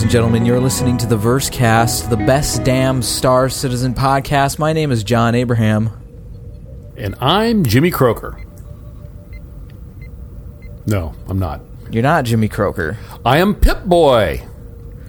ladies 0.00 0.06
and 0.06 0.12
gentlemen. 0.12 0.46
You're 0.46 0.60
listening 0.60 0.96
to 0.96 1.06
the 1.06 1.18
Versecast, 1.18 2.08
the 2.08 2.16
best 2.16 2.64
damn 2.64 3.02
Star 3.02 3.50
Citizen 3.50 3.92
podcast. 3.92 4.58
My 4.58 4.72
name 4.72 4.92
is 4.92 5.04
John 5.04 5.34
Abraham. 5.34 5.90
And 6.96 7.14
I'm 7.20 7.64
Jimmy 7.64 7.90
Croker. 7.90 8.42
No, 10.86 11.14
I'm 11.28 11.38
not. 11.38 11.60
You're 11.90 12.02
not 12.02 12.24
Jimmy 12.24 12.48
Croker. 12.48 12.96
I 13.26 13.38
am 13.38 13.54
Pip 13.54 13.84
Boy. 13.84 14.42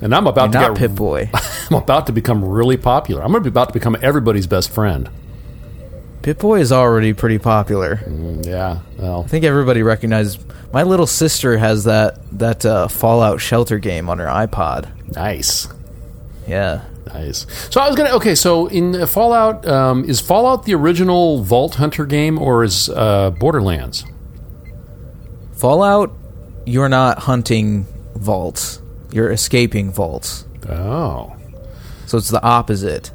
And 0.01 0.13
I'm 0.13 0.27
about 0.27 0.51
You're 0.51 0.61
to 0.63 0.67
not 0.67 0.77
get 0.77 0.89
Pip 0.89 0.97
Boy. 0.97 1.29
I'm 1.69 1.77
about 1.77 2.07
to 2.07 2.11
become 2.11 2.43
really 2.43 2.75
popular. 2.75 3.21
I'm 3.21 3.31
going 3.31 3.41
to 3.45 3.49
be 3.49 3.53
about 3.53 3.69
to 3.69 3.73
become 3.73 3.95
everybody's 4.01 4.47
best 4.47 4.71
friend. 4.71 5.09
Pip 6.21 6.39
Boy 6.39 6.59
is 6.59 6.73
already 6.73 7.13
pretty 7.13 7.37
popular. 7.37 7.95
Mm, 7.95 8.45
yeah. 8.45 8.81
Well, 8.97 9.23
I 9.23 9.27
think 9.27 9.45
everybody 9.45 9.83
recognizes. 9.83 10.37
My 10.73 10.83
little 10.83 11.07
sister 11.07 11.57
has 11.57 11.85
that 11.85 12.20
that 12.41 12.65
uh, 12.65 12.87
Fallout 12.87 13.39
Shelter 13.41 13.79
game 13.79 14.09
on 14.09 14.19
her 14.19 14.25
iPod. 14.27 14.89
nice. 15.15 15.67
Yeah. 16.47 16.81
Nice. 17.07 17.45
So 17.73 17.81
I 17.81 17.87
was 17.87 17.95
gonna. 17.95 18.11
Okay, 18.11 18.35
so 18.35 18.67
in 18.67 19.05
Fallout, 19.07 19.65
um, 19.67 20.05
is 20.05 20.19
Fallout 20.21 20.65
the 20.65 20.75
original 20.75 21.43
Vault 21.43 21.75
Hunter 21.75 22.05
game, 22.05 22.37
or 22.39 22.63
is 22.63 22.89
uh, 22.89 23.31
Borderlands? 23.31 24.05
Fallout, 25.53 26.11
you're 26.65 26.89
not 26.89 27.19
hunting 27.19 27.85
vaults. 28.15 28.81
You're 29.11 29.31
escaping 29.31 29.91
vaults. 29.91 30.45
Oh, 30.69 31.35
So 32.05 32.17
it's 32.17 32.29
the 32.29 32.41
opposite. 32.43 33.11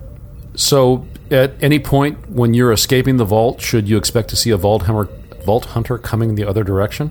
so 0.57 1.07
at 1.31 1.53
any 1.63 1.79
point 1.79 2.31
when 2.31 2.55
you're 2.55 2.73
escaping 2.73 3.17
the 3.17 3.25
vault, 3.25 3.61
should 3.61 3.89
you 3.89 3.97
expect 3.97 4.29
to 4.31 4.37
see 4.37 4.51
a 4.51 4.57
Vault 4.57 4.83
Hunter, 4.83 5.11
Vault 5.45 5.65
Hunter 5.67 5.97
coming 5.99 6.35
the 6.35 6.45
other 6.45 6.63
direction? 6.65 7.11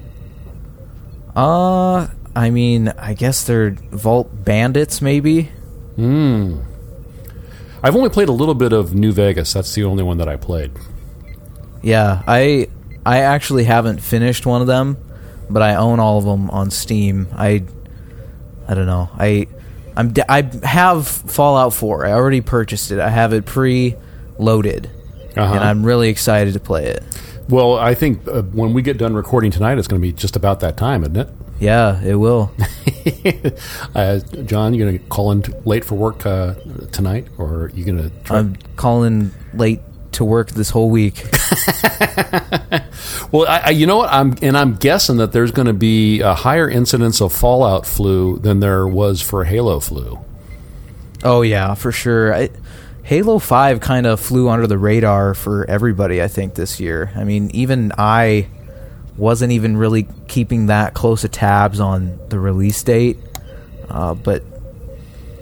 Uh, 1.36 2.08
I 2.36 2.50
mean, 2.50 2.90
I 2.98 3.14
guess 3.14 3.44
they're 3.44 3.72
vault 3.72 4.30
bandits, 4.46 5.02
maybe. 5.02 5.52
Hmm. 5.96 6.60
I've 7.84 7.96
only 7.96 8.10
played 8.10 8.30
a 8.30 8.34
little 8.34 8.56
bit 8.56 8.74
of 8.74 8.94
New 8.96 9.12
Vegas. 9.12 9.54
That's 9.54 9.74
the 9.74 9.84
only 9.84 10.04
one 10.04 10.18
that 10.18 10.28
I 10.28 10.38
played. 10.38 10.72
Yeah, 11.84 12.24
I 12.28 12.68
I 13.06 13.20
actually 13.20 13.66
haven't 13.66 14.00
finished 14.02 14.46
one 14.46 14.62
of 14.62 14.68
them, 14.68 14.98
but 15.50 15.62
I 15.62 15.76
own 15.76 16.00
all 16.00 16.18
of 16.18 16.26
them 16.26 16.50
on 16.50 16.72
Steam. 16.72 17.28
I 17.36 17.64
I 18.68 18.74
don't 18.74 18.88
know. 18.88 19.10
I 19.18 19.48
I'm 19.96 20.14
I 20.28 20.50
have 20.64 21.08
Fallout 21.08 21.74
4. 21.74 22.06
I 22.08 22.12
already 22.14 22.42
purchased 22.42 22.90
it. 22.92 23.00
I 23.00 23.10
have 23.10 23.34
it 23.34 23.46
pre-loaded, 23.46 24.90
Uh-huh. 25.38 25.54
and 25.54 25.64
I'm 25.64 25.86
really 25.86 26.10
excited 26.10 26.54
to 26.56 26.60
play 26.60 26.88
it. 26.88 27.04
Well, 27.48 27.76
I 27.76 27.94
think 27.94 28.28
uh, 28.28 28.42
when 28.42 28.74
we 28.74 28.82
get 28.82 28.98
done 28.98 29.14
recording 29.14 29.52
tonight, 29.52 29.78
it's 29.78 29.88
going 29.88 30.02
to 30.02 30.08
be 30.08 30.14
just 30.14 30.36
about 30.36 30.62
that 30.62 30.78
time, 30.78 31.04
isn't 31.04 31.16
it? 31.18 31.30
Yeah, 31.60 32.02
it 32.04 32.16
will. 32.16 32.52
Uh, 33.94 34.20
John, 34.46 34.74
you 34.74 34.84
going 34.84 35.00
to 35.00 35.06
call 35.06 35.32
in 35.32 35.44
t- 35.44 35.54
late 35.64 35.86
for 35.86 35.96
work 35.96 36.26
uh, 36.26 36.56
tonight, 36.92 37.28
or 37.38 37.66
are 37.66 37.70
you 37.70 37.86
going 37.86 37.98
to 37.98 38.10
try? 38.24 38.40
I'm 38.40 38.56
calling 38.76 39.32
late 39.54 39.80
to 40.14 40.26
work 40.26 40.50
this 40.52 40.70
whole 40.70 40.90
week. 40.90 41.24
well, 43.32 43.48
I, 43.48 43.62
I, 43.66 43.70
you 43.70 43.86
know 43.86 43.98
what? 43.98 44.12
I'm 44.12 44.36
and 44.42 44.58
I'm 44.58 44.76
guessing 44.76 45.18
that 45.18 45.32
there's 45.32 45.52
going 45.52 45.68
to 45.68 45.74
be 45.74 46.22
a 46.22 46.34
higher 46.34 46.70
incidence 46.70 47.22
of 47.22 47.32
Fallout 47.32 47.86
flu 47.86 48.38
than 48.40 48.60
there 48.60 48.88
was 48.88 49.22
for 49.22 49.46
Halo 49.46 49.80
flu. 49.80 50.20
Oh 51.24 51.42
yeah, 51.42 51.74
for 51.76 51.92
sure. 51.92 52.34
I, 52.34 52.50
Halo 53.06 53.38
Five 53.40 53.80
kind 53.82 54.06
of 54.08 54.20
flew 54.20 54.50
under 54.50 54.66
the 54.68 54.78
radar 54.80 55.34
for 55.36 55.70
everybody. 55.70 56.22
I 56.24 56.28
think 56.28 56.56
this 56.56 56.80
year. 56.80 57.12
I 57.16 57.24
mean, 57.24 57.52
even 57.54 57.92
I 57.98 58.48
wasn't 59.16 59.52
even 59.54 59.78
really 59.78 60.08
keeping 60.28 60.66
that 60.68 60.94
close 60.96 61.24
of 61.24 61.32
tabs 61.32 61.80
on 61.80 62.20
the 62.30 62.40
release 62.40 62.82
date, 62.82 63.18
uh, 63.90 64.16
but 64.16 64.44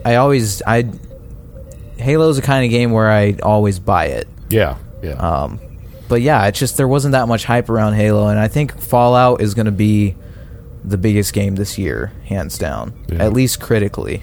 I 0.03 0.15
always 0.15 0.61
I 0.67 0.91
Halo's 1.97 2.35
the 2.35 2.41
kind 2.41 2.65
of 2.65 2.71
game 2.71 2.91
where 2.91 3.09
I 3.09 3.37
always 3.41 3.79
buy 3.79 4.07
it. 4.07 4.27
Yeah, 4.49 4.77
yeah. 5.01 5.13
Um, 5.13 5.59
but 6.09 6.21
yeah, 6.21 6.45
it's 6.47 6.59
just 6.59 6.75
there 6.75 6.87
wasn't 6.87 7.13
that 7.13 7.29
much 7.29 7.45
hype 7.45 7.69
around 7.69 7.93
Halo, 7.93 8.27
and 8.27 8.37
I 8.39 8.49
think 8.49 8.77
Fallout 8.77 9.41
is 9.41 9.53
going 9.53 9.67
to 9.67 9.71
be 9.71 10.15
the 10.83 10.97
biggest 10.97 11.31
game 11.31 11.55
this 11.55 11.77
year, 11.77 12.11
hands 12.25 12.57
down, 12.57 12.91
Yeah. 13.07 13.23
at 13.23 13.31
least 13.31 13.61
critically. 13.61 14.21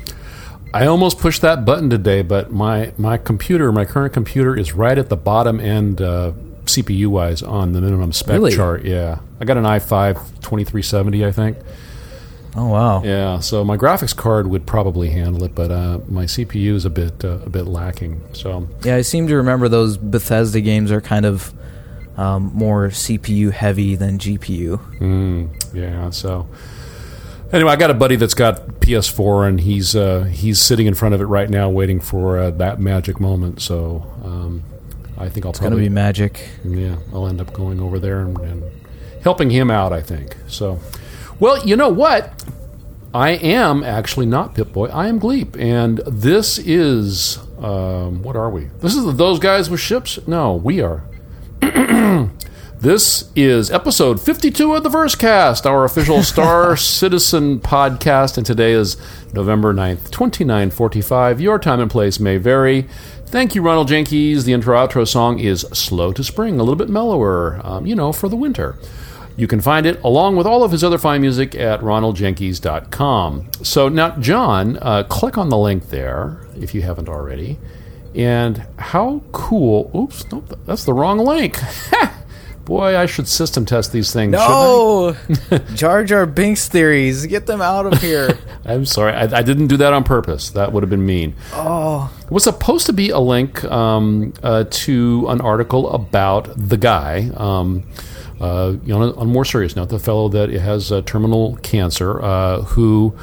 I 0.72 0.86
almost 0.86 1.18
pushed 1.18 1.42
that 1.42 1.64
button 1.64 1.90
today, 1.90 2.22
but 2.22 2.52
my 2.52 2.92
my 2.96 3.16
computer, 3.18 3.72
my 3.72 3.84
current 3.84 4.12
computer, 4.12 4.56
is 4.56 4.72
right 4.72 4.96
at 4.96 5.08
the 5.08 5.16
bottom 5.16 5.58
end 5.60 6.00
uh, 6.00 6.32
CPU 6.64 7.08
wise 7.08 7.42
on 7.42 7.72
the 7.72 7.80
minimum 7.80 8.12
spec 8.12 8.34
Really? 8.34 8.54
chart. 8.54 8.84
Yeah, 8.84 9.18
I 9.40 9.44
got 9.44 9.56
an 9.56 9.64
i5 9.64 10.14
2370, 10.40 11.26
I 11.26 11.32
think. 11.32 11.58
Oh 12.56 12.66
wow. 12.68 13.02
Yeah, 13.02 13.38
so 13.40 13.64
my 13.64 13.76
graphics 13.76 14.14
card 14.16 14.46
would 14.48 14.66
probably 14.66 15.10
handle 15.10 15.44
it, 15.44 15.54
but 15.54 15.70
uh, 15.70 16.00
my 16.08 16.24
CPU 16.24 16.74
is 16.74 16.84
a 16.84 16.90
bit 16.90 17.24
uh, 17.24 17.38
a 17.44 17.50
bit 17.50 17.66
lacking. 17.66 18.20
So 18.32 18.68
Yeah, 18.84 18.96
I 18.96 19.02
seem 19.02 19.26
to 19.28 19.36
remember 19.36 19.68
those 19.68 19.96
Bethesda 19.96 20.60
games 20.60 20.90
are 20.92 21.00
kind 21.00 21.26
of 21.26 21.52
um, 22.16 22.50
more 22.54 22.88
CPU 22.88 23.50
heavy 23.52 23.94
than 23.96 24.18
GPU. 24.18 24.78
Mm, 24.98 25.74
yeah. 25.74 26.10
So 26.10 26.46
anyway, 27.52 27.72
I 27.72 27.76
got 27.76 27.90
a 27.90 27.94
buddy 27.94 28.16
that's 28.16 28.34
got 28.34 28.66
PS4, 28.80 29.48
and 29.48 29.60
he's 29.60 29.94
uh, 29.96 30.24
he's 30.24 30.60
sitting 30.60 30.86
in 30.86 30.94
front 30.94 31.14
of 31.14 31.20
it 31.20 31.26
right 31.26 31.48
now, 31.48 31.68
waiting 31.70 32.00
for 32.00 32.38
uh, 32.38 32.50
that 32.52 32.80
magic 32.80 33.20
moment. 33.20 33.60
So 33.60 34.10
um, 34.24 34.62
I 35.18 35.28
think 35.28 35.44
I'll 35.46 35.50
It's 35.50 35.60
going 35.60 35.70
to 35.70 35.76
probably 35.76 35.88
be 35.88 35.94
magic. 35.94 36.48
yeah 36.64 36.96
I'll 37.12 37.26
end 37.26 37.40
up 37.40 37.52
going 37.52 37.80
over 37.80 37.98
there 37.98 38.20
and, 38.20 38.38
and 38.38 38.62
helping 39.22 39.50
him 39.50 39.70
out. 39.70 39.92
I 39.92 40.00
think 40.02 40.36
so. 40.48 40.80
Well, 41.38 41.64
you 41.66 41.76
know 41.76 41.88
what? 41.88 42.44
I 43.12 43.30
am 43.30 43.82
actually 43.82 44.26
not 44.26 44.54
Pip 44.54 44.72
Boy. 44.72 44.86
I 44.86 45.08
am 45.08 45.18
Gleep, 45.18 45.58
and 45.58 45.98
this 46.06 46.58
is 46.58 47.38
um, 47.58 48.22
what 48.22 48.36
are 48.36 48.48
we? 48.50 48.66
This 48.80 48.94
is 48.94 49.16
those 49.16 49.38
guys 49.40 49.68
with 49.68 49.80
ships. 49.80 50.18
No, 50.28 50.54
we 50.54 50.80
are. 50.80 51.02
This 52.80 53.30
is 53.36 53.70
episode 53.70 54.22
52 54.22 54.72
of 54.72 54.82
the 54.82 54.88
Versecast, 54.88 55.66
our 55.66 55.84
official 55.84 56.22
Star 56.22 56.78
Citizen 56.78 57.60
podcast, 57.60 58.38
and 58.38 58.46
today 58.46 58.72
is 58.72 58.96
November 59.34 59.74
9th, 59.74 60.10
2945. 60.10 61.42
Your 61.42 61.58
time 61.58 61.80
and 61.80 61.90
place 61.90 62.18
may 62.18 62.38
vary. 62.38 62.86
Thank 63.26 63.54
you, 63.54 63.60
Ronald 63.60 63.88
Jenkins. 63.88 64.46
The 64.46 64.54
intro 64.54 64.74
outro 64.78 65.06
song 65.06 65.40
is 65.40 65.60
Slow 65.74 66.14
to 66.14 66.24
Spring, 66.24 66.58
a 66.58 66.62
little 66.62 66.74
bit 66.74 66.88
mellower, 66.88 67.60
um, 67.62 67.84
you 67.84 67.94
know, 67.94 68.14
for 68.14 68.30
the 68.30 68.36
winter. 68.36 68.78
You 69.36 69.46
can 69.46 69.60
find 69.60 69.84
it 69.84 70.02
along 70.02 70.36
with 70.36 70.46
all 70.46 70.64
of 70.64 70.72
his 70.72 70.82
other 70.82 70.96
fine 70.96 71.20
music 71.20 71.54
at 71.54 71.80
ronaldjenkins.com. 71.80 73.50
So 73.62 73.90
now, 73.90 74.16
John, 74.16 74.78
uh, 74.80 75.02
click 75.02 75.36
on 75.36 75.50
the 75.50 75.58
link 75.58 75.90
there 75.90 76.40
if 76.58 76.74
you 76.74 76.80
haven't 76.80 77.10
already. 77.10 77.58
And 78.14 78.66
how 78.78 79.20
cool, 79.32 79.90
oops, 79.94 80.24
nope, 80.32 80.58
that's 80.64 80.84
the 80.84 80.94
wrong 80.94 81.18
link. 81.18 81.58
Boy, 82.64 82.96
I 82.96 83.06
should 83.06 83.26
system 83.26 83.64
test 83.64 83.92
these 83.92 84.12
things. 84.12 84.32
No, 84.32 85.16
Jar 85.74 86.04
Jar 86.04 86.26
Binks 86.26 86.68
theories. 86.68 87.26
Get 87.26 87.46
them 87.46 87.60
out 87.60 87.86
of 87.86 88.00
here. 88.00 88.38
I'm 88.64 88.84
sorry, 88.84 89.12
I, 89.12 89.38
I, 89.38 89.42
didn't 89.42 89.68
do 89.68 89.78
that 89.78 89.92
on 89.92 90.04
purpose. 90.04 90.50
That 90.50 90.72
would 90.72 90.82
have 90.82 90.90
been 90.90 91.04
mean. 91.06 91.34
Oh, 91.52 92.12
it 92.22 92.30
was 92.30 92.44
supposed 92.44 92.86
to 92.86 92.92
be 92.92 93.10
a 93.10 93.18
link 93.18 93.64
um, 93.64 94.34
uh, 94.42 94.64
to 94.70 95.26
an 95.28 95.40
article 95.40 95.90
about 95.90 96.50
the 96.56 96.76
guy. 96.76 97.30
Um, 97.34 97.84
uh, 98.40 98.76
you 98.84 98.98
know, 98.98 99.12
on 99.12 99.22
a, 99.22 99.24
more 99.24 99.44
serious 99.44 99.76
note, 99.76 99.90
the 99.90 99.98
fellow 99.98 100.28
that 100.30 100.48
has 100.50 100.90
uh, 100.90 101.02
terminal 101.02 101.56
cancer, 101.56 102.22
uh, 102.22 102.62
who 102.62 103.14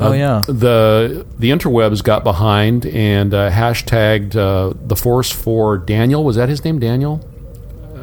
oh 0.00 0.12
yeah, 0.12 0.42
the 0.46 1.24
the 1.38 1.50
interwebs 1.50 2.04
got 2.04 2.22
behind 2.24 2.84
and 2.84 3.32
uh, 3.32 3.50
hashtagged 3.50 4.36
uh, 4.36 4.74
the 4.86 4.96
force 4.96 5.32
for 5.32 5.78
Daniel. 5.78 6.24
Was 6.24 6.36
that 6.36 6.50
his 6.50 6.62
name, 6.62 6.78
Daniel? 6.78 7.26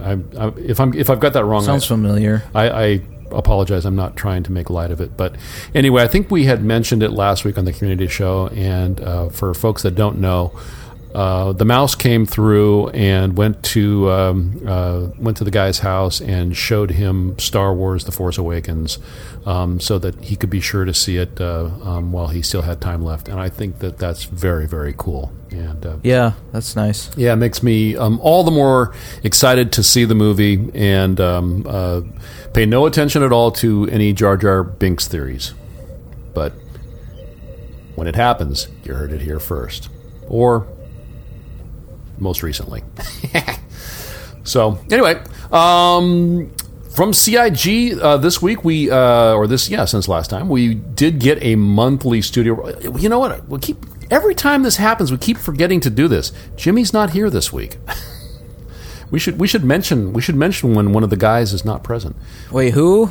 I, 0.04 0.12
I, 0.38 0.48
if 0.58 0.80
I'm 0.80 0.94
if 0.94 1.10
I've 1.10 1.20
got 1.20 1.34
that 1.34 1.46
wrong, 1.46 1.64
sounds 1.64 1.86
familiar. 1.86 2.44
I, 2.54 2.70
I 2.70 3.02
apologize. 3.32 3.86
I'm 3.86 3.96
not 3.96 4.16
trying 4.16 4.44
to 4.44 4.52
make 4.52 4.70
light 4.70 4.92
of 4.92 5.02
it, 5.02 5.18
but 5.18 5.36
anyway, 5.74 6.04
I 6.04 6.08
think 6.08 6.30
we 6.30 6.46
had 6.46 6.64
mentioned 6.64 7.02
it 7.04 7.12
last 7.12 7.46
week 7.46 7.58
on 7.58 7.66
the 7.66 7.74
community 7.74 8.08
show. 8.08 8.48
And 8.50 9.02
uh, 9.02 9.30
for 9.30 9.54
folks 9.54 9.84
that 9.84 9.96
don't 9.96 10.20
know, 10.20 10.52
uh, 11.14 11.54
the 11.54 11.66
mouse 11.66 11.94
came 11.94 12.26
through 12.26 12.90
and 12.90 13.38
went 13.38 13.62
to 13.64 14.10
um, 14.10 14.60
uh, 14.66 15.08
went 15.20 15.38
to 15.38 15.44
the 15.44 15.52
guy's 15.52 15.80
house 15.80 16.20
and 16.20 16.58
showed 16.58 16.90
him 16.90 17.38
Star 17.38 17.74
Wars: 17.74 18.06
The 18.06 18.12
Force 18.12 18.40
Awakens, 18.40 18.98
um, 19.46 19.80
so 19.80 20.00
that 20.00 20.24
he 20.24 20.36
could 20.36 20.50
be 20.50 20.60
sure 20.60 20.86
to 20.86 20.94
see 20.94 21.18
it 21.18 21.40
uh, 21.40 21.70
um, 21.84 22.12
while 22.12 22.30
he 22.30 22.42
still 22.42 22.64
had 22.64 22.82
time 22.82 23.04
left. 23.04 23.28
And 23.28 23.40
I 23.40 23.50
think 23.50 23.80
that 23.80 24.00
that's 24.00 24.24
very 24.24 24.66
very 24.66 24.96
cool. 24.98 25.32
And 25.52 25.86
uh, 25.86 25.98
yeah, 26.02 26.34
that's 26.52 26.76
nice. 26.76 27.16
Yeah, 27.16 27.34
it 27.34 27.38
makes 27.38 27.62
me 27.62 27.96
um, 27.96 28.20
all 28.20 28.44
the 28.44 28.52
more 28.52 28.96
excited 29.24 29.72
to 29.74 29.84
see 29.84 30.06
the 30.06 30.16
movie 30.16 30.72
and 30.74 31.22
um, 31.22 31.68
uh, 31.70 32.02
pay 32.54 32.66
no 32.66 32.88
attention 32.88 33.22
at 33.22 33.32
all 33.32 33.52
to 33.52 33.88
any 33.92 34.14
Jar 34.14 34.36
Jar 34.36 34.64
Binks 34.64 35.08
theories, 35.08 35.54
but 36.34 36.54
when 37.94 38.08
it 38.08 38.16
happens, 38.16 38.68
you 38.84 38.96
heard 38.96 39.14
it 39.14 39.22
here 39.22 39.40
first, 39.40 39.90
or 40.28 40.68
most 42.18 42.44
recently. 42.44 42.84
so 44.44 44.80
anyway, 44.92 45.22
um, 45.52 46.52
from 46.90 47.14
CIG 47.14 48.00
uh, 48.00 48.18
this 48.18 48.42
week 48.42 48.64
we 48.64 48.92
uh, 48.92 49.34
or 49.34 49.48
this 49.48 49.70
yeah 49.70 49.86
since 49.86 50.08
last 50.08 50.30
time 50.30 50.50
we 50.50 50.76
did 50.76 51.20
get 51.20 51.44
a 51.44 51.56
monthly 51.56 52.22
studio. 52.22 52.78
You 52.98 53.10
know 53.10 53.20
what? 53.20 53.48
We 53.48 53.60
keep 53.60 53.78
every 54.12 54.36
time 54.36 54.64
this 54.64 54.78
happens 54.78 55.12
we 55.12 55.18
keep 55.18 55.38
forgetting 55.38 55.80
to 55.82 55.90
do 55.90 56.08
this. 56.08 56.32
Jimmy's 56.56 56.94
not 56.94 57.12
here 57.12 57.30
this 57.30 57.52
week. 57.52 57.78
we 59.12 59.20
should 59.20 59.40
we 59.40 59.48
should 59.48 59.64
mention 59.64 60.14
we 60.14 60.22
should 60.22 60.36
mention 60.36 60.76
when 60.76 60.94
one 60.94 61.04
of 61.04 61.10
the 61.10 61.18
guys 61.18 61.54
is 61.54 61.66
not 61.66 61.84
present. 61.84 62.16
Wait, 62.52 62.74
who? 62.74 63.10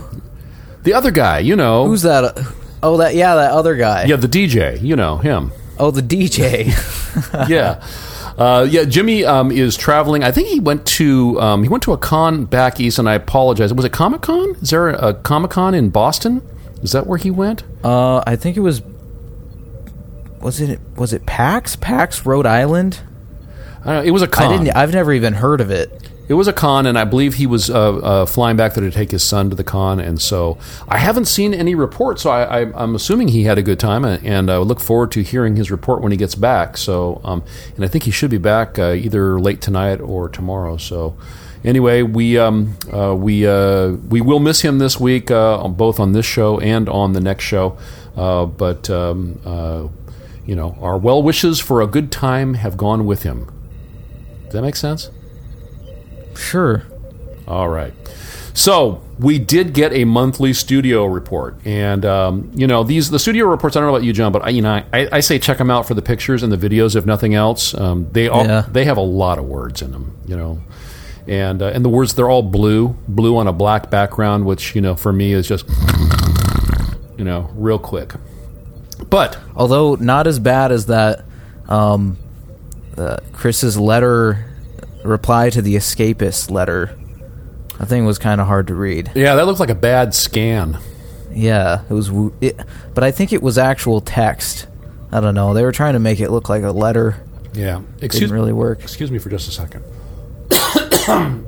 The 0.83 0.95
other 0.95 1.11
guy, 1.13 1.39
you 1.39 1.55
know. 1.55 1.87
Who's 1.87 2.03
that? 2.03 2.37
Oh, 2.83 2.97
that 2.97 3.15
yeah, 3.15 3.35
that 3.37 3.53
other 3.53 3.77
guy. 3.77 4.05
Yeah, 4.05 4.17
the 4.17 4.29
DJ, 4.29 4.83
you 4.83 4.97
know 4.97 5.19
him. 5.19 5.53
Oh, 5.79 5.91
the 5.91 6.03
DJ. 6.03 6.67
yeah. 7.49 7.85
Uh, 8.43 8.65
yeah, 8.65 8.83
Jimmy 8.83 9.25
um, 9.25 9.53
is 9.53 9.77
traveling. 9.77 10.25
I 10.25 10.33
think 10.33 10.49
he 10.49 10.59
went 10.59 10.85
to 10.99 11.41
um, 11.41 11.62
he 11.62 11.69
went 11.69 11.85
to 11.85 11.93
a 11.93 11.97
con 11.97 12.44
back 12.44 12.81
east, 12.81 12.99
and 12.99 13.09
I 13.09 13.15
apologize. 13.15 13.73
Was 13.73 13.85
it 13.85 13.93
Comic 13.93 14.23
Con? 14.23 14.56
Is 14.56 14.71
there 14.71 14.89
a, 14.89 15.11
a 15.11 15.15
Comic 15.15 15.53
Con 15.53 15.75
in 15.75 15.91
Boston? 15.91 16.43
Is 16.83 16.91
that 16.91 17.06
where 17.06 17.19
he 17.19 17.31
went? 17.31 17.62
Uh, 17.85 18.21
I 18.27 18.35
think 18.35 18.56
it 18.56 18.61
was. 18.61 18.83
Was 20.41 20.61
it 20.61 20.81
was 20.97 21.12
it 21.12 21.25
PAX? 21.25 21.77
PAX 21.77 22.27
Rhode 22.27 22.47
Island. 22.47 22.99
Uh, 23.87 24.03
it 24.05 24.11
was 24.11 24.23
a 24.23 24.27
con. 24.27 24.47
I 24.47 24.56
didn't. 24.56 24.77
I've 24.77 24.93
never 24.93 25.12
even 25.12 25.35
heard 25.35 25.61
of 25.61 25.71
it. 25.71 26.11
It 26.29 26.35
was 26.35 26.47
a 26.47 26.53
con, 26.53 26.87
and 26.87 26.97
I 26.97 27.05
believe 27.05 27.35
he 27.35 27.47
was 27.47 27.69
uh, 27.69 27.97
uh, 27.97 28.27
flying 28.27 28.57
back 28.57 28.75
there 28.75 28.85
to 28.85 28.91
take 28.91 29.11
his 29.11 29.25
son 29.25 29.51
to 29.51 29.57
the 29.57 29.65
con. 29.65 29.99
And 29.99 30.23
so 30.23 30.57
I 30.89 30.99
haven't 30.99 31.25
seen 31.25 31.53
any 31.53 31.75
reports, 31.75 32.23
so 32.23 32.31
I, 32.31 32.61
am 32.83 32.95
assuming 32.95 33.29
he 33.29 33.43
had 33.43 33.59
a 33.59 33.63
good 33.63 33.81
time, 33.81 34.05
and 34.05 34.51
I 34.51 34.59
look 34.59 34.81
forward 34.81 35.11
to 35.13 35.23
hearing 35.23 35.57
his 35.57 35.71
report 35.71 36.01
when 36.01 36.13
he 36.13 36.19
gets 36.19 36.35
back. 36.35 36.77
So, 36.77 37.21
um, 37.25 37.43
and 37.75 37.85
I 37.85 37.89
think 37.89 38.05
he 38.05 38.13
should 38.13 38.31
be 38.31 38.39
back 38.39 38.79
uh, 38.79 38.93
either 38.93 39.41
late 39.41 39.61
tonight 39.61 40.01
or 40.01 40.29
tomorrow. 40.29 40.77
So, 40.77 41.17
anyway, 41.65 42.03
we 42.03 42.39
um, 42.39 42.77
uh, 42.93 43.15
we 43.17 43.47
uh, 43.47 43.89
we 43.89 44.21
will 44.21 44.41
miss 44.41 44.61
him 44.61 44.79
this 44.79 45.01
week, 45.01 45.31
uh, 45.31 45.67
both 45.69 45.99
on 45.99 46.13
this 46.13 46.27
show 46.27 46.61
and 46.61 46.89
on 46.89 47.15
the 47.15 47.21
next 47.21 47.45
show. 47.45 47.77
but 48.15 48.89
um, 48.89 49.91
you 50.47 50.57
know, 50.57 50.77
our 50.81 50.99
well 50.99 51.23
wishes 51.23 51.59
for 51.61 51.83
a 51.83 51.87
good 51.87 52.13
time 52.13 52.55
have 52.55 52.77
gone 52.77 53.07
with 53.07 53.25
him. 53.25 53.51
Does 54.45 54.53
that 54.53 54.63
make 54.63 54.77
sense? 54.77 55.11
Sure. 56.37 56.84
All 57.46 57.69
right. 57.69 57.93
So 58.55 59.02
we 59.19 59.38
did 59.38 59.73
get 59.73 59.93
a 59.93 60.05
monthly 60.05 60.52
studio 60.52 61.06
report, 61.06 61.56
and 61.64 62.05
um, 62.05 62.50
you 62.55 62.67
know 62.67 62.84
these 62.84 63.11
the 63.11 63.19
studio 63.19 63.46
reports. 63.46 63.76
I 63.76 63.81
don't 63.81 63.88
know 63.88 63.94
about 63.94 64.05
you, 64.05 64.12
John, 64.12 64.31
but 64.31 64.44
I, 64.44 64.50
you 64.50 64.61
know 64.61 64.82
I, 64.93 65.08
I 65.11 65.20
say 65.20 65.38
check 65.38 65.58
them 65.58 65.70
out 65.70 65.87
for 65.87 65.94
the 65.94 66.02
pictures 66.02 66.43
and 66.43 66.52
the 66.52 66.56
videos, 66.56 66.94
if 66.94 67.06
nothing 67.06 67.34
else. 67.34 67.75
Um, 67.75 68.08
they 68.12 68.29
all 68.29 68.44
yeah. 68.44 68.67
they 68.70 68.84
have 68.84 68.99
a 68.99 69.02
lot 69.02 69.38
of 69.38 69.46
words 69.46 69.81
in 69.81 69.93
them, 69.93 70.17
you 70.26 70.37
know, 70.37 70.61
and 71.26 71.62
uh, 71.62 71.69
and 71.69 71.84
the 71.84 71.88
words 71.88 72.14
they're 72.14 72.29
all 72.29 72.43
blue, 72.43 72.96
blue 73.08 73.37
on 73.38 73.46
a 73.46 73.52
black 73.52 73.90
background, 73.90 74.44
which 74.44 74.75
you 74.75 74.82
know 74.82 74.96
for 74.96 75.12
me 75.12 75.32
is 75.32 75.49
just 75.49 75.67
you 77.17 77.25
know 77.25 77.50
real 77.55 77.79
quick. 77.79 78.12
But 79.08 79.38
although 79.56 79.94
not 79.94 80.26
as 80.26 80.38
bad 80.38 80.73
as 80.73 80.87
that, 80.87 81.25
um, 81.69 82.19
uh, 82.99 83.17
Chris's 83.32 83.79
letter 83.79 84.52
reply 85.05 85.51
to 85.51 85.63
the 85.63 85.77
escapist 85.77 86.51
letter. 86.51 86.97
That 87.79 87.87
thing 87.87 88.05
was 88.05 88.19
kind 88.19 88.41
of 88.41 88.47
hard 88.47 88.69
to 88.69 88.75
read. 88.75 89.13
Yeah, 89.15 89.35
that 89.35 89.47
looked 89.47 89.61
like 89.61 89.71
a 89.71 89.75
bad 89.75 90.15
scan. 90.15 90.79
Yeah, 91.33 91.83
it 91.89 91.93
was. 91.93 92.11
It, 92.41 92.61
but 92.95 93.05
I 93.05 93.11
think 93.11 93.33
it 93.33 93.43
was 93.43 93.59
actual 93.59 94.01
text. 94.01 94.67
I 95.11 95.21
don't 95.21 95.35
know. 95.35 95.55
They 95.55 95.63
were 95.63 95.73
trying 95.73 95.95
to 95.95 95.99
make 95.99 96.21
it 96.21 96.31
look 96.31 96.49
like 96.49 96.63
a 96.63 96.71
letter. 96.71 97.23
Yeah, 97.53 97.83
excuse 98.01 98.21
didn't 98.21 98.35
really 98.35 98.53
work. 98.53 98.83
Excuse 98.83 99.11
me 99.11 99.19
for 99.19 99.31
just 99.31 99.49
a 99.49 99.53
second. 99.53 99.85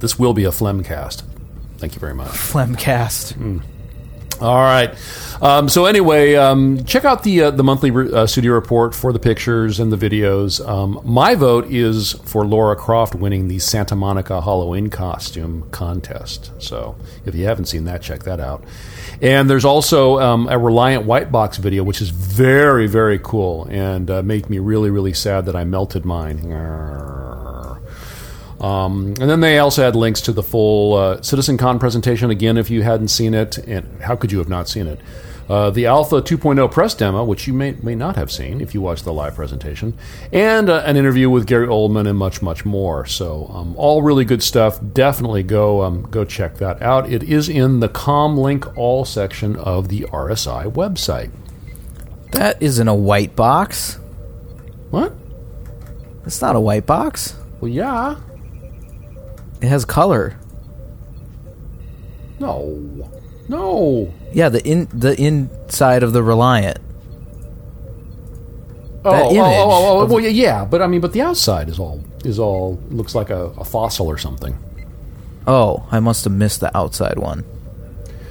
this 0.00 0.18
will 0.18 0.34
be 0.34 0.44
a 0.44 0.50
phlegmcast. 0.50 1.22
Thank 1.78 1.94
you 1.94 2.00
very 2.00 2.14
much. 2.14 2.30
Phlegmcast. 2.30 3.34
Mm. 3.34 3.62
All 4.40 4.56
right. 4.56 4.94
Um, 5.42 5.68
so 5.68 5.86
anyway, 5.86 6.34
um, 6.34 6.84
check 6.84 7.04
out 7.04 7.22
the 7.22 7.42
uh, 7.42 7.50
the 7.50 7.64
monthly 7.64 7.90
re- 7.90 8.12
uh, 8.12 8.26
studio 8.26 8.52
report 8.52 8.94
for 8.94 9.12
the 9.12 9.18
pictures 9.18 9.78
and 9.78 9.92
the 9.92 9.96
videos. 9.96 10.66
Um, 10.66 11.00
my 11.04 11.34
vote 11.34 11.66
is 11.70 12.12
for 12.24 12.44
Laura 12.44 12.74
Croft 12.76 13.14
winning 13.14 13.48
the 13.48 13.58
Santa 13.58 13.94
Monica 13.94 14.40
Halloween 14.40 14.90
costume 14.90 15.68
contest. 15.70 16.50
So 16.58 16.96
if 17.24 17.34
you 17.34 17.44
haven't 17.44 17.66
seen 17.66 17.84
that, 17.84 18.02
check 18.02 18.24
that 18.24 18.40
out. 18.40 18.64
And 19.22 19.48
there's 19.48 19.64
also 19.64 20.18
um, 20.18 20.48
a 20.48 20.58
Reliant 20.58 21.04
White 21.04 21.30
Box 21.30 21.56
video, 21.56 21.84
which 21.84 22.00
is 22.00 22.10
very 22.10 22.86
very 22.86 23.18
cool 23.18 23.64
and 23.70 24.10
uh, 24.10 24.22
made 24.22 24.50
me 24.50 24.58
really 24.58 24.90
really 24.90 25.12
sad 25.12 25.46
that 25.46 25.56
I 25.56 25.64
melted 25.64 26.04
mine. 26.04 27.17
Um, 28.60 29.14
and 29.20 29.30
then 29.30 29.40
they 29.40 29.58
also 29.58 29.82
had 29.82 29.94
links 29.94 30.20
to 30.22 30.32
the 30.32 30.42
full 30.42 30.94
uh, 30.94 31.16
CitizenCon 31.18 31.78
presentation. 31.78 32.30
Again, 32.30 32.56
if 32.56 32.70
you 32.70 32.82
hadn't 32.82 33.08
seen 33.08 33.34
it, 33.34 33.58
and 33.58 34.02
how 34.02 34.16
could 34.16 34.32
you 34.32 34.38
have 34.38 34.48
not 34.48 34.68
seen 34.68 34.86
it? 34.86 35.00
Uh, 35.48 35.70
the 35.70 35.86
Alpha 35.86 36.20
2.0 36.20 36.70
press 36.70 36.94
demo, 36.94 37.24
which 37.24 37.46
you 37.46 37.54
may, 37.54 37.72
may 37.82 37.94
not 37.94 38.16
have 38.16 38.30
seen 38.30 38.60
if 38.60 38.74
you 38.74 38.82
watched 38.82 39.04
the 39.04 39.12
live 39.14 39.34
presentation, 39.34 39.96
and 40.30 40.68
uh, 40.68 40.82
an 40.84 40.96
interview 40.96 41.30
with 41.30 41.46
Gary 41.46 41.66
Oldman, 41.66 42.06
and 42.06 42.18
much, 42.18 42.42
much 42.42 42.66
more. 42.66 43.06
So, 43.06 43.46
um, 43.54 43.74
all 43.76 44.02
really 44.02 44.26
good 44.26 44.42
stuff. 44.42 44.78
Definitely 44.92 45.44
go 45.44 45.82
um, 45.82 46.02
go 46.02 46.24
check 46.24 46.56
that 46.56 46.82
out. 46.82 47.10
It 47.10 47.22
is 47.22 47.48
in 47.48 47.80
the 47.80 47.88
Comm-Link 47.88 48.76
All 48.76 49.06
section 49.06 49.56
of 49.56 49.88
the 49.88 50.00
RSI 50.02 50.70
website. 50.70 51.30
That 52.32 52.62
isn't 52.62 52.86
a 52.86 52.94
white 52.94 53.34
box. 53.34 53.94
What? 54.90 55.14
It's 56.26 56.42
not 56.42 56.56
a 56.56 56.60
white 56.60 56.84
box. 56.84 57.34
Well, 57.60 57.70
yeah. 57.70 58.16
It 59.60 59.68
has 59.68 59.84
color. 59.84 60.38
No. 62.38 63.10
No. 63.48 64.12
Yeah, 64.32 64.48
the 64.48 64.66
in 64.66 64.88
the 64.92 65.20
inside 65.20 66.02
of 66.02 66.12
the 66.12 66.22
Reliant. 66.22 66.78
Oh, 69.04 69.10
that 69.10 69.22
oh, 69.22 69.30
image 69.30 69.38
oh, 69.38 69.70
oh, 69.70 70.00
oh, 70.00 70.06
well, 70.06 70.20
yeah, 70.20 70.64
but 70.64 70.82
I 70.82 70.86
mean, 70.86 71.00
but 71.00 71.12
the 71.12 71.22
outside 71.22 71.68
is 71.68 71.78
all 71.78 72.04
is 72.24 72.38
all 72.38 72.78
looks 72.90 73.14
like 73.14 73.30
a, 73.30 73.46
a 73.56 73.64
fossil 73.64 74.06
or 74.06 74.18
something. 74.18 74.58
Oh, 75.46 75.86
I 75.90 76.00
must 76.00 76.24
have 76.24 76.32
missed 76.32 76.60
the 76.60 76.76
outside 76.76 77.18
one. 77.18 77.44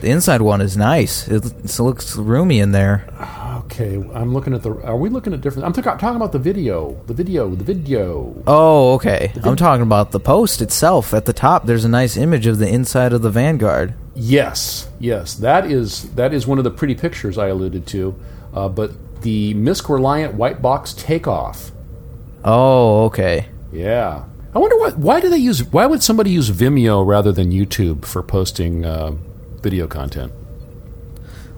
The 0.02 0.10
inside 0.10 0.42
one 0.42 0.62
is 0.62 0.78
nice. 0.78 1.28
It, 1.28 1.44
it 1.46 1.80
looks 1.80 2.16
roomy 2.16 2.60
in 2.60 2.72
there. 2.72 3.08
Okay, 3.66 3.96
I'm 4.14 4.34
looking 4.34 4.54
at 4.54 4.64
the. 4.64 4.72
Are 4.84 4.96
we 4.96 5.10
looking 5.10 5.34
at 5.34 5.42
different? 5.42 5.66
I'm 5.66 5.74
t- 5.74 5.82
talking 5.82 6.16
about 6.16 6.32
the 6.32 6.40
video. 6.40 7.02
The 7.08 7.14
video. 7.14 7.50
The 7.50 7.64
video. 7.64 8.42
Oh, 8.48 8.94
okay. 8.94 9.32
Vid- 9.34 9.46
I'm 9.46 9.56
talking 9.56 9.82
about 9.84 10.12
the 10.12 10.20
post 10.20 10.62
itself. 10.62 11.14
At 11.14 11.26
the 11.26 11.34
top, 11.34 11.66
there's 11.66 11.84
a 11.84 11.90
nice 11.90 12.16
image 12.16 12.48
of 12.48 12.60
the 12.60 12.68
inside 12.68 13.12
of 13.14 13.22
the 13.24 13.30
Vanguard. 13.30 13.94
Yes, 14.16 14.88
yes. 15.00 15.34
That 15.36 15.66
is 15.70 16.10
that 16.14 16.34
is 16.34 16.48
one 16.48 16.58
of 16.60 16.64
the 16.64 16.72
pretty 16.72 16.96
pictures 16.96 17.38
I 17.38 17.48
alluded 17.48 17.86
to. 17.88 18.16
Uh, 18.54 18.70
but 18.70 18.92
the 19.22 19.54
MISC 19.56 19.90
Reliant 19.90 20.36
white 20.36 20.62
box 20.62 20.94
takeoff. 20.94 21.72
Oh, 22.46 23.06
okay. 23.06 23.48
Yeah. 23.74 24.24
I 24.56 24.60
wonder 24.60 24.78
what. 24.78 24.98
Why 24.98 25.20
do 25.20 25.30
they 25.30 25.38
use? 25.38 25.64
Why 25.64 25.86
would 25.86 26.02
somebody 26.02 26.32
use 26.32 26.50
Vimeo 26.52 27.06
rather 27.06 27.32
than 27.32 27.52
YouTube 27.52 28.06
for 28.06 28.24
posting 28.24 28.86
uh, 28.86 29.12
video 29.68 29.86
content? 29.88 30.32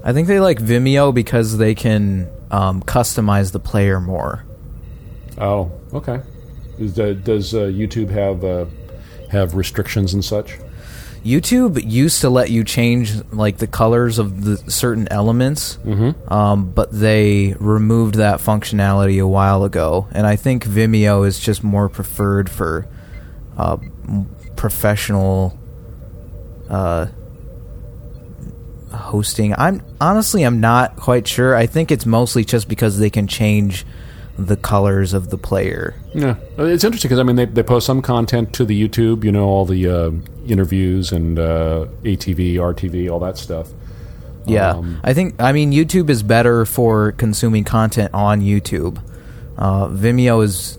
I 0.04 0.14
think 0.14 0.28
they 0.28 0.40
like 0.40 0.58
Vimeo 0.58 1.14
because 1.14 1.58
they 1.60 1.76
can 1.76 2.28
um, 2.50 2.82
customize 2.82 3.52
the 3.52 3.60
player 3.60 4.00
more. 4.00 4.44
Oh, 5.38 5.72
okay. 5.94 6.22
Is 6.80 6.96
that, 6.96 7.24
does 7.24 7.54
uh, 7.54 7.60
YouTube 7.82 8.10
have 8.10 8.44
uh, 8.44 8.66
have 9.30 9.54
restrictions 9.54 10.14
and 10.16 10.26
such? 10.26 10.58
YouTube 11.24 11.80
used 11.86 12.22
to 12.22 12.30
let 12.32 12.50
you 12.50 12.64
change 12.64 13.12
like 13.32 13.58
the 13.58 13.68
colors 13.68 14.18
of 14.18 14.44
the 14.46 14.58
certain 14.72 15.08
elements, 15.12 15.78
Mm-hmm. 15.86 16.34
um, 16.34 16.72
but 16.72 16.90
they 16.92 17.54
removed 17.60 18.16
that 18.16 18.40
functionality 18.40 19.22
a 19.22 19.28
while 19.28 19.64
ago. 19.66 20.08
And 20.14 20.26
I 20.26 20.36
think 20.38 20.66
Vimeo 20.66 21.28
is 21.28 21.40
just 21.40 21.64
more 21.64 21.90
preferred 21.90 22.50
for 22.50 22.88
uh, 23.58 23.78
professional 24.56 25.60
uh, 26.70 27.08
hosting. 28.92 29.54
I'm 29.56 29.82
honestly, 30.02 30.44
I'm 30.44 30.60
not 30.60 30.96
quite 30.96 31.28
sure. 31.28 31.56
I 31.56 31.66
think 31.66 31.92
it's 31.92 32.06
mostly 32.06 32.44
just 32.46 32.68
because 32.68 33.00
they 33.00 33.10
can 33.10 33.28
change 33.28 33.86
the 34.38 34.56
colors 34.56 35.14
of 35.14 35.30
the 35.30 35.38
player. 35.38 35.96
Yeah, 36.14 36.36
Uh, 36.58 36.64
it's 36.64 36.84
interesting 36.84 37.10
because 37.10 37.20
I 37.20 37.24
mean 37.24 37.36
they, 37.36 37.46
they 37.46 37.64
post 37.64 37.86
some 37.86 38.02
content 38.02 38.54
to 38.54 38.66
the 38.66 38.88
YouTube, 38.88 39.24
you 39.24 39.32
know, 39.32 39.46
all 39.46 39.66
the 39.66 39.88
uh, 39.88 40.12
interviews 40.48 41.12
and 41.12 41.38
uh, 41.38 41.88
ATV, 42.04 42.54
RTV, 42.56 43.12
all 43.12 43.20
that 43.20 43.38
stuff. 43.38 43.70
Yeah, 44.46 44.72
Um, 44.72 45.00
I 45.04 45.14
think 45.14 45.36
I 45.42 45.52
mean 45.52 45.72
YouTube 45.72 46.10
is 46.10 46.24
better 46.24 46.66
for 46.66 47.12
consuming 47.12 47.66
content 47.66 48.14
on 48.14 48.42
YouTube. 48.42 49.02
Uh, 49.58 49.88
Vimeo 49.88 50.44
is. 50.44 50.78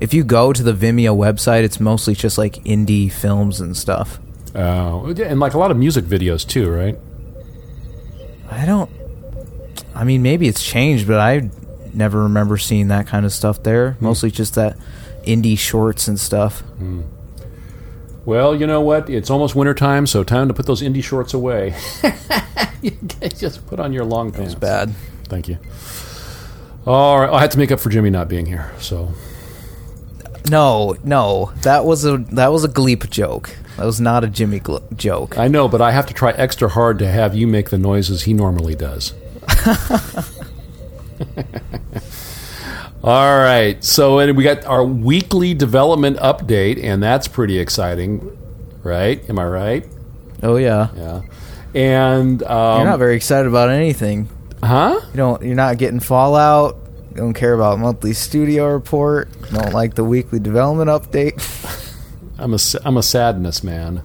If 0.00 0.12
you 0.14 0.24
go 0.24 0.52
to 0.52 0.62
the 0.64 0.72
Vimeo 0.72 1.14
website, 1.16 1.62
it's 1.62 1.78
mostly 1.78 2.14
just 2.14 2.36
like 2.36 2.54
indie 2.64 3.12
films 3.12 3.60
and 3.60 3.76
stuff. 3.76 4.18
Uh, 4.54 5.04
and 5.06 5.38
like 5.38 5.54
a 5.54 5.58
lot 5.58 5.70
of 5.70 5.76
music 5.76 6.04
videos 6.06 6.44
too, 6.46 6.68
right? 6.68 6.98
I 8.52 8.66
don't. 8.66 8.90
I 9.94 10.04
mean, 10.04 10.22
maybe 10.22 10.48
it's 10.48 10.62
changed, 10.62 11.06
but 11.06 11.18
I 11.18 11.50
never 11.92 12.24
remember 12.24 12.56
seeing 12.56 12.88
that 12.88 13.06
kind 13.06 13.26
of 13.26 13.32
stuff 13.32 13.62
there. 13.62 13.92
Hmm. 13.92 14.04
Mostly 14.04 14.30
just 14.30 14.54
that 14.54 14.76
indie 15.24 15.58
shorts 15.58 16.08
and 16.08 16.18
stuff. 16.18 16.60
Hmm. 16.60 17.02
Well, 18.24 18.54
you 18.54 18.66
know 18.66 18.80
what? 18.80 19.10
It's 19.10 19.30
almost 19.30 19.56
wintertime, 19.56 20.06
so 20.06 20.22
time 20.22 20.48
to 20.48 20.54
put 20.54 20.66
those 20.66 20.80
indie 20.80 21.02
shorts 21.02 21.34
away. 21.34 21.74
you 22.82 22.90
just 23.36 23.66
put 23.66 23.80
on 23.80 23.92
your 23.92 24.04
long 24.04 24.30
pants. 24.30 24.54
Bad. 24.54 24.94
Thank 25.24 25.48
you. 25.48 25.58
All 26.86 27.20
right, 27.20 27.30
I 27.30 27.40
had 27.40 27.50
to 27.52 27.58
make 27.58 27.70
up 27.72 27.80
for 27.80 27.90
Jimmy 27.90 28.10
not 28.10 28.28
being 28.28 28.46
here, 28.46 28.72
so 28.78 29.12
No, 30.50 30.96
no, 31.04 31.52
that 31.62 31.84
was 31.84 32.04
a 32.04 32.16
that 32.32 32.48
was 32.52 32.64
a 32.64 32.68
Gleep 32.68 33.08
joke. 33.10 33.56
That 33.76 33.86
was 33.86 34.00
not 34.00 34.22
a 34.24 34.26
Jimmy 34.28 34.60
Gl- 34.60 34.82
joke. 34.96 35.38
I 35.38 35.48
know, 35.48 35.66
but 35.68 35.80
I 35.80 35.92
have 35.92 36.06
to 36.06 36.14
try 36.14 36.32
extra 36.32 36.68
hard 36.68 36.98
to 36.98 37.08
have 37.08 37.34
you 37.34 37.46
make 37.46 37.70
the 37.70 37.78
noises 37.78 38.22
he 38.22 38.34
normally 38.34 38.74
does. 38.74 39.14
All 43.04 43.36
right, 43.36 43.82
so 43.82 44.20
and 44.20 44.36
we 44.36 44.44
got 44.44 44.64
our 44.64 44.84
weekly 44.84 45.54
development 45.54 46.18
update, 46.18 46.82
and 46.82 47.02
that's 47.02 47.26
pretty 47.26 47.58
exciting, 47.58 48.36
right? 48.84 49.28
Am 49.28 49.40
I 49.40 49.44
right? 49.44 49.86
Oh 50.42 50.56
yeah, 50.56 50.88
Yeah. 50.96 51.22
And 51.74 52.42
um, 52.42 52.78
you're 52.80 52.90
not 52.90 52.98
very 52.98 53.16
excited 53.16 53.48
about 53.48 53.70
anything. 53.70 54.28
huh? 54.62 55.00
You 55.12 55.16
don't. 55.16 55.42
You're 55.42 55.54
not 55.56 55.78
getting 55.78 55.98
Fallout. 56.00 56.76
Don't 57.14 57.34
care 57.34 57.54
about 57.54 57.78
monthly 57.78 58.12
studio 58.12 58.68
report. 58.68 59.28
Don't 59.52 59.72
like 59.72 59.94
the 59.94 60.04
weekly 60.04 60.38
development 60.38 60.88
update. 60.90 61.40
I'm 62.38 62.54
a 62.54 62.58
I'm 62.84 62.96
a 62.96 63.02
sadness 63.02 63.62
man. 63.62 64.02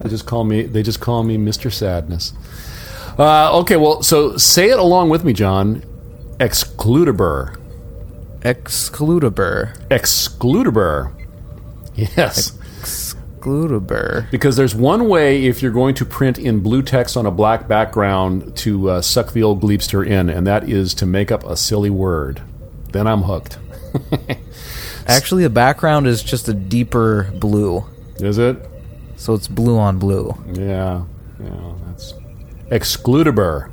They 0.00 0.08
just 0.08 0.26
call 0.26 0.44
me 0.44 0.62
they 0.62 0.82
just 0.82 1.00
call 1.00 1.22
me 1.22 1.36
Mr. 1.36 1.72
Sadness. 1.72 2.32
Uh, 3.18 3.58
okay, 3.60 3.76
well, 3.76 4.02
so 4.02 4.36
say 4.36 4.70
it 4.70 4.78
along 4.78 5.10
with 5.10 5.24
me, 5.24 5.32
John. 5.32 5.82
Excludable. 6.38 7.56
Excludable. 8.40 9.76
Excludable. 9.88 11.12
Yes. 11.94 12.52
Excludable. 13.40 14.30
Because 14.30 14.56
there's 14.56 14.74
one 14.74 15.08
way 15.08 15.46
if 15.46 15.62
you're 15.62 15.72
going 15.72 15.94
to 15.96 16.04
print 16.04 16.38
in 16.38 16.60
blue 16.60 16.82
text 16.82 17.16
on 17.16 17.26
a 17.26 17.30
black 17.30 17.68
background 17.68 18.56
to 18.58 18.90
uh, 18.90 19.00
suck 19.00 19.32
the 19.32 19.42
old 19.42 19.60
Gleepster 19.62 20.06
in, 20.06 20.28
and 20.28 20.46
that 20.46 20.68
is 20.68 20.94
to 20.94 21.06
make 21.06 21.30
up 21.32 21.44
a 21.44 21.56
silly 21.56 21.90
word. 21.90 22.42
Then 22.92 23.06
I'm 23.06 23.22
hooked. 23.22 23.58
Actually, 25.06 25.42
the 25.44 25.50
background 25.50 26.06
is 26.06 26.22
just 26.22 26.48
a 26.48 26.54
deeper 26.54 27.30
blue, 27.34 27.84
Is 28.16 28.38
it? 28.38 28.56
so 29.16 29.34
it's 29.34 29.48
blue 29.48 29.78
on 29.78 29.98
blue. 29.98 30.34
Yeah. 30.52 31.04
Yeah, 31.42 31.72
that's 31.86 32.12
excludable. 32.70 33.70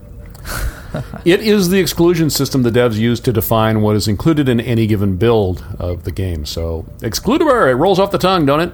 it 1.25 1.41
is 1.41 1.69
the 1.69 1.79
exclusion 1.79 2.29
system 2.29 2.63
the 2.63 2.69
devs 2.71 2.95
use 2.95 3.19
to 3.19 3.33
define 3.33 3.81
what 3.81 3.95
is 3.95 4.07
included 4.07 4.47
in 4.47 4.59
any 4.61 4.87
given 4.87 5.17
build 5.17 5.63
of 5.79 6.03
the 6.05 6.11
game. 6.11 6.45
So, 6.45 6.85
excludable, 6.99 7.69
it 7.69 7.75
rolls 7.75 7.99
off 7.99 8.11
the 8.11 8.17
tongue, 8.17 8.45
don't 8.45 8.61
it? 8.61 8.73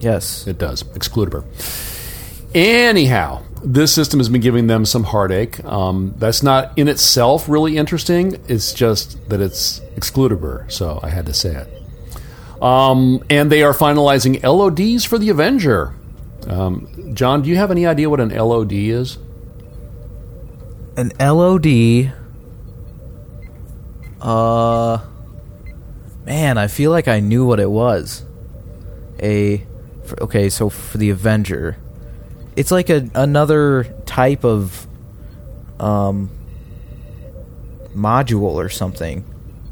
Yes. 0.00 0.46
It 0.46 0.58
does. 0.58 0.82
Excludable. 0.82 1.44
Anyhow, 2.54 3.42
this 3.62 3.92
system 3.92 4.20
has 4.20 4.28
been 4.28 4.40
giving 4.40 4.66
them 4.68 4.84
some 4.86 5.04
heartache. 5.04 5.62
Um, 5.64 6.14
that's 6.16 6.42
not 6.42 6.72
in 6.76 6.88
itself 6.88 7.48
really 7.48 7.76
interesting. 7.76 8.40
It's 8.48 8.72
just 8.72 9.28
that 9.28 9.40
it's 9.40 9.80
excludable, 9.96 10.70
so 10.70 11.00
I 11.02 11.10
had 11.10 11.26
to 11.26 11.34
say 11.34 11.54
it. 11.56 12.62
Um, 12.62 13.22
and 13.28 13.52
they 13.52 13.62
are 13.62 13.72
finalizing 13.72 14.42
LODs 14.42 15.04
for 15.04 15.18
the 15.18 15.28
Avenger. 15.28 15.94
Um, 16.46 17.12
John, 17.14 17.42
do 17.42 17.50
you 17.50 17.56
have 17.56 17.70
any 17.70 17.86
idea 17.86 18.08
what 18.08 18.20
an 18.20 18.30
LOD 18.30 18.72
is? 18.72 19.18
An 20.96 21.12
LOD. 21.20 22.12
Uh. 24.20 24.98
Man, 26.24 26.58
I 26.58 26.66
feel 26.66 26.90
like 26.90 27.08
I 27.08 27.20
knew 27.20 27.46
what 27.46 27.58
it 27.60 27.70
was. 27.70 28.22
A. 29.22 29.64
For, 30.08 30.22
okay, 30.24 30.48
so 30.48 30.68
for 30.68 30.98
the 30.98 31.10
Avenger. 31.10 31.76
It's 32.56 32.70
like 32.70 32.90
a 32.90 33.08
another 33.14 33.84
type 34.06 34.44
of. 34.44 34.86
Um. 35.78 36.30
Module 37.94 38.54
or 38.54 38.68
something. 38.68 39.22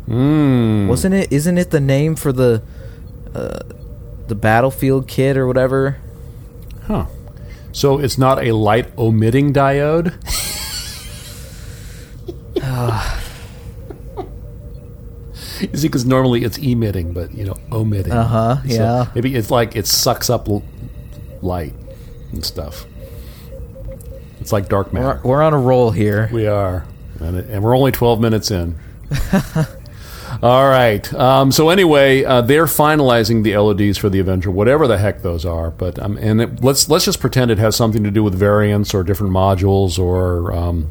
Hmm. 0.07 0.89
Wasn't 0.89 1.15
it? 1.15 1.33
Isn't 1.33 1.59
it 1.59 1.71
the 1.71 1.81
name 1.81 2.17
for 2.17 2.33
the. 2.33 2.63
Uh, 3.35 3.61
the 4.29 4.35
battlefield 4.35 5.07
kit 5.09 5.37
or 5.37 5.47
whatever? 5.47 5.99
Huh. 6.87 7.07
So 7.73 7.99
it's 7.99 8.19
not 8.19 8.43
a 8.43 8.53
light 8.53 8.97
omitting 8.99 9.53
diode? 9.53 10.15
You 15.61 15.69
see, 15.79 15.89
because 15.89 16.05
normally 16.05 16.45
it's 16.45 16.59
emitting, 16.59 17.13
but 17.13 17.33
you 17.35 17.45
know, 17.45 17.57
omitting. 17.73 18.13
Uh-huh, 18.13 18.57
So 18.69 18.75
yeah. 18.75 19.11
maybe 19.15 19.35
it's 19.35 19.51
like 19.51 19.77
it 19.77 19.87
sucks 19.87 20.29
up 20.31 20.49
l- 20.49 20.63
light 21.43 21.75
and 22.33 22.45
stuff. 22.45 22.85
It's 24.41 24.53
like 24.53 24.69
dark 24.69 24.93
We're, 24.93 25.01
matter. 25.01 25.21
we're 25.25 25.43
on 25.43 25.55
a 25.55 25.59
roll 25.59 25.91
here. 25.91 26.29
We 26.33 26.47
are, 26.47 26.87
and, 27.21 27.37
it, 27.39 27.47
and 27.51 27.63
we're 27.65 27.77
only 27.77 27.93
twelve 27.93 28.21
minutes 28.21 28.51
in. 28.51 28.79
All 30.43 30.69
right. 30.69 31.13
Um, 31.15 31.51
so 31.53 31.69
anyway, 31.71 32.25
uh, 32.25 32.43
they're 32.43 32.67
finalizing 32.67 33.43
the 33.43 33.57
LODs 33.57 33.97
for 33.97 34.09
the 34.11 34.19
Avenger, 34.19 34.51
whatever 34.51 34.87
the 34.87 34.99
heck 34.99 35.23
those 35.23 35.47
are. 35.47 35.71
But 35.71 35.99
um, 35.99 36.19
and 36.19 36.41
it, 36.43 36.63
let's 36.63 36.89
let's 36.89 37.05
just 37.05 37.21
pretend 37.21 37.51
it 37.51 37.59
has 37.59 37.75
something 37.77 38.03
to 38.05 38.11
do 38.11 38.23
with 38.23 38.35
variants 38.35 38.93
or 38.93 39.03
different 39.03 39.33
modules 39.33 39.99
or 39.99 40.53
um, 40.53 40.91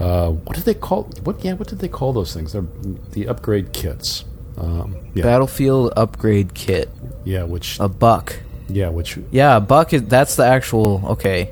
uh, 0.00 0.30
what 0.30 0.56
did 0.56 0.64
they 0.64 0.74
call 0.74 1.04
what? 1.24 1.44
Yeah, 1.44 1.52
what 1.54 1.68
did 1.68 1.78
they 1.80 1.88
call 1.88 2.12
those 2.12 2.32
things? 2.34 2.52
They're 2.52 2.64
the 3.12 3.28
upgrade 3.28 3.72
kits. 3.72 4.24
Um, 4.58 4.96
yeah, 5.14 5.22
Battlefield 5.22 5.92
upgrade 5.96 6.54
kit. 6.54 6.90
yeah, 7.24 7.44
which 7.44 7.78
A 7.80 7.88
buck. 7.88 8.36
yeah, 8.68 8.88
which 8.88 9.18
Yeah, 9.30 9.56
a 9.56 9.60
buck 9.60 9.92
is 9.92 10.02
that's 10.04 10.36
the 10.36 10.44
actual 10.44 11.02
okay. 11.12 11.50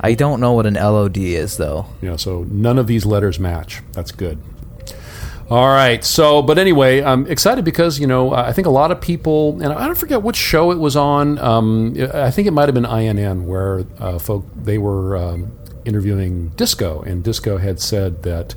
I 0.00 0.14
don't 0.14 0.38
know 0.40 0.52
what 0.52 0.66
an 0.66 0.74
LOD 0.74 1.16
is 1.16 1.56
though. 1.56 1.86
Yeah. 2.02 2.16
So 2.16 2.44
none 2.50 2.78
of 2.78 2.86
these 2.86 3.06
letters 3.06 3.38
match. 3.40 3.82
That's 3.92 4.12
good. 4.12 4.38
All 5.50 5.66
right. 5.68 6.02
So, 6.04 6.40
but 6.40 6.58
anyway, 6.58 7.02
I'm 7.02 7.26
excited 7.26 7.64
because 7.64 7.98
you 7.98 8.06
know 8.06 8.32
I 8.32 8.52
think 8.52 8.66
a 8.66 8.70
lot 8.70 8.90
of 8.90 9.00
people, 9.00 9.60
and 9.62 9.72
I 9.72 9.86
don't 9.86 9.96
forget 9.98 10.22
which 10.22 10.36
show 10.36 10.70
it 10.72 10.78
was 10.78 10.96
on. 10.96 11.38
Um, 11.38 11.94
I 12.14 12.30
think 12.30 12.48
it 12.48 12.52
might 12.52 12.66
have 12.68 12.74
been 12.74 12.86
INN 12.86 13.46
where 13.46 13.84
uh, 13.98 14.18
folk 14.18 14.44
they 14.56 14.78
were 14.78 15.16
um, 15.16 15.52
interviewing 15.84 16.48
Disco, 16.50 17.02
and 17.02 17.22
Disco 17.22 17.58
had 17.58 17.80
said 17.80 18.22
that 18.22 18.54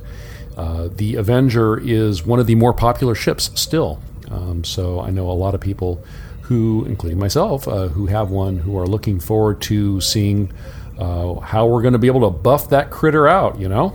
uh, 0.55 0.89
the 0.91 1.15
Avenger 1.15 1.77
is 1.79 2.25
one 2.25 2.39
of 2.39 2.47
the 2.47 2.55
more 2.55 2.73
popular 2.73 3.15
ships 3.15 3.51
still. 3.55 4.01
Um, 4.29 4.63
so 4.63 4.99
I 4.99 5.09
know 5.09 5.29
a 5.29 5.33
lot 5.33 5.53
of 5.53 5.61
people 5.61 6.03
who, 6.41 6.85
including 6.85 7.19
myself, 7.19 7.67
uh, 7.67 7.89
who 7.89 8.07
have 8.07 8.29
one, 8.31 8.57
who 8.57 8.77
are 8.77 8.87
looking 8.87 9.19
forward 9.19 9.61
to 9.63 10.01
seeing 10.01 10.51
uh, 10.97 11.35
how 11.39 11.67
we're 11.67 11.81
going 11.81 11.93
to 11.93 11.99
be 11.99 12.07
able 12.07 12.21
to 12.21 12.29
buff 12.29 12.69
that 12.69 12.89
critter 12.89 13.27
out. 13.27 13.59
You 13.59 13.69
know. 13.69 13.93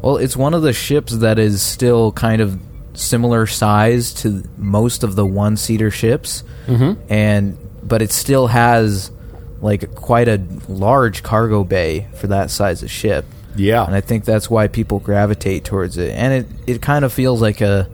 Well, 0.00 0.16
it's 0.16 0.36
one 0.36 0.54
of 0.54 0.62
the 0.62 0.72
ships 0.72 1.16
that 1.18 1.38
is 1.38 1.60
still 1.60 2.12
kind 2.12 2.40
of 2.40 2.58
similar 2.94 3.46
size 3.46 4.12
to 4.12 4.44
most 4.56 5.02
of 5.02 5.16
the 5.16 5.26
one 5.26 5.56
seater 5.56 5.90
ships, 5.90 6.44
mm-hmm. 6.66 7.00
and 7.12 7.58
but 7.82 8.00
it 8.00 8.12
still 8.12 8.46
has 8.46 9.10
like 9.60 9.94
quite 9.94 10.28
a 10.28 10.40
large 10.68 11.22
cargo 11.22 11.64
bay 11.64 12.06
for 12.14 12.28
that 12.28 12.50
size 12.50 12.82
of 12.82 12.90
ship. 12.90 13.24
Yeah. 13.56 13.84
and 13.84 13.94
I 13.94 14.00
think 14.00 14.24
that's 14.24 14.48
why 14.48 14.68
people 14.68 15.00
gravitate 15.00 15.64
towards 15.64 15.96
it, 15.96 16.12
and 16.12 16.32
it 16.32 16.46
it 16.76 16.82
kind 16.82 17.04
of 17.04 17.12
feels 17.12 17.42
like 17.42 17.60
a 17.60 17.88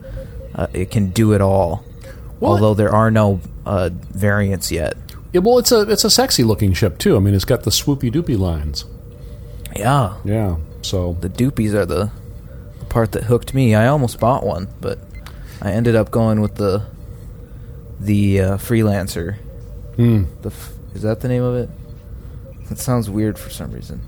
uh, 0.53 0.67
it 0.73 0.91
can 0.91 1.09
do 1.09 1.33
it 1.33 1.41
all. 1.41 1.83
Well, 2.39 2.51
although 2.51 2.73
there 2.75 2.93
are 2.93 3.09
no 3.09 3.39
uh, 3.65 3.89
variants 4.11 4.71
yet. 4.71 4.95
Yeah, 5.33 5.41
well, 5.41 5.57
it's 5.57 5.71
a 5.71 5.81
it's 5.89 6.03
a 6.03 6.09
sexy 6.09 6.43
looking 6.43 6.73
ship 6.73 6.97
too. 6.99 7.15
I 7.15 7.19
mean, 7.19 7.33
it's 7.33 7.45
got 7.45 7.63
the 7.63 7.71
swoopy 7.71 8.11
doopy 8.11 8.37
lines. 8.37 8.85
Yeah, 9.75 10.15
Yeah. 10.23 10.57
So 10.81 11.17
the 11.19 11.29
doopies 11.29 11.73
are 11.73 11.85
the, 11.85 12.11
the 12.79 12.85
part 12.85 13.11
that 13.13 13.23
hooked 13.23 13.53
me. 13.55 13.73
I 13.73 13.87
almost 13.87 14.19
bought 14.19 14.45
one, 14.45 14.67
but 14.79 14.99
I 15.61 15.71
ended 15.71 15.95
up 15.95 16.11
going 16.11 16.41
with 16.41 16.55
the 16.55 16.83
the 17.99 18.39
uh, 18.41 18.57
freelancer. 18.57 19.37
hmm. 19.95 20.25
The 20.41 20.49
f- 20.49 20.73
is 20.95 21.01
that 21.03 21.19
the 21.19 21.27
name 21.27 21.43
of 21.43 21.55
it? 21.55 21.69
That 22.69 22.79
sounds 22.79 23.09
weird 23.09 23.37
for 23.37 23.49
some 23.49 23.71
reason. 23.71 24.01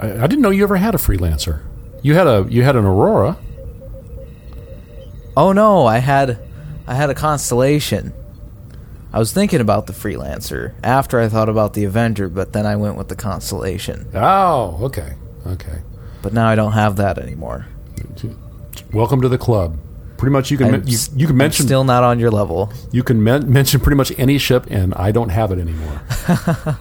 I, 0.00 0.24
I 0.24 0.26
didn't 0.26 0.40
know 0.40 0.50
you 0.50 0.64
ever 0.64 0.76
had 0.76 0.94
a 0.94 0.98
freelancer. 0.98 1.62
You 2.02 2.14
had 2.14 2.26
a 2.26 2.46
you 2.48 2.62
had 2.62 2.76
an 2.76 2.84
Aurora. 2.84 3.36
Oh 5.36 5.52
no, 5.52 5.86
I 5.86 5.98
had 5.98 6.40
I 6.86 6.94
had 6.94 7.10
a 7.10 7.14
constellation. 7.14 8.12
I 9.12 9.18
was 9.18 9.32
thinking 9.32 9.60
about 9.60 9.86
the 9.86 9.92
freelancer 9.92 10.72
after 10.82 11.20
I 11.20 11.28
thought 11.28 11.48
about 11.48 11.74
the 11.74 11.84
Avenger, 11.84 12.28
but 12.28 12.52
then 12.52 12.64
I 12.64 12.76
went 12.76 12.96
with 12.96 13.08
the 13.08 13.16
constellation. 13.16 14.08
Oh, 14.14 14.78
okay, 14.82 15.14
okay. 15.46 15.80
But 16.22 16.32
now 16.32 16.46
I 16.48 16.54
don't 16.54 16.72
have 16.72 16.96
that 16.96 17.18
anymore. 17.18 17.66
Welcome 18.92 19.20
to 19.22 19.28
the 19.28 19.38
club. 19.38 19.78
Pretty 20.20 20.32
much, 20.32 20.50
you 20.50 20.58
can 20.58 20.74
I'm 20.74 20.86
you, 20.86 20.98
you 21.16 21.26
can 21.26 21.32
I'm 21.34 21.38
mention 21.38 21.64
still 21.66 21.82
not 21.82 22.04
on 22.04 22.18
your 22.20 22.30
level. 22.30 22.70
you 22.92 23.02
can 23.02 23.24
men- 23.24 23.50
mention 23.50 23.80
pretty 23.80 23.96
much 23.96 24.12
any 24.18 24.36
ship, 24.36 24.66
and 24.70 24.92
I 24.94 25.12
don't 25.12 25.30
have 25.30 25.50
it 25.50 25.58
anymore. 25.58 26.02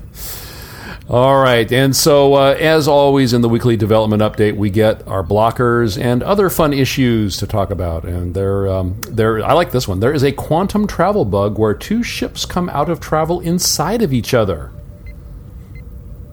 All 1.10 1.38
right, 1.38 1.70
and 1.70 1.94
so 1.94 2.32
uh, 2.34 2.56
as 2.58 2.88
always 2.88 3.34
in 3.34 3.42
the 3.42 3.48
weekly 3.50 3.76
development 3.76 4.22
update, 4.22 4.56
we 4.56 4.70
get 4.70 5.06
our 5.06 5.22
blockers 5.22 6.00
and 6.02 6.22
other 6.22 6.48
fun 6.48 6.72
issues 6.72 7.36
to 7.36 7.46
talk 7.46 7.70
about. 7.70 8.04
And 8.06 8.34
there, 8.34 8.66
um, 8.68 8.98
there, 9.10 9.44
I 9.44 9.52
like 9.52 9.70
this 9.70 9.86
one. 9.86 10.00
There 10.00 10.14
is 10.14 10.24
a 10.24 10.32
quantum 10.32 10.86
travel 10.86 11.26
bug 11.26 11.58
where 11.58 11.74
two 11.74 12.02
ships 12.02 12.46
come 12.46 12.70
out 12.70 12.88
of 12.88 12.98
travel 13.00 13.40
inside 13.40 14.00
of 14.00 14.14
each 14.14 14.32
other. 14.32 14.70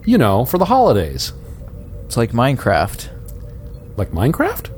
You 0.05 0.17
know, 0.17 0.45
for 0.45 0.57
the 0.57 0.65
holidays, 0.65 1.33
It's 2.05 2.15
like 2.15 2.31
Minecraft. 2.31 3.09
like 3.97 4.11
Minecraft. 4.11 4.69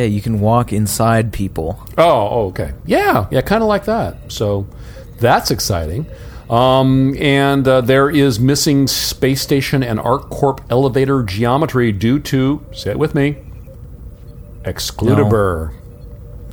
Yeah, 0.00 0.06
you 0.06 0.22
can 0.22 0.40
walk 0.40 0.72
inside 0.72 1.30
people. 1.30 1.78
Oh, 1.98 2.28
oh, 2.30 2.46
okay. 2.46 2.72
Yeah, 2.86 3.26
yeah, 3.30 3.42
kind 3.42 3.62
of 3.62 3.68
like 3.68 3.84
that. 3.84 4.32
So 4.32 4.66
that's 5.18 5.50
exciting. 5.50 6.06
Um, 6.48 7.14
and 7.18 7.68
uh, 7.68 7.82
there 7.82 8.08
is 8.08 8.40
missing 8.40 8.86
space 8.86 9.42
station 9.42 9.82
and 9.82 9.98
ArcCorp 10.00 10.64
elevator 10.70 11.22
geometry 11.22 11.92
due 11.92 12.18
to, 12.20 12.64
say 12.72 12.92
it 12.92 12.98
with 12.98 13.14
me, 13.14 13.36
Excludabur. 14.62 15.74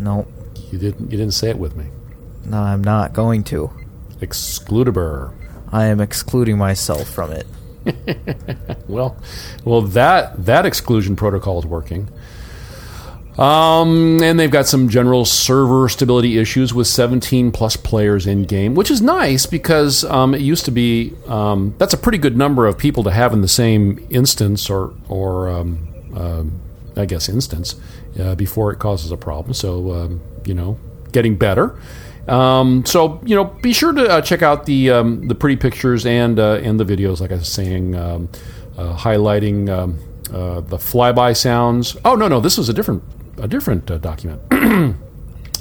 No, 0.01 0.27
You 0.71 0.77
didn't. 0.77 1.09
You 1.09 1.17
didn't 1.17 1.31
say 1.33 1.49
it 1.49 1.57
with 1.57 1.77
me. 1.77 1.85
no, 2.43 2.57
I'm 2.57 2.83
not 2.83 3.13
going 3.13 3.45
to. 3.45 3.71
Excludabur. 4.19 5.33
I 5.71 5.85
am 5.85 6.01
excluding 6.01 6.57
myself 6.57 7.07
from 7.09 7.31
it. 7.31 7.47
Well, 8.89 9.17
well, 9.65 9.81
that 9.81 10.45
that 10.45 10.65
exclusion 10.65 11.15
protocol 11.17 11.59
is 11.59 11.65
working. 11.65 12.07
Um, 13.37 14.21
and 14.23 14.39
they've 14.39 14.49
got 14.49 14.67
some 14.67 14.89
general 14.89 15.23
server 15.23 15.87
stability 15.89 16.39
issues 16.39 16.73
with 16.73 16.87
17 16.87 17.51
plus 17.51 17.77
players 17.77 18.25
in 18.25 18.43
game, 18.43 18.73
which 18.73 18.89
is 18.89 18.99
nice 18.99 19.45
because 19.45 20.03
um, 20.05 20.33
it 20.33 20.41
used 20.41 20.65
to 20.65 20.71
be 20.71 21.13
um, 21.27 21.75
that's 21.77 21.93
a 21.93 21.97
pretty 21.97 22.17
good 22.17 22.35
number 22.35 22.65
of 22.65 22.79
people 22.79 23.03
to 23.03 23.11
have 23.11 23.33
in 23.33 23.41
the 23.41 23.47
same 23.47 24.05
instance 24.09 24.69
or 24.69 24.93
or 25.07 25.49
um, 25.49 25.87
um, 26.15 26.59
I 26.95 27.05
guess 27.05 27.29
instance 27.29 27.75
uh, 28.19 28.33
before 28.33 28.71
it 28.71 28.79
causes 28.79 29.11
a 29.11 29.17
problem. 29.17 29.53
So 29.53 29.93
um, 29.93 30.21
you 30.45 30.55
know, 30.55 30.79
getting 31.11 31.35
better. 31.35 31.79
Um, 32.27 32.87
so 32.87 33.21
you 33.23 33.35
know, 33.35 33.45
be 33.45 33.71
sure 33.71 33.93
to 33.93 34.09
uh, 34.09 34.21
check 34.21 34.41
out 34.41 34.65
the 34.65 34.87
the 34.87 35.35
pretty 35.35 35.57
pictures 35.57 36.07
and 36.07 36.39
uh, 36.39 36.59
and 36.63 36.79
the 36.79 36.85
videos, 36.85 37.21
like 37.21 37.31
I 37.31 37.35
was 37.35 37.49
saying, 37.49 37.93
uh, 37.93 38.19
highlighting 38.77 39.69
uh, 39.69 40.61
the 40.61 40.77
flyby 40.77 41.37
sounds. 41.37 41.95
Oh 42.03 42.15
no, 42.15 42.27
no, 42.27 42.39
this 42.39 42.57
was 42.57 42.67
a 42.67 42.73
different 42.73 43.03
a 43.37 43.47
different 43.47 43.89
uh, 43.89 43.97
document. 43.97 44.41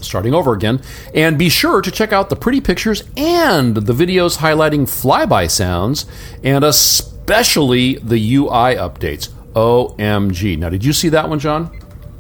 Starting 0.01 0.35
over 0.35 0.53
again, 0.53 0.83
and 1.15 1.39
be 1.39 1.49
sure 1.49 1.81
to 1.81 1.91
check 1.91 2.13
out 2.13 2.29
the 2.29 2.37
pretty 2.37 2.61
pictures 2.61 3.03
and 3.17 3.75
the 3.75 3.93
videos 3.95 4.37
highlighting 4.39 4.83
flyby 4.83 5.51
sounds, 5.51 6.05
and 6.45 6.63
especially 6.65 7.95
the 7.97 8.35
UI 8.37 8.75
updates. 8.77 9.31
OMG! 9.55 10.59
Now, 10.59 10.69
did 10.69 10.85
you 10.85 10.93
see 10.93 11.09
that 11.09 11.29
one, 11.31 11.39
John? 11.39 11.77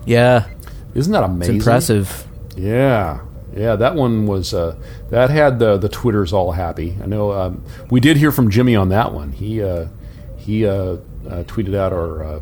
Yeah, 0.07 0.47
Isn't 0.95 1.13
that 1.13 1.23
it's 1.23 1.31
amazing? 1.31 1.57
impressive. 1.57 2.27
Yeah, 2.57 3.21
yeah, 3.55 3.77
that 3.77 3.95
one 3.95 4.27
was 4.27 4.55
uh, 4.55 4.77
that 5.11 5.29
had 5.29 5.59
the 5.59 5.77
the 5.77 5.91
twitters 5.91 6.33
all 6.33 6.53
happy. 6.53 6.97
I 7.03 7.07
know 7.07 7.33
um, 7.33 7.63
we 7.91 8.01
did 8.01 8.17
hear 8.17 8.33
from 8.33 8.51
Jimmy 8.51 8.75
on 8.75 8.89
that 8.89 9.13
one. 9.13 9.33
He 9.33 9.63
uh, 9.63 9.87
he 10.39 10.67
uh, 10.67 10.73
uh, 10.73 10.97
tweeted 11.45 11.75
out 11.75 11.93
our 11.93 12.25
uh, 12.25 12.41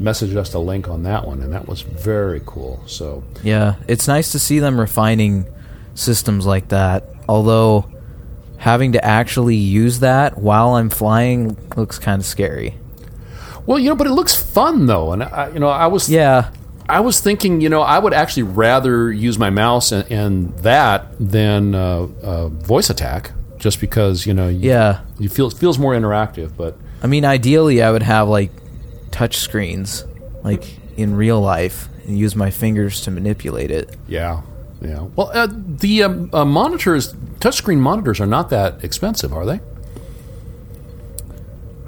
messaged 0.00 0.36
us 0.36 0.52
a 0.54 0.58
link 0.58 0.88
on 0.88 1.02
that 1.04 1.26
one, 1.26 1.40
and 1.42 1.52
that 1.52 1.66
was 1.66 1.82
very 1.82 2.42
cool. 2.44 2.82
So 2.86 3.24
Yeah, 3.42 3.76
it's 3.88 4.06
nice 4.06 4.32
to 4.32 4.38
see 4.38 4.58
them 4.58 4.78
refining 4.78 5.46
systems 5.94 6.46
like 6.46 6.68
that. 6.68 7.04
Although 7.28 7.90
having 8.58 8.92
to 8.92 9.04
actually 9.04 9.56
use 9.56 10.00
that 10.00 10.38
while 10.38 10.74
I'm 10.74 10.90
flying 10.90 11.56
looks 11.76 11.98
kind 11.98 12.20
of 12.20 12.26
scary. 12.26 12.76
well, 13.66 13.78
you 13.78 13.88
know, 13.88 13.96
but 13.96 14.06
it 14.06 14.12
looks 14.12 14.34
fun 14.34 14.86
though, 14.86 15.12
and 15.12 15.22
I, 15.22 15.50
you 15.52 15.58
know, 15.60 15.68
I 15.68 15.86
was 15.86 16.08
Yeah, 16.08 16.50
I 16.88 17.00
was 17.00 17.20
thinking, 17.20 17.60
you 17.60 17.68
know, 17.68 17.82
I 17.82 17.98
would 17.98 18.12
actually 18.12 18.44
rather 18.44 19.10
use 19.12 19.38
my 19.38 19.50
mouse 19.50 19.92
and, 19.92 20.10
and 20.10 20.58
that 20.58 21.06
than 21.18 21.74
uh, 21.74 22.06
uh, 22.22 22.48
voice 22.48 22.90
attack, 22.90 23.32
just 23.58 23.80
because 23.80 24.24
you 24.26 24.34
know, 24.34 24.48
you, 24.48 24.70
yeah. 24.70 25.00
you 25.18 25.28
feel 25.28 25.48
it 25.48 25.54
feels 25.54 25.78
more 25.78 25.94
interactive, 25.94 26.56
but. 26.56 26.76
I 27.02 27.08
mean, 27.08 27.24
ideally, 27.24 27.82
I 27.82 27.90
would 27.90 28.02
have 28.02 28.28
like 28.28 28.50
touch 29.16 29.38
screens, 29.38 30.04
like 30.44 30.76
in 30.98 31.14
real 31.14 31.40
life, 31.40 31.88
and 32.06 32.18
use 32.18 32.36
my 32.36 32.50
fingers 32.50 33.00
to 33.00 33.10
manipulate 33.10 33.70
it. 33.70 33.96
Yeah, 34.06 34.42
yeah. 34.82 35.06
Well, 35.16 35.30
uh, 35.32 35.48
the 35.50 36.02
um, 36.02 36.30
uh, 36.34 36.44
monitors, 36.44 37.14
touchscreen 37.40 37.78
monitors, 37.78 38.20
are 38.20 38.26
not 38.26 38.50
that 38.50 38.84
expensive, 38.84 39.32
are 39.32 39.46
they? 39.46 39.60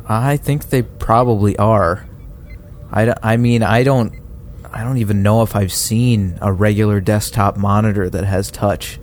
I 0.09 0.39
think 0.39 0.71
they 0.71 0.81
probably 0.83 1.55
are. 1.59 2.09
I, 2.91 3.05
d- 3.05 3.13
I 3.23 3.37
mean, 3.37 3.63
I 3.63 3.83
don't. 3.83 4.15
I 4.73 4.83
don't 4.85 4.99
even 4.99 5.23
know 5.23 5.43
if 5.43 5.55
I've 5.55 5.73
seen 5.73 6.39
a 6.41 6.51
regular 6.53 7.01
desktop 7.01 7.57
monitor 7.57 8.09
that 8.09 8.25
has 8.25 8.51
touch. 8.51 8.99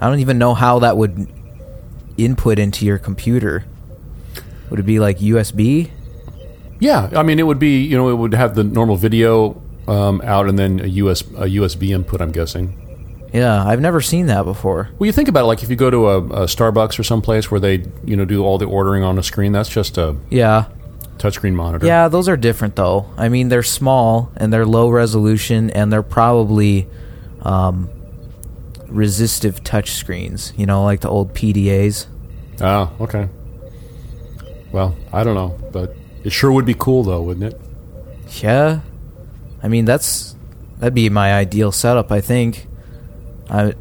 I 0.00 0.08
don't 0.08 0.20
even 0.20 0.38
know 0.38 0.54
how 0.54 0.78
that 0.78 0.96
would 0.96 1.28
input 2.16 2.58
into 2.58 2.86
your 2.86 2.96
computer. 2.98 3.64
Would 4.70 4.80
it 4.80 4.84
be 4.84 4.98
like 5.00 5.18
USB? 5.18 5.90
Yeah, 6.78 7.10
I 7.16 7.22
mean, 7.22 7.38
it 7.38 7.44
would 7.46 7.58
be, 7.58 7.82
you 7.82 7.96
know, 7.96 8.08
it 8.10 8.14
would 8.14 8.34
have 8.34 8.54
the 8.54 8.64
normal 8.64 8.96
video 8.96 9.60
um, 9.88 10.20
out 10.24 10.48
and 10.48 10.58
then 10.58 10.80
a, 10.80 10.86
US, 10.86 11.22
a 11.22 11.46
USB 11.46 11.90
input. 11.94 12.20
I'm 12.20 12.32
guessing. 12.32 12.82
Yeah, 13.32 13.64
I've 13.64 13.80
never 13.80 14.00
seen 14.00 14.26
that 14.26 14.44
before. 14.44 14.88
Well, 14.98 15.06
you 15.06 15.12
think 15.12 15.28
about 15.28 15.44
it, 15.44 15.46
like 15.46 15.62
if 15.62 15.68
you 15.70 15.76
go 15.76 15.90
to 15.90 16.08
a, 16.08 16.18
a 16.18 16.44
Starbucks 16.46 16.98
or 16.98 17.02
someplace 17.02 17.50
where 17.50 17.60
they, 17.60 17.84
you 18.04 18.16
know, 18.16 18.24
do 18.24 18.44
all 18.44 18.56
the 18.58 18.66
ordering 18.66 19.02
on 19.02 19.18
a 19.18 19.22
screen, 19.22 19.52
that's 19.52 19.68
just 19.68 19.98
a 19.98 20.16
Yeah. 20.30 20.66
touchscreen 21.18 21.52
monitor. 21.54 21.86
Yeah, 21.86 22.08
those 22.08 22.28
are 22.28 22.36
different 22.36 22.76
though. 22.76 23.06
I 23.16 23.28
mean, 23.28 23.48
they're 23.48 23.62
small 23.62 24.30
and 24.36 24.52
they're 24.52 24.66
low 24.66 24.88
resolution 24.90 25.70
and 25.70 25.92
they're 25.92 26.02
probably 26.02 26.86
um, 27.42 27.88
resistive 28.88 29.62
touch 29.64 29.92
screens, 29.92 30.52
you 30.56 30.66
know, 30.66 30.84
like 30.84 31.00
the 31.00 31.08
old 31.08 31.34
PDAs. 31.34 32.06
Oh, 32.60 32.90
okay. 33.00 33.28
Well, 34.72 34.96
I 35.12 35.24
don't 35.24 35.34
know, 35.34 35.58
but 35.72 35.94
it 36.26 36.32
sure 36.32 36.52
would 36.52 36.66
be 36.66 36.74
cool, 36.74 37.04
though, 37.04 37.22
wouldn't 37.22 37.54
it? 37.54 37.60
Yeah. 38.42 38.80
I 39.62 39.68
mean, 39.68 39.84
that's 39.84 40.34
that'd 40.78 40.94
be 40.94 41.08
my 41.08 41.32
ideal 41.34 41.72
setup, 41.72 42.10
I 42.12 42.20
think. 42.20 42.66
I 43.48 43.74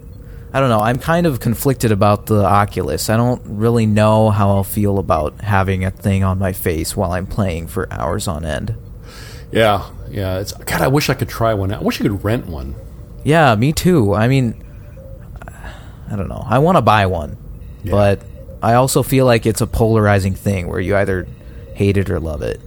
I 0.53 0.59
don't 0.61 0.69
know. 0.69 0.79
I'm 0.79 0.99
kind 0.99 1.25
of 1.27 1.39
conflicted 1.41 1.91
about 1.91 2.27
the 2.27 2.45
Oculus. 2.45 3.09
I 3.09 3.17
don't 3.17 3.41
really 3.45 3.85
know 3.85 4.29
how 4.29 4.49
I'll 4.51 4.63
feel 4.63 4.99
about 4.99 5.41
having 5.41 5.83
a 5.83 5.91
thing 5.91 6.23
on 6.23 6.39
my 6.39 6.53
face 6.53 6.95
while 6.95 7.11
I'm 7.11 7.27
playing 7.27 7.67
for 7.67 7.91
hours 7.91 8.27
on 8.27 8.45
end. 8.45 8.75
Yeah, 9.51 9.89
yeah. 10.09 10.39
It's 10.39 10.53
God. 10.53 10.81
I 10.81 10.87
wish 10.87 11.09
I 11.09 11.13
could 11.13 11.27
try 11.29 11.53
one. 11.53 11.73
I 11.73 11.81
wish 11.81 11.99
I 11.99 12.03
could 12.03 12.23
rent 12.23 12.45
one. 12.47 12.75
Yeah, 13.25 13.53
me 13.55 13.73
too. 13.73 14.13
I 14.13 14.27
mean, 14.29 14.63
I 16.09 16.15
don't 16.15 16.29
know. 16.29 16.43
I 16.47 16.59
want 16.59 16.77
to 16.77 16.81
buy 16.81 17.05
one, 17.07 17.37
Yeah. 17.83 17.91
but 17.91 18.21
I 18.61 18.75
also 18.75 19.03
feel 19.03 19.25
like 19.25 19.45
it's 19.45 19.61
a 19.61 19.67
polarizing 19.67 20.35
thing 20.35 20.67
where 20.67 20.79
you 20.79 20.95
either 20.95 21.27
hate 21.75 21.97
it 21.97 22.09
or 22.09 22.19
love 22.19 22.41
it. 22.41 22.59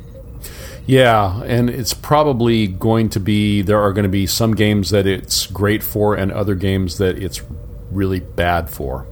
Yeah, 0.87 1.43
and 1.43 1.69
it's 1.69 1.93
probably 1.93 2.67
going 2.67 3.11
to 3.11 3.21
be 3.21 3.61
there 3.61 3.81
are 3.81 3.93
going 3.93 4.05
to 4.05 4.09
be 4.09 4.27
some 4.27 4.55
games 4.55 4.91
that 4.91 5.07
it's 5.07 5.47
great 5.47 5.83
for 5.83 6.15
and 6.15 6.33
other 6.33 6.55
games 6.55 6.97
that 6.99 7.19
it's 7.19 7.43
really 7.91 8.21
bad 8.21 8.71
for. 8.71 9.07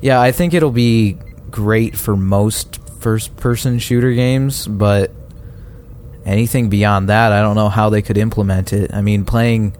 Yeah, 0.00 0.20
I 0.20 0.32
think 0.32 0.54
it'll 0.54 0.72
be 0.72 1.18
great 1.50 1.96
for 1.96 2.16
most 2.16 2.80
first 2.98 3.36
person 3.36 3.78
shooter 3.78 4.12
games, 4.12 4.66
but 4.66 5.12
anything 6.24 6.68
beyond 6.68 7.08
that, 7.10 7.32
I 7.32 7.42
don't 7.42 7.54
know 7.54 7.68
how 7.68 7.90
they 7.90 8.02
could 8.02 8.18
implement 8.18 8.72
it. 8.72 8.92
I 8.92 9.00
mean, 9.00 9.24
playing 9.24 9.76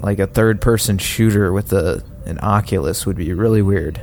like 0.00 0.18
a 0.18 0.26
third 0.26 0.60
person 0.60 0.98
shooter 0.98 1.52
with 1.52 1.72
a 1.72 2.04
an 2.26 2.38
Oculus 2.42 3.06
would 3.06 3.16
be 3.16 3.32
really 3.32 3.62
weird. 3.62 4.00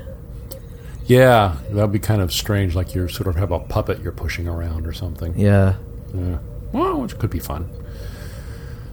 Yeah, 1.12 1.58
that'd 1.72 1.92
be 1.92 2.00
kind 2.00 2.22
of 2.22 2.32
strange 2.32 2.74
like 2.74 2.96
you 2.96 3.10
sort 3.10 3.28
of 3.28 3.36
have 3.36 3.52
a 3.52 3.60
puppet 3.60 4.00
you're 4.02 4.14
pushing 4.14 4.48
around 4.48 4.88
or 4.88 4.94
something. 4.94 5.38
Yeah. 5.38 5.76
Yeah. 6.14 6.38
Well, 6.72 7.02
which 7.02 7.20
could 7.20 7.30
be 7.30 7.40
fun. 7.40 7.70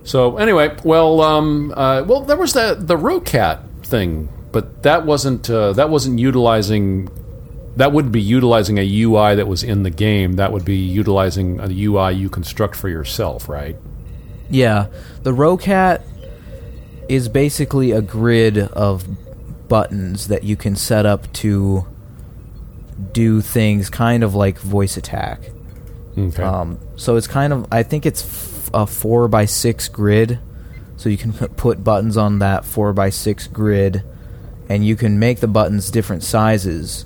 So 0.03 0.37
anyway, 0.37 0.77
well, 0.83 1.21
um, 1.21 1.73
uh, 1.77 2.03
well, 2.05 2.23
there 2.23 2.37
was 2.37 2.55
that 2.55 2.89
the 2.89 2.97
Roccat 2.97 3.63
thing, 3.85 4.31
but 4.51 4.83
that 4.83 5.07
wasn't 5.07 5.49
uh, 5.49 5.75
that 5.75 5.91
wasn't 5.91 6.19
utilizing. 6.19 7.09
That 7.77 7.93
wouldn't 7.93 8.13
be 8.13 8.21
utilizing 8.21 8.79
a 8.79 9.03
UI 9.03 9.37
that 9.37 9.47
was 9.47 9.63
in 9.63 9.85
the 9.85 9.91
game. 9.91 10.33
That 10.33 10.51
would 10.51 10.65
be 10.65 10.77
utilizing 10.77 11.61
a 11.61 11.69
UI 11.69 12.15
you 12.15 12.29
construct 12.29 12.75
for 12.75 12.89
yourself, 12.89 13.49
right? 13.49 13.77
Yeah. 14.51 14.89
The 15.23 15.33
Roccat 15.33 16.03
is 17.09 17.29
basically 17.29 17.93
a 17.93 18.03
grid 18.03 18.59
of 18.59 19.07
buttons 19.69 20.27
that 20.27 20.43
you 20.43 20.57
can 20.57 20.75
set 20.75 21.07
up 21.07 21.33
to 21.35 21.87
do 23.13 23.41
things 23.41 23.91
kind 23.91 24.23
of 24.25 24.35
like 24.35 24.59
voice 24.59 24.97
attack. 24.97 25.41
Okay. 26.17 26.43
Um, 26.43 26.79
so 26.97 27.17
it's 27.17 27.27
kind 27.27 27.53
of, 27.53 27.67
I 27.71 27.83
think 27.83 28.05
it's 28.07 28.23
f- 28.23 28.71
a 28.75 28.87
four 28.87 29.29
by 29.29 29.45
six 29.45 29.89
grid. 29.89 30.39
So 30.97 31.09
you 31.09 31.17
can 31.17 31.33
p- 31.33 31.47
put 31.57 31.85
buttons 31.85 32.17
on 32.17 32.41
that 32.41 32.65
four 32.65 32.93
by 32.93 33.11
six 33.11 33.47
grid, 33.47 34.03
and 34.69 34.85
you 34.85 34.97
can 34.97 35.19
make 35.21 35.39
the 35.39 35.47
buttons 35.47 35.93
different 35.93 36.25
sizes, 36.25 37.05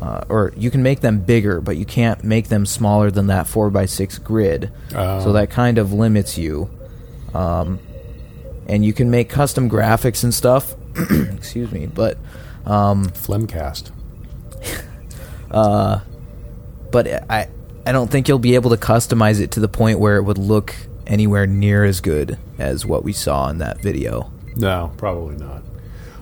uh, 0.00 0.24
or 0.30 0.54
you 0.56 0.70
can 0.70 0.82
make 0.82 1.00
them 1.00 1.20
bigger, 1.20 1.60
but 1.60 1.76
you 1.76 1.84
can't 1.84 2.24
make 2.24 2.48
them 2.48 2.64
smaller 2.64 3.10
than 3.10 3.26
that 3.26 3.46
four 3.46 3.68
by 3.68 3.84
six 3.84 4.16
grid. 4.18 4.72
Oh. 4.94 5.20
So 5.22 5.32
that 5.34 5.50
kind 5.50 5.76
of 5.76 5.92
limits 5.92 6.38
you. 6.38 6.70
Um, 7.34 7.78
and 8.66 8.82
you 8.84 8.94
can 8.94 9.10
make 9.10 9.28
custom 9.28 9.68
graphics 9.68 10.24
and 10.24 10.32
stuff. 10.32 10.74
Excuse 10.96 11.70
me, 11.70 11.84
but 11.86 12.16
um, 12.64 13.06
Phlegmcast. 13.10 13.90
But 15.50 17.30
I 17.30 17.48
I 17.86 17.92
don't 17.92 18.10
think 18.10 18.28
you'll 18.28 18.38
be 18.38 18.54
able 18.54 18.70
to 18.70 18.76
customize 18.76 19.40
it 19.40 19.50
to 19.52 19.60
the 19.60 19.68
point 19.68 19.98
where 19.98 20.16
it 20.16 20.22
would 20.22 20.38
look 20.38 20.74
anywhere 21.06 21.46
near 21.46 21.84
as 21.84 22.00
good 22.00 22.38
as 22.58 22.84
what 22.84 23.02
we 23.02 23.12
saw 23.12 23.48
in 23.48 23.58
that 23.58 23.80
video. 23.80 24.30
No, 24.56 24.92
probably 24.98 25.36
not. 25.36 25.62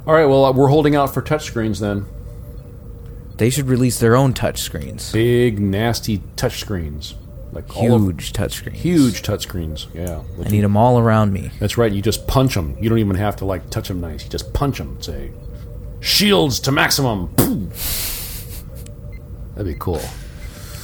All 0.06 0.14
right. 0.14 0.26
Well, 0.26 0.44
uh, 0.44 0.52
we're 0.52 0.68
holding 0.68 0.94
out 0.94 1.12
for 1.12 1.22
touchscreens 1.22 1.80
then. 1.80 2.06
They 3.36 3.50
should 3.50 3.66
release 3.66 3.98
their 3.98 4.14
own 4.16 4.32
touchscreens. 4.32 5.12
Big, 5.12 5.58
nasty 5.58 6.18
touchscreens, 6.36 7.14
like 7.52 7.70
Huge 7.70 8.32
touchscreens. 8.32 8.72
huge 8.72 9.22
touchscreens. 9.22 9.88
Yeah. 9.92 10.22
I 10.42 10.48
need 10.48 10.62
them 10.62 10.76
all 10.76 10.98
around 10.98 11.32
me. 11.32 11.50
That's 11.58 11.76
right. 11.76 11.92
You 11.92 12.00
just 12.00 12.26
punch 12.26 12.54
them. 12.54 12.76
You 12.80 12.88
don't 12.88 12.98
even 12.98 13.16
have 13.16 13.36
to 13.36 13.44
like 13.44 13.68
touch 13.70 13.88
them 13.88 14.00
nice. 14.00 14.24
You 14.24 14.30
just 14.30 14.52
punch 14.54 14.78
them. 14.78 15.02
Say, 15.02 15.32
shields 16.00 16.60
to 16.60 16.72
maximum. 16.72 17.28
That'd 19.56 19.72
be 19.72 19.78
cool. 19.80 20.00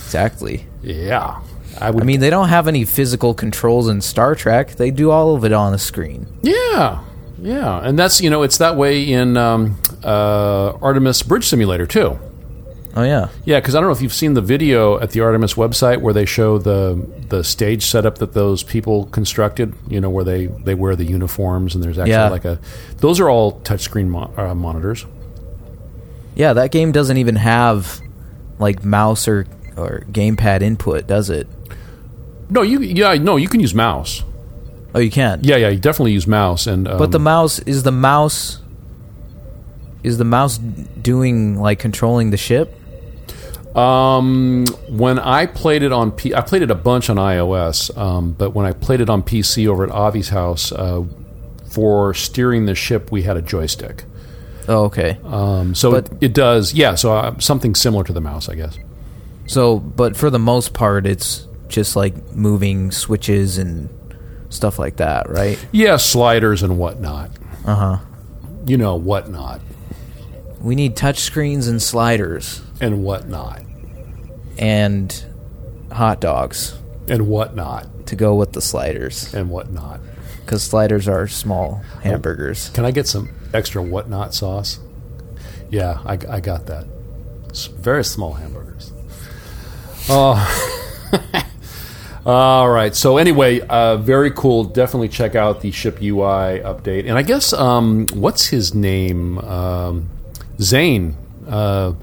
Exactly. 0.05 0.67
Yeah, 0.83 1.41
I 1.81 1.91
would. 1.91 2.03
I 2.03 2.07
mean, 2.07 2.21
they 2.21 2.31
don't 2.31 2.49
have 2.49 2.67
any 2.69 2.85
physical 2.85 3.35
controls 3.35 3.89
in 3.89 4.01
Star 4.01 4.35
Trek. 4.35 4.73
They 4.73 4.91
do 4.91 5.11
all 5.11 5.37
of 5.37 5.45
it 5.45 5.53
on 5.53 5.73
the 5.73 5.79
screen. 5.79 6.27
yeah, 6.43 7.03
yeah, 7.41 7.79
and 7.87 7.99
that's 7.99 8.21
you 8.21 8.29
know 8.31 8.43
it's 8.43 8.59
that 8.59 8.77
way 8.77 9.11
in 9.13 9.37
um, 9.37 9.77
uh, 10.03 10.73
Artemis 10.83 11.23
Bridge 11.23 11.45
Simulator 11.47 11.87
too. 11.87 12.19
Oh 12.95 13.05
yeah. 13.05 13.29
Yeah, 13.47 13.59
because 13.59 13.75
I 13.75 13.81
don't 13.81 13.89
know 13.89 13.95
if 13.95 14.03
you've 14.03 14.13
seen 14.13 14.35
the 14.35 14.43
video 14.43 14.99
at 15.01 15.13
the 15.13 15.21
Artemis 15.21 15.55
website 15.55 16.03
where 16.03 16.13
they 16.13 16.27
show 16.27 16.59
the 16.59 17.03
the 17.29 17.43
stage 17.43 17.87
setup 17.87 18.19
that 18.19 18.35
those 18.35 18.63
people 18.63 19.07
constructed. 19.07 19.73
You 19.89 20.01
know, 20.03 20.11
where 20.11 20.25
they 20.25 20.47
they 20.49 20.75
wear 20.75 20.95
the 20.95 21.05
uniforms 21.07 21.75
and 21.75 21.83
there's 21.83 21.97
actually 21.99 22.11
Yeah. 22.11 22.29
like 22.29 22.45
a. 22.45 22.59
Those 22.99 23.19
are 23.19 23.31
all 23.31 23.61
touchscreen 23.61 24.09
mo- 24.09 24.31
uh, 24.37 24.55
monitors. 24.55 25.07
Yeah, 26.35 26.53
that 26.55 26.71
game 26.71 26.93
doesn't 26.93 27.17
even 27.17 27.37
have 27.37 28.01
like 28.63 28.85
mouse 28.85 29.29
or 29.29 29.47
or 29.77 30.05
gamepad 30.11 30.63
input, 30.63 31.07
does 31.07 31.29
it? 31.29 31.47
No, 32.49 32.63
you 32.63 32.81
yeah 32.81 33.15
no 33.15 33.37
you 33.37 33.49
can 33.49 33.61
use 33.61 33.75
mouse. 33.75 34.25
Oh, 34.95 34.99
you 34.99 35.11
can. 35.11 35.41
Yeah, 35.43 35.57
yeah, 35.57 35.69
you 35.69 35.79
definitely 35.79 36.13
use 36.13 36.27
mouse 36.27 36.67
and. 36.67 36.87
Um, 36.87 36.99
But 36.99 37.13
the 37.13 37.19
mouse 37.19 37.59
is 37.61 37.83
the 37.83 37.93
mouse 37.93 38.61
is 40.03 40.19
the 40.19 40.25
mouse 40.25 40.59
doing 40.59 41.59
like 41.59 41.79
controlling 41.79 42.31
the 42.31 42.37
ship? 42.37 42.79
Um, 43.77 44.67
when 44.89 45.19
I 45.19 45.47
played 45.47 45.83
it 45.83 45.93
on 45.93 46.13
P, 46.13 46.35
I 46.35 46.43
played 46.43 46.63
it 46.63 46.71
a 46.71 46.75
bunch 46.75 47.09
on 47.09 47.17
iOS. 47.17 47.97
Um, 47.97 48.33
but 48.33 48.51
when 48.51 48.67
I 48.67 48.73
played 48.73 49.01
it 49.01 49.09
on 49.09 49.23
PC 49.23 49.67
over 49.67 49.85
at 49.85 49.91
Avi's 49.91 50.29
house, 50.29 50.73
uh, 50.73 51.05
for 51.71 52.13
steering 52.13 52.67
the 52.67 52.75
ship, 52.75 53.11
we 53.11 53.23
had 53.23 53.37
a 53.37 53.43
joystick. 53.43 54.05
Oh, 54.73 54.85
okay. 54.85 55.19
Um, 55.25 55.75
so 55.75 55.91
But- 55.93 56.07
it, 56.13 56.19
it 56.23 56.35
does, 56.35 56.73
yeah. 56.73 56.95
So 56.95 57.13
uh, 57.15 57.39
something 57.39 57.75
similar 57.75 58.05
to 58.05 58.13
the 58.13 58.21
mouse, 58.21 58.49
I 58.49 58.55
guess. 58.55 58.79
So, 59.47 59.79
but 59.79 60.17
for 60.17 60.31
the 60.31 60.39
most 60.39 60.73
part, 60.73 61.07
it's 61.07 61.47
just 61.69 61.95
like 61.97 62.15
moving 62.35 62.91
switches 62.91 63.59
and 63.59 63.89
stuff 64.49 64.79
like 64.79 64.97
that, 64.97 65.29
right? 65.29 65.59
Yeah, 65.73 65.97
sliders 65.97 66.63
and 66.63 66.79
whatnot. 66.79 67.31
Uh 67.67 67.75
huh. 67.75 67.99
You 68.67 68.77
know, 68.77 68.95
whatnot 68.97 69.61
We 70.61 70.75
need 70.77 70.95
touchscreens 70.97 71.69
and 71.69 71.83
sliders 71.83 72.63
and 72.81 73.03
whatnot 73.03 73.63
and 74.59 75.25
hot 75.91 76.21
dogs 76.21 76.79
and 77.09 77.27
whatnot 77.27 78.07
to 78.07 78.17
go 78.17 78.35
with 78.35 78.53
the 78.53 78.61
sliders 78.61 79.33
and 79.35 79.51
whatnot. 79.51 80.01
Because 80.45 80.63
sliders 80.63 81.09
are 81.09 81.27
small 81.27 81.83
hamburgers. 82.03 82.69
Can 82.71 82.85
I 82.85 82.91
get 82.91 83.07
some 83.07 83.31
extra 83.55 83.83
whatnot 83.83 84.35
sauce? 84.35 84.79
Yeah, 85.71 86.01
I, 86.05 86.13
I 86.29 86.41
got 86.41 86.67
that. 86.67 86.87
S- 87.51 87.67
very 87.67 88.05
small 88.05 88.35
hamburgers. 88.35 88.93
Oh. 90.09 90.37
All 92.27 92.71
right. 92.71 92.95
So 92.95 93.17
anyway, 93.17 93.61
uh, 93.61 93.97
very 93.97 94.31
cool. 94.31 94.65
Definitely 94.65 95.09
check 95.09 95.35
out 95.35 95.61
the 95.61 95.71
ship 95.71 96.01
UI 96.01 96.61
update. 96.61 97.09
And 97.09 97.19
I 97.19 97.23
guess 97.23 97.53
um, 97.53 98.07
what's 98.13 98.47
his 98.47 98.75
name? 98.75 99.39
Um, 99.39 100.09
Zane. 100.61 101.17
Uh, 101.49 101.95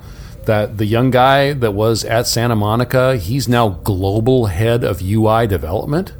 that 0.46 0.78
the 0.80 0.86
young 0.86 1.12
guy 1.12 1.54
that 1.54 1.72
was 1.74 2.04
at 2.04 2.26
Santa 2.28 2.56
Monica. 2.56 3.18
He's 3.18 3.48
now 3.48 3.70
global 3.70 4.48
head 4.48 4.84
of 4.84 5.02
UI 5.02 5.46
development. 5.46 6.14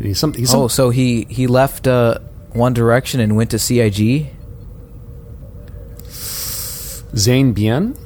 He's 0.00 0.18
some. 0.18 0.32
He's 0.34 0.50
some 0.50 0.60
Oh, 0.60 0.68
so 0.68 0.90
he 0.90 1.24
he 1.24 1.46
left 1.46 1.86
uh, 1.86 2.18
One 2.52 2.74
Direction 2.74 3.20
and 3.20 3.36
went 3.36 3.50
to 3.50 3.58
CIG. 3.58 4.30
Zane 7.16 7.52
Bien. 7.52 7.96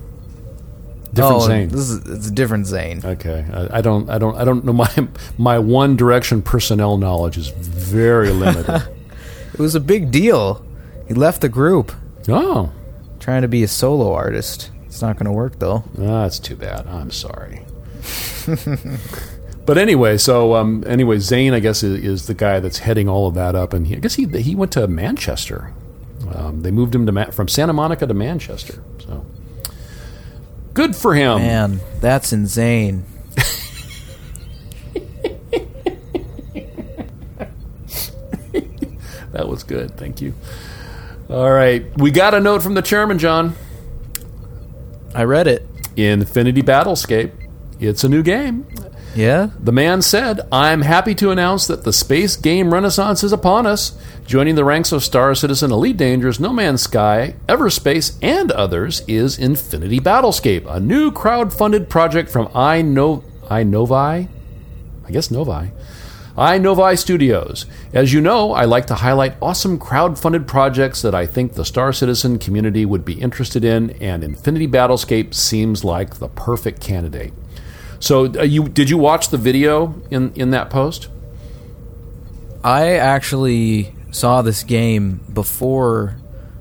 Different 1.12 1.42
oh, 1.42 1.46
Zane. 1.46 1.68
This 1.68 1.90
is 1.90 2.06
it's 2.08 2.28
a 2.28 2.30
different 2.30 2.66
Zane. 2.66 3.02
Okay, 3.04 3.44
I, 3.52 3.78
I 3.78 3.80
don't, 3.82 4.08
I 4.08 4.16
don't, 4.16 4.34
I 4.36 4.44
don't 4.44 4.64
know. 4.64 4.72
My 4.84 5.08
my 5.36 5.58
One 5.58 5.96
Direction 5.96 6.40
personnel 6.40 6.96
knowledge 6.96 7.36
is 7.36 7.48
very 7.48 8.30
limited. 8.44 8.88
It 9.52 9.58
was 9.58 9.74
a 9.74 9.80
big 9.80 10.10
deal. 10.10 10.64
He 11.06 11.14
left 11.14 11.42
the 11.42 11.48
group 11.50 11.92
oh, 12.28 12.72
trying 13.20 13.42
to 13.42 13.48
be 13.48 13.62
a 13.62 13.68
solo 13.68 14.14
artist. 14.14 14.70
It's 14.86 15.02
not 15.02 15.16
going 15.16 15.26
to 15.26 15.32
work 15.32 15.58
though. 15.58 15.84
that's 15.94 16.38
too 16.38 16.56
bad. 16.56 16.86
I'm 16.86 17.10
sorry. 17.10 17.64
but 19.66 19.78
anyway, 19.78 20.18
so 20.18 20.54
um, 20.54 20.84
anyway, 20.86 21.18
Zane, 21.18 21.54
I 21.54 21.60
guess, 21.60 21.82
is, 21.82 22.02
is 22.04 22.26
the 22.26 22.34
guy 22.34 22.60
that's 22.60 22.78
heading 22.78 23.08
all 23.08 23.26
of 23.28 23.34
that 23.34 23.54
up, 23.54 23.72
and 23.72 23.86
he, 23.86 23.96
I 23.96 23.98
guess 23.98 24.14
he 24.14 24.26
he 24.26 24.54
went 24.54 24.72
to 24.72 24.86
Manchester. 24.86 25.72
Um, 26.34 26.62
they 26.62 26.70
moved 26.70 26.94
him 26.94 27.06
to 27.06 27.12
Ma- 27.12 27.30
from 27.30 27.48
Santa 27.48 27.72
Monica 27.72 28.06
to 28.06 28.14
Manchester. 28.14 28.82
So 28.98 29.24
good 30.74 30.96
for 30.96 31.14
him. 31.14 31.38
Man, 31.38 31.80
that's 32.00 32.32
insane. 32.32 33.04
That 39.32 39.48
was 39.48 39.62
good. 39.62 39.96
Thank 39.96 40.20
you. 40.20 40.34
All 41.28 41.50
right, 41.50 41.84
we 41.98 42.10
got 42.10 42.34
a 42.34 42.40
note 42.40 42.62
from 42.62 42.74
the 42.74 42.82
chairman, 42.82 43.18
John. 43.18 43.54
I 45.14 45.24
read 45.24 45.46
it. 45.46 45.66
Infinity 45.96 46.62
Battlescape. 46.62 47.32
It's 47.80 48.04
a 48.04 48.08
new 48.08 48.22
game. 48.22 48.66
Yeah. 49.14 49.50
The 49.58 49.72
man 49.72 50.02
said, 50.02 50.40
I'm 50.50 50.82
happy 50.82 51.14
to 51.16 51.30
announce 51.30 51.66
that 51.66 51.84
the 51.84 51.92
space 51.92 52.36
game 52.36 52.72
renaissance 52.72 53.22
is 53.22 53.32
upon 53.32 53.66
us. 53.66 53.98
Joining 54.26 54.54
the 54.54 54.64
ranks 54.64 54.92
of 54.92 55.02
Star 55.02 55.34
Citizen 55.34 55.70
Elite 55.70 55.96
Dangerous, 55.96 56.40
No 56.40 56.52
Man's 56.52 56.82
Sky, 56.82 57.34
Everspace, 57.48 58.16
and 58.22 58.50
others 58.52 59.02
is 59.06 59.38
Infinity 59.38 60.00
Battlescape, 60.00 60.64
a 60.66 60.80
new 60.80 61.10
crowd 61.10 61.52
funded 61.52 61.90
project 61.90 62.30
from 62.30 62.46
iNo- 62.48 63.22
iNovi. 63.48 64.28
I 65.04 65.10
guess 65.10 65.30
Novi. 65.30 65.70
I 66.36 66.56
Novi 66.56 66.96
Studios. 66.96 67.66
As 67.92 68.14
you 68.14 68.22
know, 68.22 68.52
I 68.52 68.64
like 68.64 68.86
to 68.86 68.94
highlight 68.94 69.36
awesome 69.42 69.78
crowd-funded 69.78 70.46
projects 70.46 71.02
that 71.02 71.14
I 71.14 71.26
think 71.26 71.52
the 71.52 71.64
Star 71.64 71.92
Citizen 71.92 72.38
community 72.38 72.86
would 72.86 73.04
be 73.04 73.20
interested 73.20 73.64
in, 73.64 73.90
and 74.00 74.24
Infinity 74.24 74.66
Battlescape 74.66 75.34
seems 75.34 75.84
like 75.84 76.14
the 76.14 76.28
perfect 76.28 76.80
candidate. 76.80 77.34
So, 78.02 78.24
uh, 78.34 78.42
you 78.42 78.68
did 78.68 78.90
you 78.90 78.98
watch 78.98 79.28
the 79.28 79.38
video 79.38 79.94
in 80.10 80.32
in 80.34 80.50
that 80.50 80.70
post? 80.70 81.08
I 82.64 82.94
actually 82.94 83.94
saw 84.10 84.42
this 84.42 84.64
game 84.64 85.20
before 85.32 86.16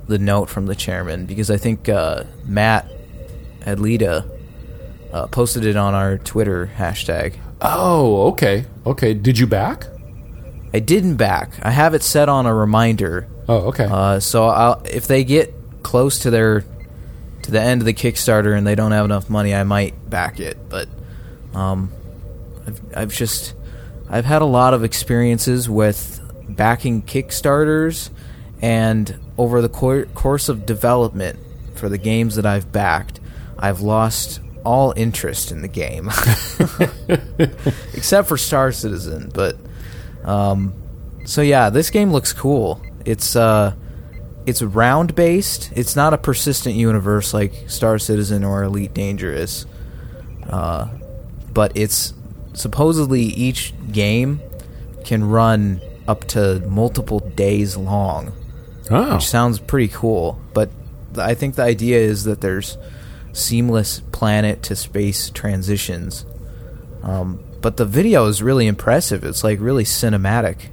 the 0.07 0.19
note 0.19 0.49
from 0.49 0.67
the 0.67 0.75
chairman 0.75 1.25
because 1.25 1.49
I 1.49 1.57
think 1.57 1.89
uh, 1.89 2.25
Matt 2.45 2.87
Adlita 3.61 4.29
uh, 5.11 5.25
posted 5.27 5.65
it 5.65 5.75
on 5.75 5.95
our 5.95 6.19
Twitter 6.19 6.71
hashtag. 6.77 7.37
Oh, 7.59 8.27
okay, 8.27 8.65
okay. 8.85 9.15
Did 9.15 9.39
you 9.39 9.47
back? 9.47 9.87
I 10.75 10.79
didn't 10.79 11.15
back. 11.15 11.53
I 11.63 11.71
have 11.71 11.95
it 11.95 12.03
set 12.03 12.29
on 12.29 12.45
a 12.45 12.53
reminder. 12.53 13.27
Oh, 13.49 13.69
okay. 13.69 13.87
Uh, 13.89 14.19
so 14.19 14.45
I'll, 14.45 14.81
if 14.85 15.07
they 15.07 15.23
get 15.23 15.51
close 15.81 16.19
to 16.19 16.29
their 16.29 16.63
to 17.41 17.49
the 17.49 17.59
end 17.59 17.81
of 17.81 17.85
the 17.87 17.95
Kickstarter 17.95 18.55
and 18.55 18.67
they 18.67 18.75
don't 18.75 18.91
have 18.91 19.05
enough 19.05 19.27
money, 19.27 19.55
I 19.55 19.63
might 19.63 20.07
back 20.07 20.39
it. 20.39 20.69
But 20.69 20.87
um, 21.53 21.91
I've, 22.67 22.81
I've 22.95 23.13
just 23.13 23.53
I've 24.09 24.25
had 24.25 24.41
a 24.41 24.45
lot 24.45 24.73
of 24.73 24.83
experiences 24.83 25.69
with 25.69 26.19
backing 26.49 27.01
Kickstarters, 27.01 28.09
and 28.61 29.17
over 29.37 29.61
the 29.61 29.69
cour 29.69 30.05
course 30.05 30.49
of 30.49 30.65
development 30.65 31.39
for 31.75 31.89
the 31.89 31.97
games 31.97 32.35
that 32.35 32.45
I've 32.45 32.71
backed, 32.71 33.19
I've 33.57 33.81
lost 33.81 34.41
all 34.63 34.93
interest 34.95 35.51
in 35.51 35.61
the 35.61 35.67
game, 35.67 36.09
except 37.93 38.27
for 38.27 38.37
Star 38.37 38.71
Citizen. 38.71 39.31
But 39.33 39.57
um, 40.23 40.73
so 41.25 41.41
yeah, 41.41 41.69
this 41.69 41.89
game 41.89 42.11
looks 42.11 42.33
cool. 42.33 42.81
It's 43.05 43.35
uh, 43.35 43.73
it's 44.45 44.61
round 44.61 45.15
based. 45.15 45.71
It's 45.75 45.95
not 45.95 46.13
a 46.13 46.17
persistent 46.17 46.75
universe 46.75 47.33
like 47.33 47.69
Star 47.69 47.97
Citizen 47.99 48.43
or 48.43 48.63
Elite 48.63 48.93
Dangerous. 48.93 49.65
Uh, 50.49 50.89
but 51.53 51.71
it's 51.75 52.13
supposedly 52.53 53.21
each 53.21 53.73
game 53.91 54.41
can 55.03 55.23
run 55.23 55.81
up 56.07 56.25
to 56.25 56.59
multiple 56.67 57.19
days 57.19 57.77
long, 57.77 58.33
oh, 58.89 59.15
which 59.15 59.27
sounds 59.27 59.59
pretty 59.59 59.87
cool. 59.87 60.39
But 60.53 60.69
I 61.17 61.33
think 61.33 61.55
the 61.55 61.63
idea 61.63 61.99
is 61.99 62.23
that 62.25 62.41
there's 62.41 62.77
seamless 63.33 64.01
planet 64.11 64.63
to 64.63 64.75
space 64.75 65.29
transitions. 65.29 66.25
Um, 67.03 67.43
but 67.61 67.77
the 67.77 67.85
video 67.85 68.25
is 68.27 68.41
really 68.41 68.67
impressive. 68.67 69.23
It's 69.23 69.43
like 69.43 69.59
really 69.59 69.83
cinematic. 69.83 70.69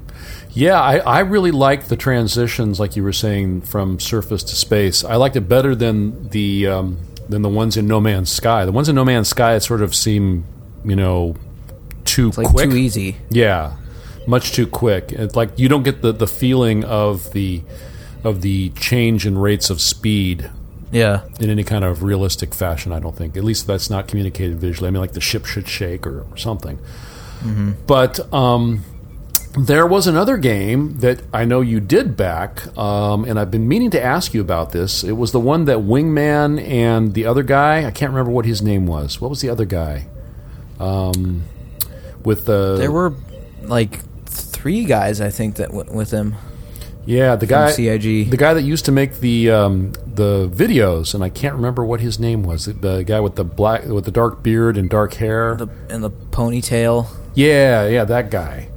Yeah, 0.51 0.81
I, 0.81 0.99
I 0.99 1.21
really 1.21 1.51
liked 1.53 1.89
the 1.89 1.97
transitions, 1.97 2.81
like 2.81 2.97
you 2.97 3.03
were 3.05 3.13
saying, 3.13 3.63
from 3.63 4.01
surface 4.01 4.43
to 4.45 4.57
space. 4.57 5.05
I 5.05 5.17
liked 5.17 5.37
it 5.37 5.43
better 5.43 5.75
than 5.75 6.29
the 6.31 6.67
um, 6.67 6.99
than 7.29 7.43
the 7.43 7.49
ones 7.49 7.77
in 7.77 7.87
No 7.87 8.01
Man's 8.01 8.31
Sky. 8.31 8.65
The 8.65 8.73
ones 8.73 8.89
in 8.89 8.95
No 8.95 9.05
Man's 9.05 9.29
Sky 9.29 9.55
it 9.55 9.61
sort 9.61 9.83
of 9.83 9.95
seem, 9.95 10.45
you 10.85 10.97
know, 10.97 11.35
too 12.05 12.29
It's 12.29 12.39
like 12.39 12.49
quick. 12.49 12.71
too 12.71 12.77
easy. 12.77 13.17
Yeah, 13.31 13.77
much 14.27 14.53
too 14.53 14.67
quick. 14.67 15.13
It's 15.13 15.37
like 15.37 15.59
you 15.59 15.69
don't 15.69 15.83
get 15.83 16.03
the, 16.03 16.13
the 16.13 16.27
feeling 16.27 16.85
of 16.85 17.33
the 17.33 17.63
of 18.25 18.41
the 18.43 18.71
change 18.71 19.27
in 19.27 19.39
rates 19.39 19.71
of 19.71 19.81
speed 19.81 20.51
Yeah. 20.91 21.21
in 21.39 21.51
any 21.51 21.63
kind 21.65 21.85
of 21.85 22.03
realistic 22.03 22.53
fashion. 22.55 22.93
I 22.93 22.99
don't 22.99 23.15
think. 23.17 23.37
At 23.37 23.45
least 23.45 23.67
that's 23.67 23.89
not 23.91 24.09
communicated 24.09 24.59
visually. 24.59 24.89
I 24.89 24.91
mean, 24.91 25.01
like 25.01 25.13
the 25.13 25.21
ship 25.21 25.47
should 25.47 25.69
shake 25.69 26.07
or, 26.07 26.23
or 26.31 26.37
something. 26.37 26.79
But 27.87 28.33
um, 28.35 28.83
there 29.57 29.87
was 29.87 30.07
another 30.09 30.37
game 30.37 30.99
that 30.99 31.21
I 31.33 31.45
know 31.45 31.61
you 31.61 31.79
did 31.79 32.17
back, 32.17 32.77
um, 32.77 33.25
and 33.25 33.39
I've 33.39 33.51
been 33.53 33.69
meaning 33.69 33.91
to 33.91 34.03
ask 34.05 34.35
you 34.35 34.41
about 34.41 34.73
this. 34.73 35.05
It 35.05 35.13
was 35.13 35.31
the 35.31 35.39
one 35.41 35.67
that 35.67 35.79
Wingman 35.79 36.61
and 36.61 37.15
the 37.15 37.27
other 37.27 37.45
guy. 37.45 37.87
I 37.87 37.93
can't 37.93 38.11
remember 38.11 38.33
what 38.33 38.45
his 38.47 38.61
name 38.61 38.87
was. 38.87 39.21
What 39.21 39.31
was 39.31 39.41
the 39.41 39.49
other 39.51 39.65
guy? 39.65 40.09
Um, 40.79 41.45
with 42.25 42.47
the 42.47 42.77
There 42.77 42.93
were 42.93 43.15
like 43.63 44.01
three 44.27 44.85
guys, 44.85 45.21
I 45.21 45.31
think, 45.31 45.57
that 45.57 45.73
went 45.73 45.93
with 45.93 46.11
him. 46.11 46.37
Yeah, 47.07 47.37
the 47.37 47.47
guy 47.47 47.71
CIG. 47.71 48.31
the 48.31 48.37
guy 48.37 48.53
that 48.53 48.63
used 48.63 48.85
to 48.85 48.93
make 48.93 49.21
the 49.21 49.51
um, 49.51 49.93
the 50.07 50.47
videos, 50.53 51.15
and 51.15 51.25
I 51.25 51.31
can't 51.31 51.55
remember 51.55 51.83
what 51.83 52.01
his 52.01 52.19
name 52.19 52.43
was. 52.43 52.67
The 52.67 53.03
guy 53.03 53.21
with 53.21 53.35
the 53.37 53.45
black 53.45 53.87
with 53.87 54.05
the 54.05 54.11
dark 54.11 54.43
beard 54.43 54.77
and 54.77 54.91
dark 54.91 55.15
hair. 55.15 55.57
The, 55.57 55.69
and 55.89 56.05
the 56.05 56.11
ponytail. 56.11 57.07
yeah, 57.35 57.87
yeah, 57.87 58.05
that 58.05 58.31
guy. 58.31 58.69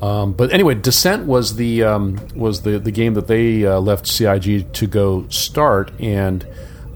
Um, 0.00 0.32
but 0.32 0.52
anyway, 0.52 0.74
Descent 0.74 1.26
was 1.26 1.56
the 1.56 1.82
um, 1.82 2.20
was 2.36 2.62
the, 2.62 2.78
the 2.78 2.92
game 2.92 3.14
that 3.14 3.26
they 3.26 3.66
uh, 3.66 3.80
left 3.80 4.06
CIG 4.06 4.72
to 4.74 4.86
go 4.86 5.26
start, 5.28 5.90
and 6.00 6.46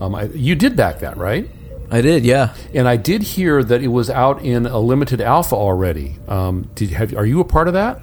um, 0.00 0.14
I, 0.14 0.24
you 0.24 0.54
did 0.54 0.76
back 0.76 1.00
that 1.00 1.16
right. 1.16 1.48
I 1.90 2.00
did, 2.00 2.24
yeah. 2.24 2.54
And 2.74 2.88
I 2.88 2.96
did 2.96 3.22
hear 3.22 3.62
that 3.62 3.82
it 3.82 3.88
was 3.88 4.10
out 4.10 4.42
in 4.42 4.66
a 4.66 4.78
limited 4.78 5.20
alpha 5.20 5.54
already. 5.54 6.16
Um, 6.28 6.68
did 6.74 6.90
have 6.90 7.14
are 7.14 7.26
you 7.26 7.40
a 7.40 7.44
part 7.44 7.68
of 7.68 7.74
that? 7.74 8.00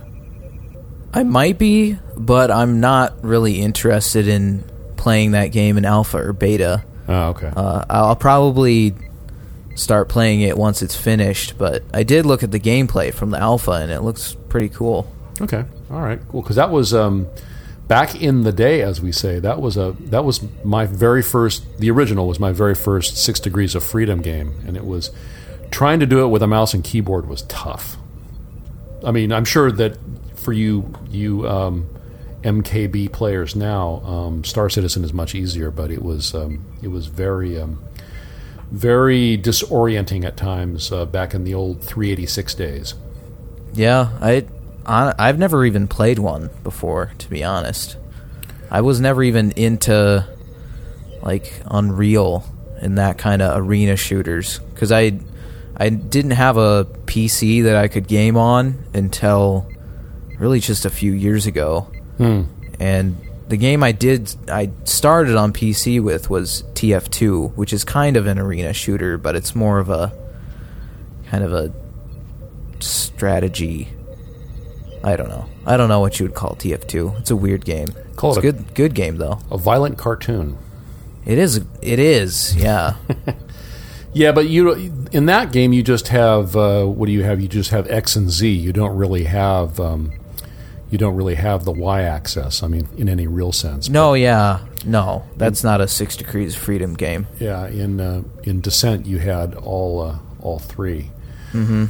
I 1.14 1.24
might 1.24 1.60
be, 1.60 1.98
but 2.18 2.50
I'm 2.50 2.80
not 2.80 3.24
really 3.24 3.62
interested 3.62 4.28
in 4.28 4.64
playing 4.98 5.32
that 5.32 5.48
game 5.48 5.78
in 5.78 5.86
alpha 5.86 6.18
or 6.18 6.34
beta. 6.34 6.84
Oh, 7.08 7.30
okay. 7.30 7.52
Uh, 7.56 7.86
I'll 7.90 8.16
probably 8.16 8.96
start 9.76 10.08
playing 10.10 10.42
it 10.42 10.58
once 10.58 10.82
it's 10.82 10.96
finished, 10.96 11.58
but 11.58 11.84
I 11.94 12.04
did 12.04 12.26
look 12.26 12.42
at 12.44 12.52
the 12.52 12.60
gameplay 12.60 13.14
from 13.14 13.32
the 13.32 13.40
alpha 13.40 13.72
and 13.72 13.92
it 13.92 14.02
looks 14.02 14.36
pretty 14.50 14.70
cool. 14.70 15.12
Okay. 15.42 15.66
All 15.92 16.02
right. 16.02 16.20
Cool. 16.30 16.42
Because 16.42 16.56
that 16.56 16.72
was 16.72 16.94
um, 16.94 17.28
back 17.94 18.20
in 18.20 18.42
the 18.42 18.52
day, 18.52 18.82
as 18.82 19.00
we 19.00 19.12
say. 19.12 19.38
That 19.38 19.62
was 19.62 19.78
a 19.78 19.96
that 20.06 20.26
was 20.26 20.42
my 20.64 20.88
very 20.88 21.22
first. 21.22 21.78
The 21.78 21.92
original 21.92 22.28
was 22.28 22.40
my 22.40 22.52
very 22.52 22.74
first 22.74 23.18
Six 23.18 23.40
Degrees 23.40 23.76
of 23.76 23.84
Freedom 23.84 24.20
game, 24.20 24.56
and 24.66 24.76
it 24.76 24.84
was 24.84 25.12
trying 25.70 26.00
to 26.00 26.08
do 26.08 26.24
it 26.26 26.30
with 26.30 26.42
a 26.42 26.48
mouse 26.48 26.74
and 26.74 26.84
keyboard 26.84 27.28
was 27.28 27.44
tough. 27.44 27.98
I 29.06 29.12
mean, 29.12 29.32
I'm 29.32 29.46
sure 29.46 29.72
that 29.72 30.00
for 30.34 30.54
you 30.54 30.92
you 31.12 31.48
um, 31.48 31.88
MKB 32.42 33.12
players 33.12 33.56
now, 33.56 34.02
um, 34.04 34.44
Star 34.44 34.72
Citizen 34.72 35.04
is 35.04 35.14
much 35.14 35.36
easier, 35.36 35.70
but 35.70 35.92
it 35.92 36.02
was 36.02 36.34
um, 36.34 36.66
it 36.82 36.88
was 36.88 37.06
very 37.06 37.60
um, 37.60 37.80
very 38.72 39.38
disorienting 39.38 40.26
at 40.26 40.36
times 40.36 40.92
uh, 40.92 41.06
back 41.06 41.36
in 41.36 41.44
the 41.44 41.54
old 41.54 41.84
386 41.84 42.56
days. 42.56 42.96
Yeah, 43.76 44.10
I, 44.20 44.48
I 44.86 45.14
I've 45.18 45.40
never 45.40 45.66
even 45.66 45.88
played 45.88 46.20
one 46.20 46.50
before, 46.64 47.12
to 47.20 47.30
be 47.30 47.44
honest. 47.44 47.98
I 48.70 48.82
was 48.82 49.00
never 49.00 49.24
even 49.24 49.52
into 49.52 50.28
like 51.22 51.62
Unreal 51.66 52.44
and 52.82 52.98
that 52.98 53.18
kind 53.18 53.42
of 53.42 53.58
arena 53.58 53.96
shooters 53.96 54.60
because 54.74 54.92
I 54.92 55.20
I 55.76 55.90
didn't 55.90 56.32
have 56.32 56.58
a 56.58 56.86
PC 57.06 57.64
that 57.64 57.76
I 57.76 57.88
could 57.88 58.08
game 58.08 58.38
on 58.38 58.84
until 58.94 59.70
really 60.38 60.60
just 60.60 60.86
a 60.86 60.90
few 60.90 61.14
years 61.14 61.48
ago. 61.48 61.88
Hmm. 62.18 62.44
And 62.80 63.18
the 63.48 63.58
game 63.58 63.84
I 63.84 63.92
did 63.92 64.36
I 64.50 64.72
started 64.84 65.36
on 65.36 65.54
PC 65.54 66.02
with 66.02 66.30
was 66.30 66.64
TF2, 66.74 67.56
which 67.56 67.74
is 67.74 67.84
kind 67.84 68.18
of 68.18 68.28
an 68.28 68.40
arena 68.40 68.74
shooter, 68.74 69.18
but 69.18 69.36
it's 69.36 69.56
more 69.56 69.80
of 69.80 69.90
a 69.90 70.12
kind 71.30 71.44
of 71.44 71.54
a 71.54 71.72
strategy. 72.80 73.90
I 75.04 75.16
don't 75.16 75.30
know. 75.30 75.48
I 75.66 75.76
don't 75.78 75.90
know 75.90 76.00
what 76.00 76.20
you 76.20 76.26
would 76.26 76.36
call 76.36 76.52
TF2. 76.56 77.20
It's 77.20 77.32
a 77.32 77.36
weird 77.36 77.66
game. 77.66 77.90
Call 78.16 78.32
it's 78.32 78.38
it 78.38 78.48
a 78.48 78.52
good 78.52 78.74
good 78.76 78.94
game 78.94 79.18
though. 79.18 79.40
A 79.52 79.58
violent 79.58 79.98
cartoon. 79.98 80.58
It 81.26 81.38
is 81.38 81.58
it 81.82 82.00
is. 82.00 82.56
Yeah. 82.56 82.96
Yeah, 84.16 84.32
but 84.32 84.48
you 84.48 84.72
in 85.12 85.26
that 85.26 85.52
game 85.52 85.74
you 85.74 85.82
just 85.82 86.10
have 86.10 86.56
uh, 86.56 86.86
what 86.86 87.08
do 87.08 87.12
you 87.12 87.24
have? 87.24 87.42
You 87.42 87.48
just 87.48 87.72
have 87.72 87.90
X 87.90 88.16
and 88.16 88.30
Z. 88.30 88.48
You 88.48 88.72
don't 88.72 88.96
really 88.96 89.24
have 89.24 89.80
um, 89.80 90.14
you 90.92 91.00
don't 91.00 91.16
really 91.16 91.34
have 91.34 91.66
the 91.66 91.72
Y 91.72 92.04
axis. 92.04 92.62
I 92.62 92.68
mean, 92.68 92.88
in 92.96 93.10
any 93.10 93.26
real 93.26 93.52
sense. 93.52 93.90
no, 93.90 94.14
yeah. 94.14 94.60
No. 94.86 95.24
That's 95.38 95.64
not 95.64 95.82
a 95.82 95.88
6 95.88 96.18
degrees 96.18 96.54
freedom 96.56 96.94
game. 96.94 97.26
Yeah, 97.40 97.66
in 97.68 98.00
uh, 98.00 98.22
in 98.44 98.62
Descent 98.62 99.08
you 99.08 99.18
had 99.18 99.56
all 99.56 100.02
uh, 100.02 100.20
all 100.42 100.60
3 100.60 101.10
Mm-hmm. 101.54 101.86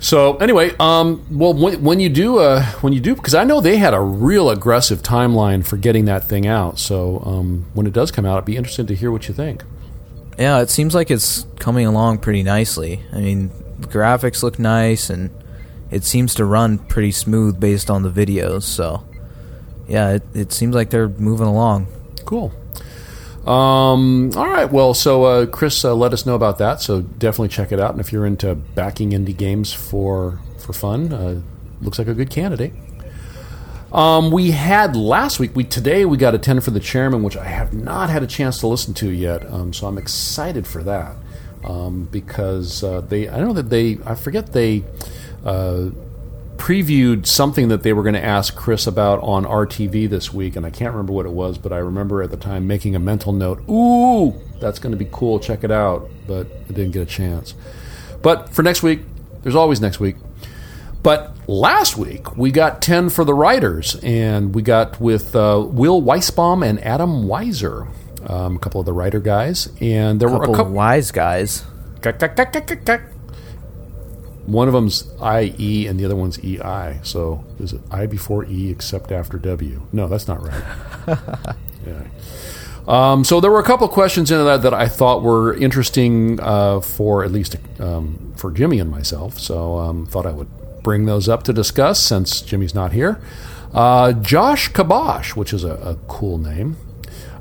So 0.00 0.36
anyway, 0.36 0.72
um, 0.78 1.26
well, 1.30 1.54
when, 1.54 1.82
when 1.82 2.00
you 2.00 2.08
do 2.08 2.38
uh, 2.38 2.62
when 2.80 2.92
you 2.92 3.00
do 3.00 3.14
because 3.14 3.34
I 3.34 3.44
know 3.44 3.60
they 3.60 3.76
had 3.76 3.94
a 3.94 4.00
real 4.00 4.50
aggressive 4.50 5.02
timeline 5.02 5.66
for 5.66 5.76
getting 5.76 6.04
that 6.04 6.24
thing 6.24 6.46
out. 6.46 6.78
So 6.78 7.22
um, 7.24 7.66
when 7.74 7.86
it 7.86 7.92
does 7.92 8.10
come 8.10 8.24
out, 8.24 8.34
it'd 8.34 8.44
be 8.44 8.56
interesting 8.56 8.86
to 8.86 8.94
hear 8.94 9.10
what 9.10 9.28
you 9.28 9.34
think. 9.34 9.64
Yeah, 10.38 10.60
it 10.60 10.70
seems 10.70 10.94
like 10.94 11.10
it's 11.10 11.46
coming 11.58 11.84
along 11.84 12.18
pretty 12.18 12.44
nicely. 12.44 13.02
I 13.12 13.18
mean, 13.18 13.50
the 13.80 13.88
graphics 13.88 14.42
look 14.42 14.58
nice 14.58 15.10
and 15.10 15.30
it 15.90 16.04
seems 16.04 16.34
to 16.36 16.44
run 16.44 16.78
pretty 16.78 17.10
smooth 17.10 17.58
based 17.58 17.90
on 17.90 18.02
the 18.04 18.10
videos. 18.10 18.62
So, 18.62 19.04
yeah, 19.88 20.12
it, 20.12 20.22
it 20.34 20.52
seems 20.52 20.76
like 20.76 20.90
they're 20.90 21.08
moving 21.08 21.48
along. 21.48 21.88
Cool. 22.24 22.52
Um, 23.48 24.30
all 24.36 24.46
right. 24.46 24.70
Well, 24.70 24.92
so 24.92 25.24
uh, 25.24 25.46
Chris 25.46 25.82
uh, 25.82 25.94
let 25.94 26.12
us 26.12 26.26
know 26.26 26.34
about 26.34 26.58
that. 26.58 26.82
So 26.82 27.00
definitely 27.00 27.48
check 27.48 27.72
it 27.72 27.80
out. 27.80 27.92
And 27.92 28.00
if 28.00 28.12
you're 28.12 28.26
into 28.26 28.54
backing 28.54 29.12
indie 29.12 29.34
games 29.34 29.72
for 29.72 30.38
for 30.58 30.74
fun, 30.74 31.12
uh, 31.14 31.40
looks 31.80 31.98
like 31.98 32.08
a 32.08 32.14
good 32.14 32.28
candidate. 32.28 32.74
Um, 33.90 34.30
we 34.30 34.50
had 34.50 34.94
last 34.94 35.40
week. 35.40 35.56
We 35.56 35.64
today 35.64 36.04
we 36.04 36.18
got 36.18 36.34
a 36.34 36.38
ten 36.38 36.60
for 36.60 36.72
the 36.72 36.80
chairman, 36.80 37.22
which 37.22 37.38
I 37.38 37.44
have 37.44 37.72
not 37.72 38.10
had 38.10 38.22
a 38.22 38.26
chance 38.26 38.58
to 38.58 38.66
listen 38.66 38.92
to 38.94 39.08
yet. 39.08 39.50
Um, 39.50 39.72
so 39.72 39.86
I'm 39.86 39.96
excited 39.96 40.66
for 40.66 40.82
that 40.82 41.16
um, 41.64 42.04
because 42.04 42.84
uh, 42.84 43.00
they. 43.00 43.30
I 43.30 43.40
know 43.40 43.54
that 43.54 43.70
they. 43.70 43.98
I 44.04 44.14
forget 44.14 44.52
they 44.52 44.84
uh, 45.42 45.88
previewed 46.58 47.24
something 47.26 47.68
that 47.68 47.82
they 47.82 47.92
were 47.94 48.02
going 48.02 48.14
to 48.14 48.24
ask 48.24 48.54
Chris 48.54 48.86
about 48.86 49.20
on 49.22 49.44
RTV 49.44 50.10
this 50.10 50.32
week, 50.34 50.56
and 50.56 50.66
I 50.66 50.70
can't 50.70 50.90
remember 50.92 51.12
what 51.14 51.24
it 51.24 51.32
was, 51.32 51.56
but 51.56 51.72
I 51.72 51.78
remember 51.78 52.22
at 52.22 52.30
the 52.30 52.36
time 52.36 52.66
making 52.66 52.94
a 52.94 52.98
mental 52.98 53.32
note. 53.32 53.62
Ooh, 53.70 54.34
that's 54.60 54.78
going 54.78 54.90
to 54.92 54.98
be 54.98 55.08
cool. 55.10 55.38
Check 55.40 55.64
it 55.64 55.70
out. 55.70 56.10
But 56.26 56.46
I 56.68 56.72
didn't 56.72 56.90
get 56.90 57.02
a 57.02 57.06
chance. 57.06 57.54
But 58.22 58.50
for 58.50 58.62
next 58.62 58.82
week, 58.82 59.00
there's 59.42 59.54
always 59.54 59.80
next 59.80 60.00
week. 60.00 60.16
But 61.02 61.34
last 61.48 61.96
week 61.96 62.36
we 62.36 62.50
got 62.50 62.82
ten 62.82 63.08
for 63.08 63.24
the 63.24 63.32
writers, 63.32 63.94
and 64.02 64.54
we 64.54 64.62
got 64.62 65.00
with 65.00 65.34
uh, 65.36 65.64
Will 65.66 66.02
Weissbaum 66.02 66.66
and 66.68 66.82
Adam 66.84 67.24
Wieser, 67.24 67.88
um, 68.28 68.56
a 68.56 68.58
couple 68.58 68.80
of 68.80 68.84
the 68.86 68.92
writer 68.92 69.20
guys, 69.20 69.68
and 69.80 70.20
there 70.20 70.28
were 70.28 70.36
a 70.36 70.40
Couple 70.40 70.54
couple. 70.56 70.72
wise 70.72 71.12
guys. 71.12 71.64
One 74.48 74.66
of 74.66 74.72
them's 74.72 75.06
IE 75.20 75.86
and 75.86 76.00
the 76.00 76.06
other 76.06 76.16
one's 76.16 76.42
EI. 76.42 77.00
So 77.02 77.44
is 77.60 77.74
it 77.74 77.82
I 77.90 78.06
before 78.06 78.46
E 78.46 78.70
except 78.70 79.12
after 79.12 79.38
W? 79.38 79.82
No, 79.92 80.08
that's 80.08 80.26
not 80.26 80.42
right. 80.42 80.64
yeah. 81.86 82.02
Um, 82.86 83.22
so 83.24 83.40
there 83.40 83.50
were 83.50 83.60
a 83.60 83.64
couple 83.64 83.86
of 83.86 83.92
questions 83.92 84.30
in 84.30 84.42
that 84.42 84.62
that 84.62 84.72
I 84.72 84.88
thought 84.88 85.22
were 85.22 85.54
interesting 85.54 86.40
uh, 86.40 86.80
for 86.80 87.22
at 87.22 87.30
least 87.30 87.56
um, 87.78 88.32
for 88.36 88.50
Jimmy 88.50 88.80
and 88.80 88.90
myself. 88.90 89.38
So 89.38 89.76
um, 89.76 90.06
thought 90.06 90.24
I 90.24 90.32
would 90.32 90.48
bring 90.82 91.04
those 91.04 91.28
up 91.28 91.42
to 91.42 91.52
discuss 91.52 92.02
since 92.02 92.40
Jimmy's 92.40 92.74
not 92.74 92.92
here. 92.92 93.20
Uh, 93.74 94.12
Josh 94.12 94.70
Kabosh, 94.72 95.36
which 95.36 95.52
is 95.52 95.64
a, 95.64 95.74
a 95.74 95.96
cool 96.08 96.38
name, 96.38 96.78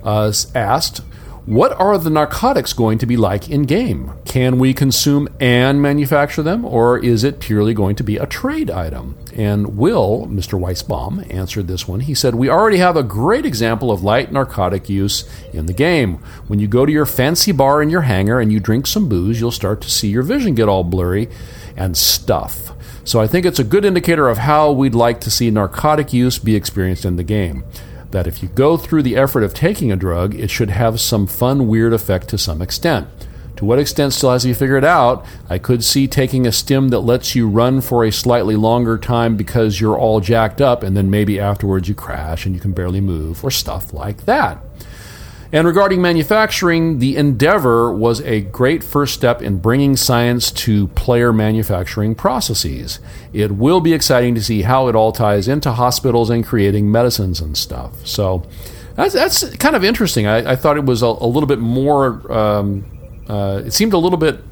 uh, 0.03 0.33
asked, 0.53 1.01
"What 1.47 1.79
are 1.79 1.97
the 1.97 2.10
narcotics 2.10 2.73
going 2.73 2.97
to 2.97 3.05
be 3.05 3.15
like 3.15 3.49
in 3.49 3.63
game? 3.63 4.12
Can 4.25 4.60
we 4.60 4.73
consume 4.73 5.29
and 5.39 5.81
manufacture 5.81 6.43
them, 6.43 6.65
or 6.65 6.99
is 6.99 7.23
it 7.23 7.39
purely 7.39 7.73
going 7.73 7.95
to 7.95 8.03
be 8.03 8.17
a 8.17 8.25
trade 8.25 8.69
item?" 8.69 9.15
And 9.33 9.77
Will, 9.77 10.27
Mr. 10.29 10.60
Weissbaum, 10.60 11.33
answered 11.33 11.69
this 11.69 11.88
one. 11.88 12.01
He 12.01 12.13
said, 12.13 12.36
"We 12.36 12.49
already 12.49 12.79
have 12.79 12.97
a 12.97 13.01
great 13.01 13.45
example 13.45 13.93
of 13.93 14.03
light 14.03 14.29
narcotic 14.29 14.89
use 14.89 15.23
in 15.53 15.67
the 15.67 15.73
game. 15.73 16.19
When 16.47 16.60
you 16.60 16.67
go 16.67 16.86
to 16.86 16.91
your 16.91 17.05
fancy 17.05 17.53
bar 17.53 17.81
in 17.81 17.89
your 17.89 18.01
hangar 18.01 18.41
and 18.41 18.51
you 18.51 18.60
drink 18.60 18.86
some 18.86 19.07
booze, 19.07 19.39
you'll 19.39 19.51
start 19.51 19.79
to 19.83 19.89
see 19.89 20.10
your 20.10 20.23
vision 20.23 20.53
get 20.53 20.67
all 20.67 20.83
blurry 20.83 21.29
and 21.77 21.95
stuff." 21.95 22.73
So 23.05 23.21
I 23.21 23.27
think 23.27 23.45
it's 23.45 23.57
a 23.57 23.63
good 23.63 23.86
indicator 23.86 24.27
of 24.27 24.39
how 24.39 24.73
we'd 24.73 24.93
like 24.93 25.21
to 25.21 25.31
see 25.31 25.49
narcotic 25.49 26.12
use 26.12 26.39
be 26.39 26.57
experienced 26.57 27.05
in 27.05 27.15
the 27.15 27.23
game 27.23 27.63
that 28.11 28.27
if 28.27 28.41
you 28.41 28.49
go 28.49 28.77
through 28.77 29.03
the 29.03 29.15
effort 29.15 29.43
of 29.43 29.53
taking 29.53 29.91
a 29.91 29.95
drug, 29.95 30.35
it 30.35 30.49
should 30.49 30.69
have 30.69 30.99
some 30.99 31.27
fun, 31.27 31.67
weird 31.67 31.93
effect 31.93 32.29
to 32.29 32.37
some 32.37 32.61
extent. 32.61 33.07
To 33.57 33.65
what 33.65 33.79
extent 33.79 34.13
still 34.13 34.31
has 34.31 34.43
to 34.43 34.49
be 34.49 34.53
figured 34.53 34.85
out. 34.85 35.25
I 35.49 35.57
could 35.57 35.83
see 35.83 36.07
taking 36.07 36.45
a 36.45 36.51
stim 36.51 36.89
that 36.89 36.99
lets 36.99 37.33
you 37.33 37.49
run 37.49 37.81
for 37.81 38.03
a 38.03 38.11
slightly 38.11 38.55
longer 38.55 38.99
time 38.99 39.35
because 39.35 39.81
you're 39.81 39.97
all 39.97 40.19
jacked 40.19 40.61
up, 40.61 40.83
and 40.83 40.95
then 40.95 41.09
maybe 41.09 41.39
afterwards 41.39 41.89
you 41.89 41.95
crash 41.95 42.45
and 42.45 42.53
you 42.53 42.61
can 42.61 42.73
barely 42.73 43.01
move, 43.01 43.43
or 43.43 43.49
stuff 43.49 43.93
like 43.93 44.25
that. 44.25 44.59
And 45.51 45.65
regarding 45.65 46.01
manufacturing, 46.01 46.99
the 46.99 47.15
Endeavor 47.15 47.93
was 47.93 48.21
a 48.21 48.41
great 48.41 48.83
first 48.83 49.13
step 49.13 49.41
in 49.41 49.60
bringing 49.60 49.95
science 49.95 50.51
to 50.51 50.88
player 50.89 51.31
manufacturing 51.31 52.15
processes. 52.15 52.99
It 53.31 53.53
will 53.53 53.79
be 53.79 53.93
exciting 53.93 54.36
to 54.36 54.43
see 54.43 54.63
how 54.63 54.89
it 54.89 54.95
all 54.95 55.12
ties 55.12 55.47
into 55.47 55.71
hospitals 55.71 56.29
and 56.29 56.45
creating 56.45 56.91
medicines 56.91 57.39
and 57.39 57.57
stuff. 57.57 58.05
So 58.05 58.45
that's, 58.95 59.13
that's 59.13 59.55
kind 59.55 59.75
of 59.75 59.86
interesting. 59.86 60.27
I, 60.27 60.51
I 60.51 60.55
thought 60.57 60.75
it 60.75 60.86
was 60.86 61.01
a, 61.01 61.05
a 61.05 61.27
little 61.27 61.47
bit 61.47 61.60
more, 61.60 62.29
um, 62.31 62.86
uh, 63.29 63.62
it 63.65 63.71
seemed 63.71 63.93
a 63.93 63.97
little 63.97 64.19
bit 64.19 64.43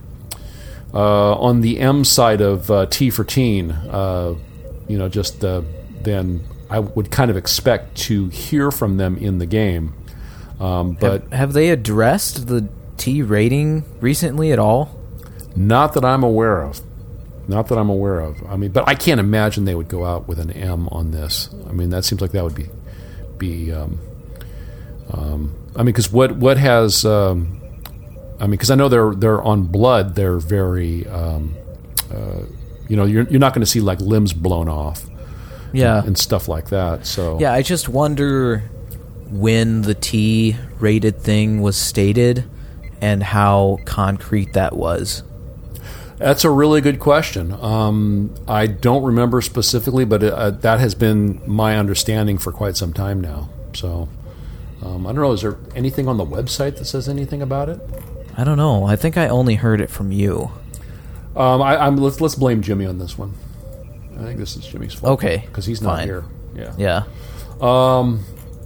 uh, 0.94 1.34
on 1.36 1.60
the 1.60 1.80
M 1.80 2.06
side 2.06 2.40
of 2.40 2.72
uh, 2.72 2.86
T 2.86 3.10
for 3.10 3.26
teen, 3.26 3.72
uh, 3.72 4.36
you 4.88 4.98
know, 4.98 5.10
just 5.10 5.44
uh, 5.44 5.62
than 6.04 6.42
I 6.70 6.80
would 6.80 7.12
kind 7.12 7.30
of 7.30 7.36
expect 7.36 7.98
to 7.98 8.30
hear 8.30 8.72
from 8.72 8.96
them 8.96 9.18
in 9.18 9.40
the 9.40 9.46
game. 9.46 9.94
Um, 10.60 10.94
but 11.00 11.22
Have, 11.24 11.32
have 11.34 11.54
they 11.54 11.70
addressed 11.70 12.48
the 12.48 12.68
T 12.98 13.22
rating 13.22 13.84
recently 14.00 14.52
at 14.52 14.60
all? 14.60 14.98
Not 15.56 15.94
that 15.94 16.06
I'm 16.06 16.24
aware 16.24 16.62
of. 16.64 16.82
Not 17.48 17.68
that 17.68 17.78
I'm 17.78 17.90
aware 17.90 18.20
of. 18.22 18.42
I 18.50 18.56
mean, 18.56 18.72
but 18.72 18.88
I 18.88 18.96
can't 18.96 19.20
imagine 19.20 19.66
they 19.66 19.76
would 19.76 19.88
go 19.88 20.04
out 20.06 20.28
with 20.28 20.40
an 20.40 20.52
M 20.52 20.88
on 20.90 21.12
this. 21.12 21.50
I 21.70 21.72
mean, 21.74 21.90
that 21.92 22.04
seems 22.06 22.22
like 22.22 22.32
that 22.32 22.44
would 22.44 22.56
be 22.56 22.68
be. 23.38 23.72
Um, 23.72 24.00
um, 25.14 25.54
I 25.76 25.80
mean, 25.80 25.88
because 25.88 26.12
what 26.12 26.36
what 26.38 26.58
has 26.58 27.06
um, 27.06 27.62
I 28.40 28.44
mean, 28.44 28.52
because 28.52 28.72
I 28.72 28.76
know 28.76 28.90
they're 28.90 29.14
they're 29.14 29.42
on 29.42 29.64
blood. 29.64 30.16
They're 30.16 30.38
very. 30.40 31.06
Um, 31.08 31.56
uh, 32.14 32.42
you 32.88 32.96
know, 32.96 33.06
you're 33.06 33.24
you're 33.24 33.40
not 33.40 33.54
going 33.54 33.62
to 33.62 33.70
see 33.70 33.80
like 33.82 34.00
limbs 34.00 34.32
blown 34.34 34.70
off 34.70 35.06
Yeah. 35.74 36.04
and 36.04 36.18
stuff 36.18 36.48
like 36.48 36.70
that. 36.70 37.06
So 37.08 37.40
Yeah, 37.40 37.52
I 37.52 37.62
just 37.64 37.90
wonder 37.90 38.64
when 39.30 39.84
the 39.84 39.94
T 39.94 40.56
rated 40.80 41.20
thing 41.20 41.62
was 41.62 41.78
stated 41.78 42.46
and 43.02 43.24
how 43.24 43.80
concrete 43.86 44.54
that 44.54 44.76
was. 44.76 45.24
That's 46.18 46.46
a 46.46 46.50
really 46.50 46.80
good 46.80 47.00
question. 47.00 47.52
Um, 47.52 48.34
I 48.48 48.68
don't 48.68 49.04
remember 49.04 49.42
specifically, 49.42 50.06
but 50.06 50.24
uh, 50.24 50.52
that 50.52 50.80
has 50.80 50.96
been 50.96 51.42
my 51.46 51.78
understanding 51.78 52.38
for 52.38 52.52
quite 52.54 52.78
some 52.78 52.94
time 52.94 53.20
now. 53.20 53.50
So 53.74 54.08
um, 54.82 55.06
I 55.06 55.12
don't 55.12 55.22
know. 55.22 55.34
Is 55.34 55.42
there 55.42 55.58
anything 55.76 56.08
on 56.08 56.18
the 56.18 56.26
website 56.26 56.78
that 56.78 56.86
says 56.86 57.10
anything 57.10 57.42
about 57.42 57.68
it? 57.68 57.82
I 58.38 58.44
don't 58.44 58.58
know. 58.58 58.86
I 58.86 58.96
think 58.96 59.18
I 59.18 59.28
only 59.28 59.56
heard 59.56 59.82
it 59.82 59.90
from 59.90 60.12
you. 60.12 60.52
Um, 61.36 61.62
I, 61.62 61.78
I'm, 61.78 61.98
let's 61.98 62.22
let's 62.22 62.36
blame 62.36 62.62
Jimmy 62.62 62.86
on 62.86 62.98
this 62.98 63.18
one. 63.18 63.34
I 64.18 64.24
think 64.24 64.40
this 64.40 64.56
is 64.56 64.66
Jimmy's 64.66 64.94
fault. 64.94 65.14
Okay, 65.14 65.44
because 65.46 65.66
he's 65.66 65.82
not 65.82 65.98
fine. 65.98 66.08
here. 66.08 66.26
Yeah. 66.56 66.74
Yeah. 66.78 67.04
Um, 67.60 68.24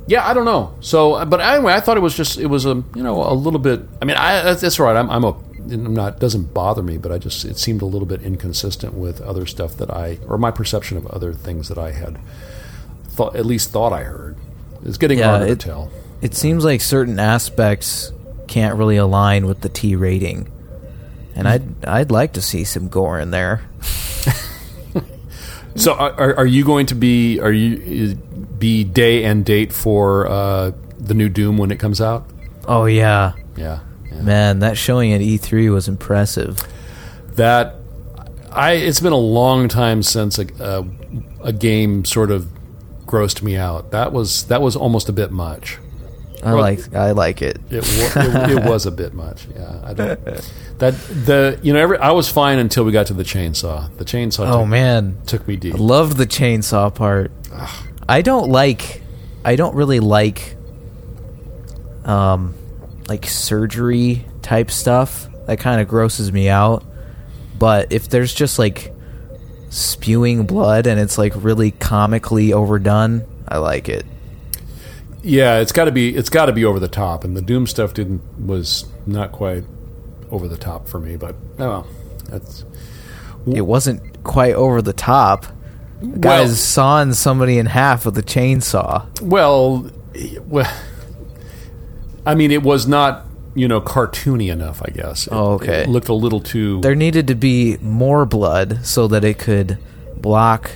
yeah, 0.10 0.28
I 0.28 0.34
don't 0.34 0.46
know. 0.46 0.74
So, 0.82 1.14
uh, 1.14 1.26
but 1.26 1.40
anyway, 1.40 1.74
I 1.74 1.80
thought 1.80 1.96
it 1.96 2.00
was 2.00 2.18
just 2.18 2.40
it 2.40 2.48
was 2.48 2.66
a 2.66 2.84
you 2.96 3.04
know 3.04 3.24
a 3.24 3.34
little 3.34 3.60
bit. 3.60 3.82
I 4.02 4.06
mean, 4.06 4.18
I 4.18 4.54
that's, 4.56 4.80
right. 4.80 4.96
I'm 4.96 5.08
I'm 5.10 5.24
a 5.24 5.36
I'm 5.72 5.94
not 5.94 6.20
doesn't 6.20 6.52
bother 6.52 6.82
me, 6.82 6.98
but 6.98 7.12
I 7.12 7.20
just 7.20 7.46
it 7.46 7.60
seemed 7.60 7.84
a 7.84 7.86
little 7.86 8.08
bit 8.08 8.24
inconsistent 8.24 8.96
with 8.96 9.22
other 9.22 9.46
stuff 9.46 9.78
that 9.78 9.92
I 9.92 10.18
or 10.28 10.40
my 10.40 10.50
perception 10.50 10.98
of 10.98 11.06
other 11.08 11.32
things 11.34 11.70
that 11.70 11.78
I 11.78 11.92
had 11.92 12.18
thought 13.10 13.36
at 13.36 13.46
least 13.46 13.70
thought 13.70 13.94
I 13.94 14.04
heard. 14.04 14.36
It's 14.84 14.98
getting 14.98 15.20
Yeah, 15.20 15.30
harder 15.30 15.46
it- 15.46 15.60
to 15.60 15.68
tell. 15.68 15.92
It 16.22 16.34
seems 16.36 16.66
like 16.66 16.82
certain 16.82 17.18
aspects 17.18 18.12
can't 18.48 18.78
really 18.78 18.98
align 18.98 19.46
with 19.46 19.62
the 19.62 19.70
T 19.70 19.96
rating. 19.96 20.52
And 21.36 21.48
hmm. 21.48 21.54
I'd 21.54 21.86
I'd 21.86 22.12
like 22.12 22.34
to 22.34 22.42
see 22.42 22.64
some 22.64 22.88
gore 22.90 23.20
in 23.20 23.30
there. 23.30 23.62
So, 25.80 25.94
are, 25.94 26.36
are 26.36 26.46
you 26.46 26.66
going 26.66 26.86
to 26.88 26.96
be 26.96 27.40
are 27.40 27.52
you 27.52 28.16
be 28.16 28.84
day 28.84 29.24
and 29.24 29.46
date 29.46 29.72
for 29.72 30.28
uh, 30.28 30.72
the 31.00 31.14
new 31.14 31.30
Doom 31.30 31.58
when 31.58 31.72
it 31.72 31.80
comes 31.80 32.02
out? 32.02 32.30
Oh 32.68 32.86
yeah. 32.86 33.34
Yeah, 33.56 33.80
yeah. 34.12 34.22
Man, 34.22 34.60
that 34.60 34.78
showing 34.78 35.14
at 35.14 35.22
E3 35.22 35.72
was 35.74 35.88
impressive. 35.88 36.60
that 37.36 37.76
I 38.52 38.74
it's 38.74 39.00
been 39.00 39.14
a 39.14 39.18
long 39.18 39.68
time 39.70 40.04
since 40.04 40.38
a, 40.40 40.48
a, 40.60 40.86
a 41.46 41.54
game 41.54 42.04
sort 42.04 42.32
of 42.32 42.48
grossed 43.06 43.42
me 43.42 43.56
out. 43.56 43.92
That 43.92 44.12
was 44.12 44.46
that 44.48 44.62
was 44.62 44.76
almost 44.76 45.08
a 45.10 45.14
bit 45.14 45.32
much. 45.32 45.78
I 46.44 46.54
Well- 46.54 46.62
like 46.62 46.94
I 46.94 47.12
like 47.12 47.42
it. 47.42 47.58
It, 47.70 47.84
it, 47.86 48.52
it 48.58 48.66
was 48.70 48.86
a 48.86 48.92
bit 48.92 49.14
much. 49.14 49.48
Yeah, 49.56 49.80
I 49.84 49.94
don't. 49.94 50.20
That 50.80 50.94
the 50.94 51.60
you 51.62 51.74
know 51.74 51.80
every 51.80 51.98
I 51.98 52.12
was 52.12 52.30
fine 52.30 52.58
until 52.58 52.86
we 52.86 52.92
got 52.92 53.08
to 53.08 53.14
the 53.14 53.24
chainsaw. 53.24 53.96
The 53.98 54.06
chainsaw. 54.06 54.48
Oh 54.48 54.62
took, 54.62 54.70
man, 54.70 55.18
took 55.26 55.48
me 55.48 55.58
deep. 55.58 55.76
I 55.76 55.78
love 55.78 56.16
the 56.16 56.26
chainsaw 56.26 56.94
part. 56.94 57.32
I 58.08 58.22
don't 58.22 58.50
like 58.50 59.02
I 59.44 59.56
don't 59.56 59.76
really 59.76 60.00
like 60.00 60.56
um 62.06 62.56
like 63.10 63.28
surgery 63.28 64.26
type 64.42 64.72
stuff. 64.72 65.28
That 65.48 65.60
kind 65.60 65.82
of 65.82 65.88
grosses 65.88 66.32
me 66.32 66.48
out. 66.48 66.86
But 67.58 67.92
if 67.92 68.08
there's 68.08 68.34
just 68.34 68.58
like 68.58 68.94
spewing 69.70 70.46
blood 70.46 70.88
and 70.88 71.00
it's 71.00 71.18
like 71.18 71.34
really 71.36 71.72
comically 71.72 72.54
overdone, 72.54 73.26
I 73.48 73.58
like 73.58 73.90
it. 73.90 74.06
Yeah, 75.22 75.60
it's 75.60 75.74
got 75.74 75.86
to 75.86 75.92
be 75.92 76.16
it's 76.16 76.30
got 76.30 76.46
to 76.46 76.54
be 76.54 76.64
over 76.64 76.80
the 76.80 76.88
top, 76.88 77.26
and 77.26 77.36
the 77.36 77.42
Doom 77.42 77.68
stuff 77.68 77.94
didn't 77.94 78.22
was 78.40 78.86
not 79.06 79.34
quite 79.34 79.66
over 80.32 80.48
the 80.48 80.58
top 80.58 80.88
for 80.88 81.00
me. 81.00 81.16
But 81.18 81.36
oh 81.60 81.68
well, 81.68 81.88
that's 82.30 82.64
It 83.52 83.62
wasn't 83.62 84.24
quite 84.24 84.54
over 84.56 84.82
the 84.82 84.94
top. 84.94 85.46
The 86.02 86.08
Well- 86.08 86.20
guy's 86.20 86.60
sawing 86.60 87.14
somebody 87.14 87.58
in 87.58 87.66
half 87.68 88.06
with 88.06 88.18
a 88.18 88.24
chainsaw. 88.24 89.06
well, 89.22 89.90
well. 90.48 90.72
I 92.26 92.36
mean, 92.36 92.52
it 92.52 92.64
was 92.64 92.88
not 92.88 93.26
you 93.56 93.68
know 93.68 93.82
cartoony 93.82 94.52
enough. 94.52 94.82
I 94.86 94.92
guess. 94.92 95.28
It, 95.28 95.34
Oh, 95.34 95.54
okay. 95.54 95.84
It 95.84 95.90
looked 95.90 96.10
a 96.10 96.14
little 96.14 96.40
too. 96.40 96.82
There 96.82 96.96
needed 96.96 97.28
to 97.28 97.36
be 97.36 97.78
more 97.82 98.26
blood 98.26 98.86
so 98.86 99.08
that 99.08 99.24
it 99.24 99.40
could 99.40 99.78
block 100.18 100.72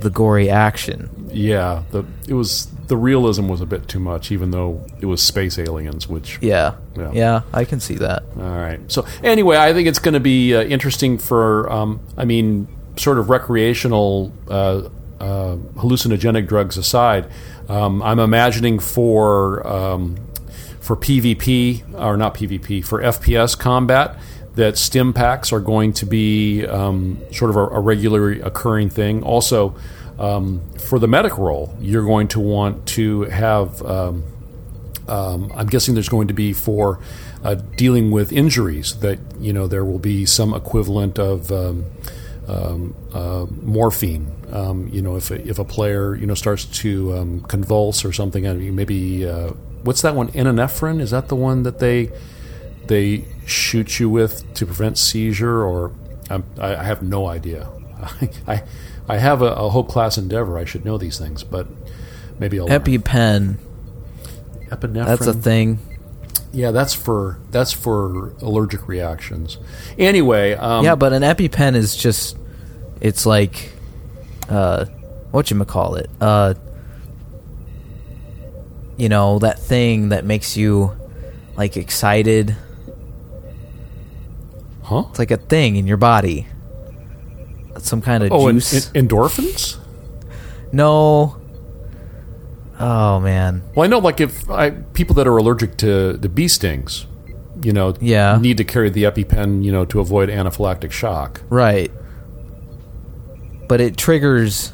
the 0.00 0.10
gory 0.10 0.50
action. 0.50 1.08
yeah, 1.32 1.82
the 1.92 2.04
it 2.26 2.34
was 2.34 2.66
the 2.86 2.96
realism 2.96 3.48
was 3.48 3.60
a 3.60 3.66
bit 3.66 3.88
too 3.88 4.00
much, 4.00 4.30
even 4.30 4.50
though 4.50 4.84
it 5.00 5.06
was 5.06 5.22
space 5.22 5.58
aliens, 5.58 6.08
which 6.08 6.38
Yeah. 6.40 6.74
Yeah. 6.96 7.10
Yeah, 7.12 7.40
I 7.52 7.64
can 7.64 7.80
see 7.80 7.96
that. 7.96 8.22
All 8.36 8.42
right. 8.42 8.80
So 8.90 9.06
anyway, 9.22 9.56
I 9.56 9.72
think 9.72 9.88
it's 9.88 9.98
going 9.98 10.14
to 10.14 10.20
be 10.20 10.54
uh, 10.54 10.62
interesting 10.62 11.18
for, 11.18 11.70
um, 11.72 12.00
I 12.16 12.24
mean, 12.24 12.68
sort 12.96 13.18
of 13.18 13.30
recreational 13.30 14.32
uh, 14.48 14.88
uh, 15.20 15.56
hallucinogenic 15.76 16.46
drugs 16.46 16.76
aside. 16.76 17.30
Um, 17.68 18.02
I'm 18.02 18.18
imagining 18.18 18.78
for 18.78 19.66
um, 19.66 20.16
for 20.80 20.96
PvP 20.96 21.94
or 21.94 22.16
not 22.16 22.34
PvP 22.34 22.84
for 22.84 23.00
FPS 23.00 23.56
combat 23.56 24.18
that 24.56 24.76
stim 24.76 25.12
packs 25.12 25.52
are 25.52 25.60
going 25.60 25.92
to 25.94 26.04
be 26.04 26.66
um, 26.66 27.18
sort 27.32 27.50
of 27.50 27.56
a, 27.56 27.60
a 27.68 27.80
regularly 27.80 28.40
occurring 28.40 28.90
thing. 28.90 29.22
Also, 29.22 29.74
um, 30.18 30.60
for 30.78 30.98
the 30.98 31.08
medic 31.08 31.38
role, 31.38 31.76
you're 31.80 32.04
going 32.04 32.28
to 32.28 32.40
want 32.40 32.86
to 32.88 33.22
have. 33.22 33.82
Um, 33.82 34.24
um, 35.08 35.52
I'm 35.56 35.66
guessing 35.66 35.94
there's 35.94 36.08
going 36.08 36.28
to 36.28 36.34
be 36.34 36.52
for 36.52 37.00
uh, 37.42 37.56
dealing 37.76 38.12
with 38.12 38.32
injuries 38.32 38.96
that 39.00 39.18
you 39.40 39.52
know 39.52 39.66
there 39.66 39.84
will 39.84 39.98
be 39.98 40.26
some 40.26 40.54
equivalent 40.54 41.18
of 41.18 41.50
um, 41.50 41.84
um, 42.46 42.94
uh, 43.12 43.46
morphine. 43.62 44.30
Um, 44.52 44.88
you 44.88 45.00
know, 45.02 45.16
if 45.16 45.30
a, 45.30 45.46
if 45.48 45.58
a 45.58 45.64
player 45.64 46.14
you 46.14 46.26
know 46.26 46.34
starts 46.34 46.64
to 46.66 47.42
convulse 47.48 48.04
or 48.04 48.12
something, 48.12 48.46
mean, 48.46 48.74
maybe 48.74 49.26
uh, 49.26 49.50
what's 49.82 50.02
that 50.02 50.14
one? 50.14 50.28
Epinephrine 50.28 51.00
is 51.00 51.10
that 51.10 51.28
the 51.28 51.36
one 51.36 51.62
that 51.64 51.78
they 51.78 52.10
they 52.86 53.24
shoot 53.46 53.98
you 53.98 54.08
with 54.08 54.52
to 54.54 54.66
prevent 54.66 54.98
seizure? 54.98 55.64
Or 55.64 55.92
I, 56.30 56.42
I 56.60 56.82
have 56.84 57.02
no 57.02 57.26
idea. 57.26 57.68
I 58.02 58.30
I 58.46 58.62
have 59.16 59.42
a, 59.42 59.52
a 59.52 59.68
Hope 59.70 59.88
class 59.88 60.16
Endeavor. 60.18 60.58
I 60.58 60.64
should 60.64 60.84
know 60.84 60.98
these 60.98 61.18
things, 61.18 61.44
but 61.44 61.66
maybe 62.38 62.58
I'll 62.58 62.66
learn. 62.66 62.80
EpiPen, 62.80 63.56
epinephrine. 64.68 65.04
that's 65.04 65.26
a 65.26 65.34
thing. 65.34 65.78
Yeah, 66.52 66.70
that's 66.70 66.92
for 66.94 67.38
that's 67.50 67.72
for 67.72 68.30
allergic 68.42 68.86
reactions. 68.86 69.58
Anyway, 69.98 70.52
um, 70.52 70.84
yeah, 70.84 70.94
but 70.94 71.12
an 71.12 71.22
EpiPen 71.22 71.74
is 71.74 71.96
just 71.96 72.36
it's 73.00 73.24
like 73.24 73.72
uh 74.48 74.84
what 75.30 75.50
you 75.50 75.64
call 75.64 75.94
it? 75.94 76.10
Uh 76.20 76.54
you 78.98 79.08
know, 79.08 79.38
that 79.38 79.58
thing 79.58 80.10
that 80.10 80.24
makes 80.24 80.56
you 80.56 80.96
like 81.56 81.76
excited. 81.76 82.54
huh? 84.82 85.04
It's 85.10 85.18
like 85.18 85.30
a 85.30 85.38
thing 85.38 85.76
in 85.76 85.86
your 85.86 85.96
body. 85.96 86.46
Some 87.78 88.02
kind 88.02 88.22
of 88.22 88.32
Oh, 88.32 88.48
en- 88.48 88.56
juice. 88.56 88.90
en- 88.94 89.06
endorphins. 89.08 89.76
no. 90.72 91.36
Oh 92.78 93.20
man. 93.20 93.62
Well, 93.74 93.84
I 93.84 93.86
know, 93.88 93.98
like 93.98 94.20
if 94.20 94.48
I, 94.50 94.70
people 94.70 95.14
that 95.16 95.26
are 95.28 95.36
allergic 95.36 95.76
to 95.78 96.14
the 96.14 96.28
bee 96.28 96.48
stings, 96.48 97.06
you 97.62 97.72
know, 97.72 97.94
Yeah. 98.00 98.38
need 98.40 98.56
to 98.56 98.64
carry 98.64 98.90
the 98.90 99.04
EpiPen, 99.04 99.62
you 99.62 99.70
know, 99.70 99.84
to 99.84 100.00
avoid 100.00 100.28
anaphylactic 100.28 100.90
shock. 100.90 101.42
Right. 101.48 101.92
But 103.68 103.80
it 103.80 103.96
triggers 103.96 104.72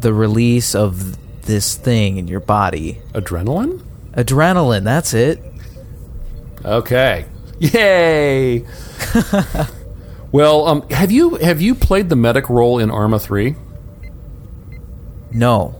the 0.00 0.12
release 0.12 0.74
of 0.74 1.16
this 1.46 1.74
thing 1.76 2.18
in 2.18 2.28
your 2.28 2.40
body. 2.40 2.98
Adrenaline. 3.14 3.80
Adrenaline, 4.12 4.84
that's 4.84 5.14
it. 5.14 5.42
Okay. 6.64 7.24
Yay. 7.58 8.64
well, 10.32 10.66
um, 10.66 10.88
have 10.90 11.10
you 11.10 11.36
have 11.36 11.60
you 11.60 11.74
played 11.74 12.08
the 12.08 12.16
medic 12.16 12.48
role 12.48 12.78
in 12.78 12.90
Arma 12.90 13.18
three? 13.18 13.56
No. 15.32 15.74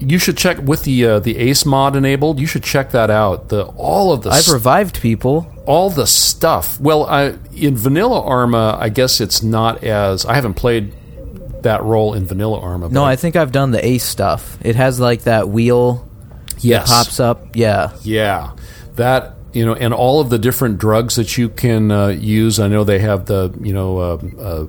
You 0.00 0.18
should 0.18 0.36
check 0.36 0.58
with 0.58 0.82
the 0.84 1.04
uh, 1.06 1.18
the 1.20 1.38
Ace 1.38 1.64
mod 1.64 1.96
enabled. 1.96 2.38
You 2.38 2.46
should 2.46 2.62
check 2.62 2.90
that 2.90 3.10
out. 3.10 3.48
The 3.48 3.64
all 3.64 4.12
of 4.12 4.22
the 4.22 4.30
I've 4.30 4.48
revived 4.48 5.00
people. 5.00 5.50
all 5.66 5.88
the 5.88 6.06
stuff. 6.06 6.78
Well, 6.80 7.04
I, 7.06 7.38
in 7.54 7.76
Vanilla 7.76 8.22
Arma, 8.22 8.76
I 8.78 8.88
guess 8.90 9.20
it's 9.20 9.42
not 9.42 9.82
as 9.82 10.26
I 10.26 10.34
haven't 10.34 10.54
played 10.54 10.92
that 11.62 11.82
role 11.82 12.12
in 12.12 12.26
Vanilla 12.26 12.60
Arma. 12.60 12.88
No, 12.90 13.04
I 13.04 13.16
think 13.16 13.36
I've 13.36 13.52
done 13.52 13.70
the 13.70 13.84
ace 13.84 14.04
stuff. 14.04 14.58
It 14.62 14.76
has 14.76 15.00
like 15.00 15.22
that 15.22 15.48
wheel 15.48 16.06
yes, 16.58 16.90
pops 16.90 17.20
up. 17.20 17.56
Yeah. 17.56 17.92
yeah, 18.02 18.52
that 18.96 19.33
you 19.54 19.64
know, 19.64 19.74
and 19.74 19.94
all 19.94 20.20
of 20.20 20.30
the 20.30 20.38
different 20.38 20.78
drugs 20.78 21.16
that 21.16 21.38
you 21.38 21.48
can 21.48 21.90
uh, 21.90 22.08
use. 22.08 22.58
I 22.58 22.68
know 22.68 22.84
they 22.84 22.98
have 22.98 23.26
the 23.26 23.56
you 23.60 23.72
know, 23.72 23.98
uh, 23.98 24.18
uh, 24.38 24.66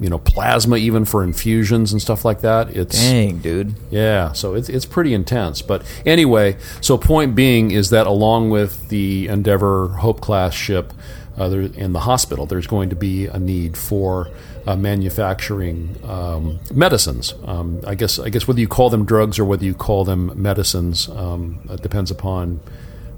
you 0.00 0.08
know, 0.08 0.18
plasma 0.18 0.76
even 0.76 1.04
for 1.04 1.22
infusions 1.22 1.92
and 1.92 2.00
stuff 2.00 2.24
like 2.24 2.40
that. 2.40 2.74
It's 2.74 2.98
Dang, 2.98 3.38
dude. 3.38 3.74
Yeah, 3.90 4.32
so 4.32 4.54
it's 4.54 4.68
it's 4.68 4.86
pretty 4.86 5.12
intense. 5.12 5.62
But 5.62 5.84
anyway, 6.06 6.56
so 6.80 6.96
point 6.96 7.34
being 7.34 7.72
is 7.72 7.90
that 7.90 8.06
along 8.06 8.50
with 8.50 8.88
the 8.88 9.26
Endeavor 9.26 9.88
Hope 9.88 10.20
class 10.20 10.54
ship 10.54 10.92
uh, 11.36 11.48
there, 11.48 11.62
in 11.62 11.92
the 11.92 12.00
hospital, 12.00 12.46
there's 12.46 12.68
going 12.68 12.90
to 12.90 12.96
be 12.96 13.26
a 13.26 13.38
need 13.38 13.76
for 13.76 14.30
uh, 14.64 14.76
manufacturing 14.76 15.98
um, 16.04 16.60
medicines. 16.72 17.34
Um, 17.44 17.80
I 17.84 17.96
guess 17.96 18.20
I 18.20 18.28
guess 18.28 18.46
whether 18.46 18.60
you 18.60 18.68
call 18.68 18.90
them 18.90 19.04
drugs 19.04 19.40
or 19.40 19.44
whether 19.44 19.64
you 19.64 19.74
call 19.74 20.04
them 20.04 20.40
medicines 20.40 21.08
um, 21.08 21.60
it 21.68 21.82
depends 21.82 22.12
upon 22.12 22.60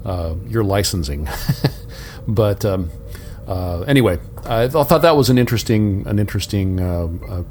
uh, 0.05 0.35
your 0.47 0.63
licensing. 0.63 1.27
but 2.27 2.65
um, 2.65 2.89
uh, 3.47 3.81
anyway, 3.81 4.19
I 4.45 4.67
th- 4.67 4.87
thought 4.87 5.01
that 5.01 5.15
was 5.15 5.29
an 5.29 5.37
interesting 5.37 6.05
an 6.07 6.19
interesting. 6.19 6.79
Uh, 6.79 7.07
uh, 7.29 7.43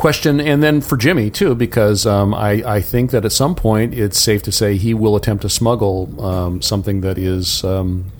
question, 0.00 0.40
and 0.40 0.62
then 0.62 0.80
for 0.80 0.96
Jimmy 0.96 1.28
too, 1.28 1.54
because 1.54 2.06
um, 2.06 2.32
I, 2.32 2.62
I 2.76 2.80
think 2.80 3.10
that 3.10 3.26
at 3.26 3.32
some 3.32 3.54
point 3.54 3.92
it's 3.92 4.18
safe 4.18 4.42
to 4.44 4.50
say 4.50 4.78
he 4.78 4.94
will 4.94 5.14
attempt 5.14 5.42
to 5.42 5.50
smuggle 5.50 6.24
um, 6.24 6.62
something 6.62 7.02
that 7.02 7.18
is 7.18 7.62
um, 7.64 8.10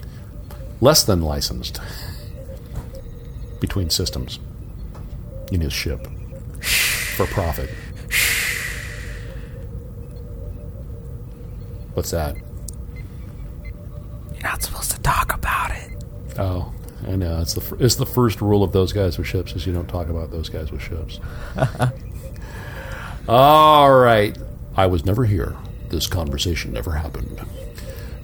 less 0.83 1.03
than 1.03 1.23
licensed 1.23 1.81
between 3.61 3.89
systems 3.89 4.39
in 5.51 5.63
his 5.63 5.73
ship 5.73 6.07
for 7.17 7.25
profit. 7.27 7.71
What's 11.95 12.11
that? 12.11 12.37
You're 14.41 14.51
not 14.51 14.63
supposed 14.63 14.91
to 14.93 15.01
talk 15.03 15.35
about 15.35 15.71
it. 15.73 15.91
Oh, 16.39 16.73
I 17.07 17.17
know. 17.17 17.41
It's 17.41 17.55
the 17.55 17.61
fir- 17.61 17.77
it's 17.81 17.97
the 17.97 18.07
first 18.07 18.41
rule 18.41 18.63
of 18.63 18.73
those 18.73 18.93
guys 18.93 19.19
with 19.19 19.27
ships 19.27 19.53
is 19.55 19.67
you 19.67 19.73
don't 19.73 19.89
talk 19.89 20.09
about 20.09 20.31
those 20.31 20.49
guys 20.49 20.71
with 20.73 20.83
ships. 20.83 21.21
All 23.29 23.95
right. 23.95 24.37
I 24.77 24.87
was 24.87 25.05
never 25.05 25.25
here. 25.25 25.57
This 25.89 26.07
conversation 26.07 26.73
never 26.73 26.93
happened. 26.93 27.41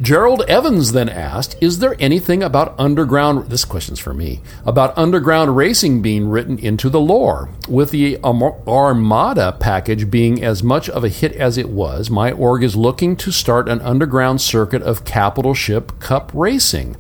Gerald 0.03 0.43
Evans 0.47 0.93
then 0.93 1.09
asked, 1.09 1.57
"Is 1.59 1.79
there 1.79 1.97
anything 1.99 2.43
about 2.43 2.75
underground 2.79 3.49
this 3.49 3.65
question's 3.65 3.99
for 3.99 4.13
me, 4.13 4.43
about 4.67 4.93
underground 4.97 5.57
racing 5.57 6.03
being 6.03 6.29
written 6.29 6.59
into 6.59 6.91
the 6.91 7.01
lore? 7.01 7.49
With 7.67 7.93
the 7.93 8.19
Armada 8.23 9.57
package 9.59 10.11
being 10.11 10.45
as 10.45 10.63
much 10.63 10.91
of 10.91 11.03
a 11.03 11.09
hit 11.09 11.33
as 11.37 11.57
it 11.57 11.71
was, 11.71 12.11
my 12.11 12.31
org 12.31 12.63
is 12.63 12.77
looking 12.77 13.17
to 13.17 13.31
start 13.31 13.71
an 13.71 13.81
underground 13.81 14.43
circuit 14.43 14.83
of 14.83 15.05
capital 15.05 15.55
ship 15.55 15.93
cup 15.99 16.31
racing." 16.35 16.97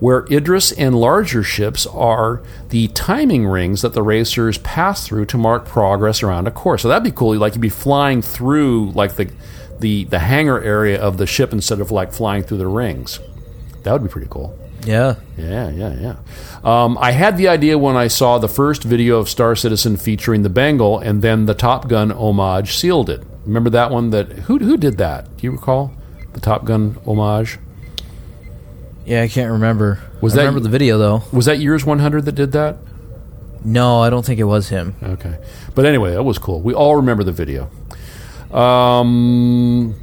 where 0.00 0.24
Idris 0.30 0.72
and 0.72 0.98
larger 0.98 1.42
ships 1.42 1.86
are 1.88 2.40
the 2.70 2.88
timing 2.88 3.46
rings 3.46 3.82
that 3.82 3.92
the 3.92 4.02
racers 4.02 4.56
pass 4.56 5.06
through 5.06 5.26
to 5.26 5.36
mark 5.36 5.66
progress 5.66 6.22
around 6.22 6.48
a 6.48 6.50
course. 6.50 6.80
So 6.80 6.88
that'd 6.88 7.04
be 7.04 7.10
cool. 7.10 7.36
Like 7.36 7.54
you'd 7.54 7.60
be 7.60 7.68
flying 7.68 8.22
through 8.22 8.92
like 8.94 9.16
the 9.16 9.28
the 9.80 10.04
the 10.04 10.18
hangar 10.20 10.60
area 10.62 11.00
of 11.00 11.16
the 11.16 11.26
ship 11.26 11.52
instead 11.52 11.80
of 11.80 11.90
like 11.90 12.12
flying 12.12 12.42
through 12.42 12.58
the 12.58 12.66
rings. 12.68 13.18
That 13.82 13.92
would 13.92 14.02
be 14.02 14.08
pretty 14.08 14.28
cool. 14.30 14.56
Yeah. 14.84 15.16
Yeah, 15.36 15.68
yeah, 15.70 15.94
yeah. 16.00 16.16
Um, 16.64 16.96
I 17.00 17.10
had 17.12 17.36
the 17.36 17.48
idea 17.48 17.76
when 17.78 17.96
I 17.96 18.08
saw 18.08 18.38
the 18.38 18.48
first 18.48 18.82
video 18.82 19.18
of 19.18 19.28
Star 19.28 19.54
Citizen 19.54 19.96
featuring 19.98 20.42
the 20.42 20.48
Bengal, 20.48 20.98
and 20.98 21.20
then 21.20 21.44
the 21.46 21.54
Top 21.54 21.86
Gun 21.88 22.10
homage 22.10 22.76
sealed 22.76 23.10
it. 23.10 23.22
Remember 23.44 23.68
that 23.70 23.90
one? 23.90 24.10
That 24.10 24.30
who 24.46 24.58
who 24.58 24.76
did 24.76 24.96
that? 24.98 25.36
Do 25.36 25.46
you 25.46 25.50
recall 25.52 25.92
the 26.32 26.40
Top 26.40 26.64
Gun 26.64 26.96
homage? 27.06 27.58
Yeah, 29.06 29.22
I 29.22 29.28
can't 29.28 29.50
remember. 29.52 29.98
Was 30.20 30.34
I 30.34 30.36
that- 30.36 30.42
remember 30.42 30.60
the 30.60 30.68
video 30.68 30.98
though? 30.98 31.22
Was 31.32 31.46
that 31.46 31.58
Years 31.58 31.84
100 31.84 32.24
that 32.26 32.32
did 32.34 32.52
that? 32.52 32.76
No, 33.64 34.00
I 34.02 34.08
don't 34.08 34.24
think 34.24 34.40
it 34.40 34.44
was 34.44 34.68
him. 34.68 34.94
Okay. 35.02 35.36
But 35.74 35.84
anyway, 35.84 36.12
that 36.12 36.22
was 36.22 36.38
cool. 36.38 36.60
We 36.62 36.72
all 36.72 36.96
remember 36.96 37.24
the 37.24 37.32
video. 37.32 37.68
Um, 38.52 39.94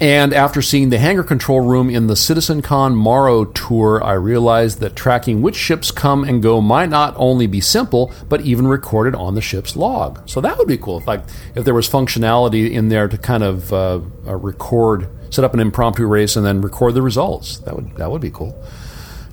and 0.00 0.32
after 0.32 0.62
seeing 0.62 0.90
the 0.90 0.98
hangar 0.98 1.24
control 1.24 1.60
room 1.60 1.90
in 1.90 2.06
the 2.06 2.14
CitizenCon 2.14 2.94
Morrow 2.94 3.44
tour, 3.46 4.02
I 4.04 4.12
realized 4.12 4.78
that 4.80 4.94
tracking 4.94 5.42
which 5.42 5.56
ships 5.56 5.90
come 5.90 6.22
and 6.22 6.40
go 6.40 6.60
might 6.60 6.88
not 6.88 7.14
only 7.16 7.48
be 7.48 7.60
simple, 7.60 8.12
but 8.28 8.42
even 8.42 8.68
recorded 8.68 9.16
on 9.16 9.34
the 9.34 9.40
ship's 9.40 9.74
log. 9.74 10.20
So 10.28 10.40
that 10.40 10.56
would 10.56 10.68
be 10.68 10.78
cool. 10.78 10.98
If 10.98 11.06
like 11.08 11.22
if 11.56 11.64
there 11.64 11.74
was 11.74 11.88
functionality 11.88 12.70
in 12.70 12.88
there 12.90 13.08
to 13.08 13.18
kind 13.18 13.42
of 13.42 13.72
uh, 13.72 14.00
uh, 14.26 14.36
record 14.36 15.08
set 15.30 15.44
up 15.44 15.52
an 15.52 15.60
impromptu 15.60 16.06
race 16.06 16.36
and 16.36 16.46
then 16.46 16.60
record 16.60 16.94
the 16.94 17.02
results. 17.02 17.58
That 17.58 17.74
would 17.74 17.96
that 17.96 18.10
would 18.10 18.22
be 18.22 18.30
cool. 18.30 18.56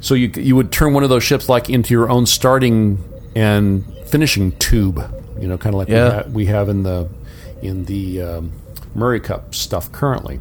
So 0.02 0.16
you 0.16 0.32
you 0.36 0.56
would 0.56 0.72
turn 0.72 0.94
one 0.94 1.04
of 1.04 1.10
those 1.10 1.24
ships 1.24 1.48
like 1.48 1.70
into 1.70 1.94
your 1.94 2.10
own 2.10 2.26
starting 2.26 3.04
and 3.36 3.86
finishing 4.08 4.52
tube. 4.54 4.98
You 5.40 5.48
know, 5.48 5.58
kind 5.60 5.76
of 5.76 5.78
like 5.80 5.90
Yeah. 5.90 6.08
we, 6.08 6.16
ha- 6.16 6.30
we 6.32 6.46
have 6.48 6.70
in 6.70 6.82
the 6.84 7.08
in 7.66 7.86
the 7.86 8.22
um, 8.22 8.52
Murray 8.94 9.20
Cup 9.20 9.54
stuff 9.56 9.92
currently. 9.92 10.40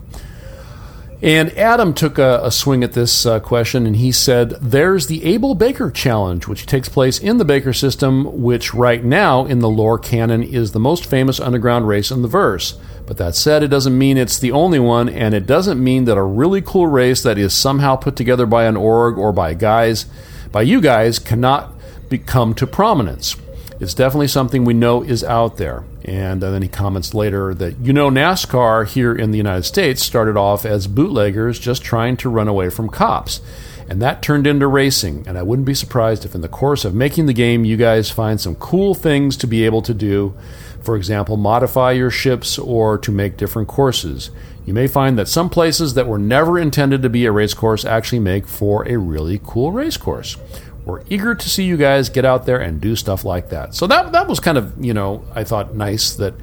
And 1.25 1.57
Adam 1.57 1.95
took 1.95 2.19
a, 2.19 2.41
a 2.43 2.51
swing 2.51 2.85
at 2.85 2.93
this 2.93 3.25
uh, 3.25 3.41
question 3.41 3.87
and 3.87 3.97
he 3.97 4.13
said, 4.13 4.51
There's 4.61 5.07
the 5.07 5.25
Abel 5.25 5.55
Baker 5.55 5.91
Challenge, 5.91 6.47
which 6.47 6.67
takes 6.67 6.91
place 6.91 7.19
in 7.19 7.39
the 7.39 7.47
Baker 7.47 7.73
system, 7.73 8.43
which 8.43 8.75
right 8.75 9.03
now 9.03 9.47
in 9.47 9.61
the 9.61 9.71
lore 9.71 9.99
canon 9.99 10.43
is 10.43 10.73
the 10.73 10.81
most 10.81 11.07
famous 11.07 11.41
underground 11.41 11.89
race 11.89 12.11
in 12.11 12.21
the 12.21 12.29
verse. 12.29 12.79
But 13.07 13.17
that 13.17 13.35
said, 13.35 13.63
it 13.63 13.69
doesn't 13.69 13.97
mean 13.97 14.19
it's 14.19 14.39
the 14.39 14.53
only 14.53 14.79
one, 14.79 15.09
and 15.09 15.35
it 15.35 15.47
doesn't 15.47 15.83
mean 15.83 16.05
that 16.07 16.19
a 16.19 16.23
really 16.23 16.61
cool 16.61 16.89
race 16.89 17.23
that 17.23 17.39
is 17.39 17.55
somehow 17.55 17.97
put 17.97 18.17
together 18.17 18.45
by 18.45 18.65
an 18.65 18.77
org 18.77 19.17
or 19.17 19.33
by 19.33 19.55
guys, 19.55 20.05
by 20.53 20.61
you 20.61 20.81
guys, 20.81 21.19
cannot 21.19 21.73
become 22.11 22.55
to 22.55 22.67
prominence. 22.67 23.37
It's 23.81 23.95
definitely 23.95 24.29
something 24.29 24.65
we 24.65 24.75
know 24.75 25.03
is 25.03 25.25
out 25.25 25.57
there. 25.57 25.85
And 26.05 26.45
uh, 26.45 26.51
then 26.51 26.61
he 26.61 26.69
comments 26.69 27.15
later 27.15 27.55
that, 27.55 27.79
you 27.79 27.93
know, 27.93 28.11
NASCAR 28.11 28.87
here 28.87 29.15
in 29.15 29.31
the 29.31 29.39
United 29.39 29.63
States 29.63 30.03
started 30.03 30.37
off 30.37 30.67
as 30.67 30.87
bootleggers 30.87 31.59
just 31.59 31.83
trying 31.83 32.19
to 32.19 32.29
run 32.29 32.47
away 32.47 32.69
from 32.69 32.91
cops. 32.91 33.41
And 33.89 34.03
that 34.03 34.23
turned 34.23 34.47
into 34.47 34.67
racing. 34.67 35.27
And 35.27 35.39
I 35.39 35.43
wouldn't 35.43 35.67
be 35.67 35.75
surprised 35.75 36.25
if, 36.25 36.35
in 36.35 36.43
the 36.43 36.49
course 36.49 36.85
of 36.85 36.95
making 36.95 37.27
the 37.27 37.33
game, 37.33 37.65
you 37.65 37.77
guys 37.77 38.11
find 38.11 38.41
some 38.41 38.55
cool 38.57 38.95
things 38.95 39.37
to 39.39 39.47
be 39.47 39.65
able 39.65 39.83
to 39.83 39.95
do. 39.95 40.35
For 40.83 40.97
example, 40.97 41.39
modify 41.39 41.93
your 41.93 42.11
ships 42.11 42.59
or 42.59 42.99
to 42.99 43.11
make 43.11 43.39
different 43.39 43.69
courses. 43.69 44.31
You 44.67 44.75
may 44.75 44.87
find 44.87 45.19
that 45.19 45.29
some 45.29 45.49
places 45.49 45.95
that 45.95 46.07
were 46.07 46.19
never 46.19 46.59
intended 46.59 47.03
to 47.03 47.11
be 47.11 47.25
a 47.25 47.33
race 47.33 47.55
course 47.55 47.85
actually 47.85 48.21
make 48.21 48.47
for 48.47 48.87
a 48.87 48.99
really 48.99 49.41
cool 49.43 49.73
race 49.73 49.97
course. 49.97 50.37
We're 50.85 51.03
eager 51.09 51.35
to 51.35 51.49
see 51.51 51.65
you 51.65 51.77
guys 51.77 52.09
get 52.11 52.25
out 52.25 52.45
there 52.47 52.61
and 52.61 52.81
do 52.81 52.95
stuff 52.95 53.25
like 53.25 53.49
that. 53.51 53.75
So 53.75 53.87
that 53.87 54.13
that 54.13 54.29
was 54.29 54.41
kind 54.41 54.59
of 54.59 54.73
you 54.85 54.93
know 54.95 55.25
I 55.35 55.45
thought 55.45 55.75
nice 55.75 56.15
that 56.17 56.35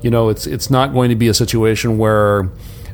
you 0.00 0.10
know 0.10 0.28
it's 0.28 0.46
it's 0.46 0.70
not 0.70 0.92
going 0.92 1.10
to 1.10 1.16
be 1.16 1.28
a 1.28 1.34
situation 1.34 1.98
where 1.98 2.48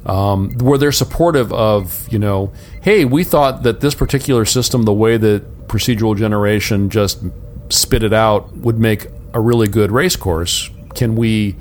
um, 0.07 0.53
where 0.59 0.79
they're 0.79 0.93
supportive 0.93 1.53
of 1.53 2.11
you 2.13 2.19
know 2.19 2.53
hey 2.83 3.05
we 3.05 3.25
thought 3.25 3.63
that 3.65 3.81
this 3.81 3.95
particular 3.95 4.45
system 4.45 4.85
the 4.85 4.93
way 4.93 5.17
that 5.17 5.69
procedural 5.69 6.17
generation 6.17 6.89
just 6.91 7.23
spit 7.69 8.03
it 8.03 8.13
out 8.13 8.53
would 8.57 8.79
make 8.79 9.07
a 9.35 9.41
really 9.41 9.69
good 9.69 9.91
race 9.91 10.17
course. 10.17 10.71
Can 10.95 11.17
we 11.17 11.57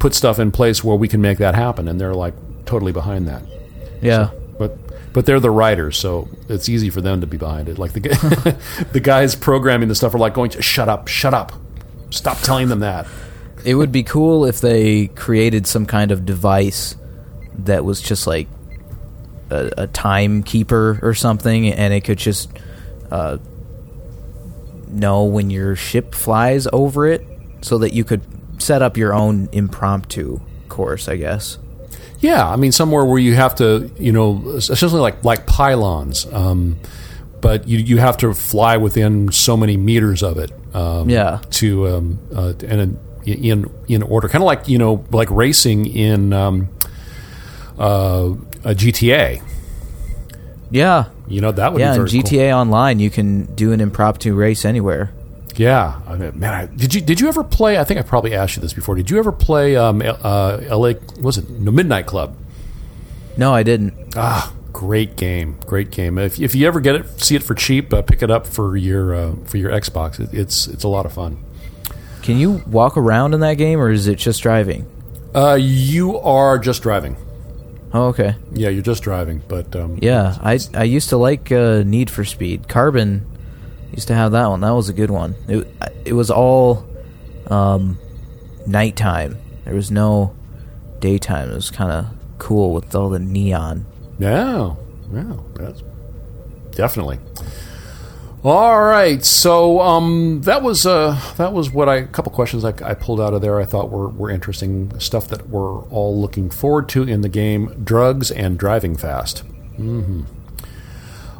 put 0.00 0.12
stuff 0.14 0.38
in 0.38 0.50
place 0.50 0.84
where 0.84 0.96
we 0.96 1.08
can 1.08 1.22
make 1.22 1.38
that 1.38 1.54
happen? 1.54 1.88
And 1.88 1.98
they're 2.00 2.12
like 2.14 2.34
totally 2.66 2.92
behind 2.92 3.26
that 3.28 3.42
Yeah. 4.02 4.30
but 4.32 4.45
but 5.16 5.24
they're 5.24 5.40
the 5.40 5.50
writers, 5.50 5.96
so 5.96 6.28
it's 6.46 6.68
easy 6.68 6.90
for 6.90 7.00
them 7.00 7.22
to 7.22 7.26
be 7.26 7.38
behind 7.38 7.70
it. 7.70 7.78
Like 7.78 7.94
the 7.94 8.00
the 8.92 9.00
guys 9.00 9.34
programming 9.34 9.88
the 9.88 9.94
stuff 9.94 10.14
are 10.14 10.18
like 10.18 10.34
going 10.34 10.50
to 10.50 10.60
shut 10.60 10.90
up, 10.90 11.08
shut 11.08 11.32
up, 11.32 11.52
stop 12.10 12.36
telling 12.40 12.68
them 12.68 12.80
that. 12.80 13.06
It 13.64 13.76
would 13.76 13.90
be 13.90 14.02
cool 14.02 14.44
if 14.44 14.60
they 14.60 15.06
created 15.06 15.66
some 15.66 15.86
kind 15.86 16.12
of 16.12 16.26
device 16.26 16.96
that 17.60 17.82
was 17.82 18.02
just 18.02 18.26
like 18.26 18.46
a, 19.48 19.70
a 19.78 19.86
timekeeper 19.86 20.98
or 21.00 21.14
something, 21.14 21.72
and 21.72 21.94
it 21.94 22.02
could 22.04 22.18
just 22.18 22.50
uh, 23.10 23.38
know 24.86 25.24
when 25.24 25.48
your 25.48 25.76
ship 25.76 26.14
flies 26.14 26.68
over 26.74 27.06
it, 27.06 27.26
so 27.62 27.78
that 27.78 27.94
you 27.94 28.04
could 28.04 28.20
set 28.60 28.82
up 28.82 28.98
your 28.98 29.14
own 29.14 29.48
impromptu 29.52 30.42
course. 30.68 31.08
I 31.08 31.16
guess. 31.16 31.56
Yeah, 32.20 32.48
I 32.48 32.56
mean 32.56 32.72
somewhere 32.72 33.04
where 33.04 33.18
you 33.18 33.34
have 33.34 33.54
to, 33.56 33.90
you 33.98 34.12
know, 34.12 34.42
essentially 34.56 35.00
like 35.00 35.22
like 35.24 35.46
pylons, 35.46 36.26
um, 36.32 36.78
but 37.40 37.68
you 37.68 37.78
you 37.78 37.98
have 37.98 38.16
to 38.18 38.32
fly 38.34 38.76
within 38.78 39.30
so 39.32 39.56
many 39.56 39.76
meters 39.76 40.22
of 40.22 40.38
it. 40.38 40.50
Um, 40.74 41.08
Yeah. 41.10 41.40
To 41.50 41.88
um, 41.88 42.18
uh, 42.34 42.52
and 42.66 42.98
in 43.24 43.70
in 43.88 44.02
order, 44.02 44.28
kind 44.28 44.42
of 44.42 44.46
like 44.46 44.68
you 44.68 44.78
know 44.78 45.04
like 45.10 45.30
racing 45.30 45.86
in 45.86 46.32
um, 46.32 46.68
uh, 47.78 48.32
a 48.64 48.74
GTA. 48.74 49.42
Yeah. 50.70 51.04
You 51.28 51.40
know 51.40 51.52
that 51.52 51.72
would 51.72 51.80
Yeah, 51.80 51.92
be 51.92 51.96
very 51.98 52.10
cool. 52.10 52.22
GTA 52.22 52.56
Online, 52.56 52.98
you 52.98 53.10
can 53.10 53.44
do 53.54 53.72
an 53.72 53.80
impromptu 53.80 54.34
race 54.34 54.64
anywhere. 54.64 55.12
Yeah, 55.56 56.00
I 56.06 56.16
mean, 56.16 56.38
man, 56.38 56.52
I, 56.54 56.66
did 56.66 56.94
you 56.94 57.00
did 57.00 57.20
you 57.20 57.28
ever 57.28 57.42
play? 57.42 57.78
I 57.78 57.84
think 57.84 57.98
I 57.98 58.02
probably 58.02 58.34
asked 58.34 58.56
you 58.56 58.62
this 58.62 58.72
before. 58.74 58.94
Did 58.94 59.10
you 59.10 59.18
ever 59.18 59.32
play 59.32 59.76
um, 59.76 60.02
uh, 60.04 60.60
L.A. 60.66 60.96
Was 61.20 61.38
it 61.38 61.48
no 61.48 61.70
Midnight 61.70 62.06
Club? 62.06 62.36
No, 63.36 63.54
I 63.54 63.62
didn't. 63.62 63.94
Ah, 64.16 64.52
great 64.72 65.16
game, 65.16 65.58
great 65.66 65.90
game. 65.90 66.18
If, 66.18 66.38
if 66.40 66.54
you 66.54 66.66
ever 66.66 66.80
get 66.80 66.94
it, 66.94 67.20
see 67.20 67.36
it 67.36 67.42
for 67.42 67.54
cheap, 67.54 67.92
uh, 67.92 68.02
pick 68.02 68.22
it 68.22 68.30
up 68.30 68.46
for 68.46 68.76
your 68.76 69.14
uh, 69.14 69.34
for 69.46 69.56
your 69.56 69.70
Xbox. 69.70 70.20
It, 70.20 70.32
it's 70.34 70.66
it's 70.66 70.84
a 70.84 70.88
lot 70.88 71.06
of 71.06 71.12
fun. 71.12 71.38
Can 72.22 72.38
you 72.38 72.62
walk 72.66 72.96
around 72.96 73.34
in 73.34 73.40
that 73.40 73.54
game, 73.54 73.78
or 73.80 73.90
is 73.90 74.08
it 74.08 74.16
just 74.16 74.42
driving? 74.42 74.86
Uh, 75.34 75.54
you 75.60 76.18
are 76.18 76.58
just 76.58 76.82
driving. 76.82 77.16
Oh, 77.92 78.08
okay. 78.08 78.34
Yeah, 78.52 78.68
you're 78.68 78.82
just 78.82 79.02
driving, 79.02 79.42
but 79.48 79.74
um, 79.76 79.98
Yeah, 80.02 80.36
I 80.42 80.58
I 80.74 80.84
used 80.84 81.08
to 81.10 81.16
like 81.16 81.50
uh, 81.52 81.82
Need 81.84 82.10
for 82.10 82.24
Speed. 82.24 82.68
Carbon 82.68 83.24
used 83.96 84.08
to 84.08 84.14
have 84.14 84.30
that 84.32 84.46
one. 84.46 84.60
That 84.60 84.70
was 84.70 84.88
a 84.88 84.92
good 84.92 85.10
one. 85.10 85.34
It 85.48 85.66
it 86.04 86.12
was 86.12 86.30
all 86.30 86.86
um, 87.48 87.98
nighttime. 88.66 89.38
There 89.64 89.74
was 89.74 89.90
no 89.90 90.36
daytime. 91.00 91.50
It 91.50 91.54
was 91.54 91.70
kind 91.70 91.90
of 91.90 92.06
cool 92.38 92.72
with 92.72 92.94
all 92.94 93.08
the 93.08 93.18
neon. 93.18 93.86
Yeah, 94.18 94.76
yeah, 95.12 95.36
that's 95.54 95.82
definitely. 96.72 97.18
All 98.44 98.80
right, 98.84 99.24
so 99.24 99.80
um, 99.80 100.42
that 100.42 100.62
was 100.62 100.86
uh, 100.86 101.20
that 101.36 101.52
was 101.52 101.72
what 101.72 101.88
I 101.88 101.96
a 101.96 102.06
couple 102.06 102.30
questions 102.30 102.64
I, 102.64 102.74
I 102.84 102.94
pulled 102.94 103.20
out 103.20 103.34
of 103.34 103.40
there. 103.42 103.58
I 103.60 103.64
thought 103.64 103.90
were 103.90 104.08
were 104.08 104.30
interesting 104.30 104.96
stuff 105.00 105.26
that 105.28 105.48
we're 105.48 105.80
all 105.88 106.20
looking 106.20 106.50
forward 106.50 106.88
to 106.90 107.02
in 107.02 107.22
the 107.22 107.28
game: 107.28 107.82
drugs 107.82 108.30
and 108.30 108.56
driving 108.56 108.96
fast. 108.96 109.40
hmm 109.76 110.22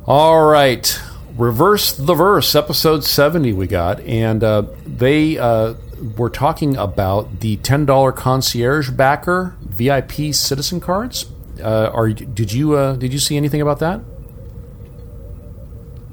All 0.07 0.47
right, 0.47 1.01
reverse 1.37 1.93
the 1.93 2.15
verse, 2.15 2.55
episode 2.55 3.05
seventy. 3.05 3.53
We 3.53 3.67
got, 3.67 4.01
and 4.01 4.43
uh, 4.43 4.63
they 4.87 5.39
uh, 5.39 5.75
were 6.17 6.31
talking 6.31 6.77
about 6.77 7.41
the 7.41 7.57
ten 7.59 7.85
dollar 7.87 8.13
concierge 8.13 8.91
backer 8.91 9.55
VIP 9.61 10.35
citizen 10.35 10.81
cards. 10.81 11.27
Uh, 11.63 11.91
are 11.93 12.09
did 12.11 12.53
you 12.53 12.75
uh, 12.75 12.97
did 12.97 13.13
you 13.13 13.19
see 13.19 13.37
anything 13.37 13.61
about 13.61 13.79
that? 13.81 14.01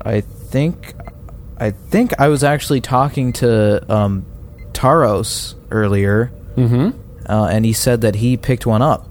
I 0.06 0.22
think 0.22 0.94
I 1.58 1.72
think 1.72 2.20
I 2.20 2.28
was 2.28 2.44
actually 2.44 2.82
talking 2.82 3.34
to 3.34 3.92
um, 3.94 4.26
Taros 4.74 5.56
earlier, 5.72 6.32
Mm-hmm. 6.56 7.00
uh, 7.32 7.48
and 7.48 7.66
he 7.66 7.74
said 7.74 8.02
that 8.02 8.16
he 8.16 8.38
picked 8.38 8.66
one 8.66 8.82
up. 8.82 9.08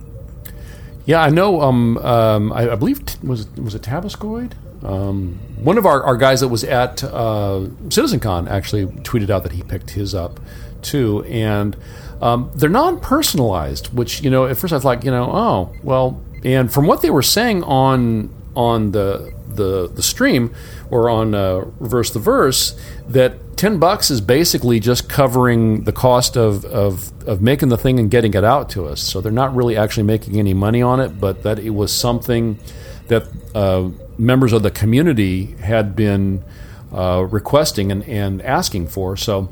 Yeah, 1.06 1.20
I 1.22 1.30
know. 1.30 1.60
Um, 1.62 1.98
um, 1.98 2.52
I, 2.52 2.70
I 2.70 2.74
believe 2.76 3.04
t- 3.04 3.18
was 3.26 3.42
it, 3.46 3.58
was 3.58 3.74
it 3.74 3.82
Tabascoid? 3.82 4.52
Um, 4.84 5.38
one 5.62 5.78
of 5.78 5.86
our, 5.86 6.02
our 6.02 6.16
guys 6.16 6.40
that 6.40 6.48
was 6.48 6.64
at 6.64 7.04
uh, 7.04 7.66
CitizenCon 7.88 8.48
actually 8.50 8.86
tweeted 8.86 9.30
out 9.30 9.44
that 9.44 9.52
he 9.52 9.62
picked 9.62 9.90
his 9.90 10.14
up 10.14 10.40
too, 10.82 11.24
and 11.24 11.76
um, 12.20 12.50
they're 12.54 12.68
non-personalized. 12.68 13.94
Which 13.94 14.22
you 14.22 14.30
know, 14.30 14.46
at 14.46 14.56
first 14.56 14.72
I 14.72 14.76
like, 14.78 15.04
you 15.04 15.10
know, 15.10 15.30
oh 15.32 15.74
well. 15.82 16.20
And 16.44 16.72
from 16.72 16.86
what 16.86 17.02
they 17.02 17.10
were 17.10 17.22
saying 17.22 17.62
on 17.64 18.30
on 18.56 18.90
the 18.92 19.32
the 19.48 19.88
the 19.88 20.02
stream 20.02 20.54
or 20.90 21.08
on 21.08 21.34
uh, 21.34 21.64
reverse 21.78 22.10
the 22.10 22.18
verse, 22.18 22.78
that 23.08 23.56
ten 23.56 23.78
bucks 23.78 24.10
is 24.10 24.20
basically 24.20 24.80
just 24.80 25.08
covering 25.08 25.84
the 25.84 25.92
cost 25.92 26.36
of, 26.36 26.64
of 26.64 27.12
of 27.28 27.40
making 27.40 27.68
the 27.68 27.78
thing 27.78 28.00
and 28.00 28.10
getting 28.10 28.34
it 28.34 28.44
out 28.44 28.70
to 28.70 28.86
us. 28.86 29.00
So 29.00 29.20
they're 29.20 29.30
not 29.30 29.54
really 29.54 29.76
actually 29.76 30.02
making 30.04 30.38
any 30.38 30.54
money 30.54 30.82
on 30.82 30.98
it, 30.98 31.20
but 31.20 31.44
that 31.44 31.60
it 31.60 31.70
was 31.70 31.92
something 31.92 32.58
that 33.06 33.28
uh, 33.54 33.90
members 34.18 34.52
of 34.52 34.62
the 34.62 34.70
community 34.70 35.46
had 35.60 35.94
been 35.96 36.44
uh, 36.92 37.26
requesting 37.30 37.90
and, 37.90 38.04
and 38.08 38.42
asking 38.42 38.88
for. 38.88 39.16
So 39.16 39.50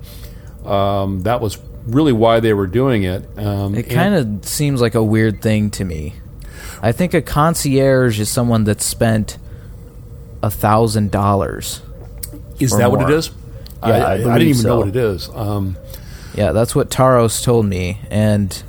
um, 0.65 1.23
that 1.23 1.41
was 1.41 1.59
really 1.87 2.13
why 2.13 2.41
they 2.41 2.53
were 2.53 2.67
doing 2.67 3.03
it. 3.05 3.27
Um, 3.39 3.75
It 3.75 3.85
kind 3.91 4.15
of 4.15 4.45
seems 4.45 4.81
like 4.81 4.95
a 4.95 5.03
weird 5.03 5.41
thing 5.43 5.71
to 5.71 5.85
me. 5.85 6.15
I 6.83 6.93
think 6.93 7.15
a 7.15 7.23
concierge 7.23 8.21
is 8.21 8.29
someone 8.29 8.65
that 8.65 8.81
spent 8.81 9.39
a 10.43 10.51
thousand 10.51 11.11
dollars. 11.11 11.83
is 12.59 12.77
that 12.77 12.91
what 12.91 13.03
it 13.11 13.15
is? 13.15 13.31
Yeah, 13.83 13.89
I, 13.89 13.91
I 13.91 14.01
I, 14.01 14.13
I 14.13 14.17
didn't 14.17 14.43
even 14.43 14.55
so. 14.63 14.69
know 14.69 14.79
what 14.81 14.89
it 14.89 14.97
is. 14.97 15.29
Um, 15.31 15.77
Yeah, 16.35 16.53
that's 16.53 16.75
what 16.75 16.91
Taros 16.91 17.43
told 17.43 17.67
me, 17.67 18.01
and 18.11 18.63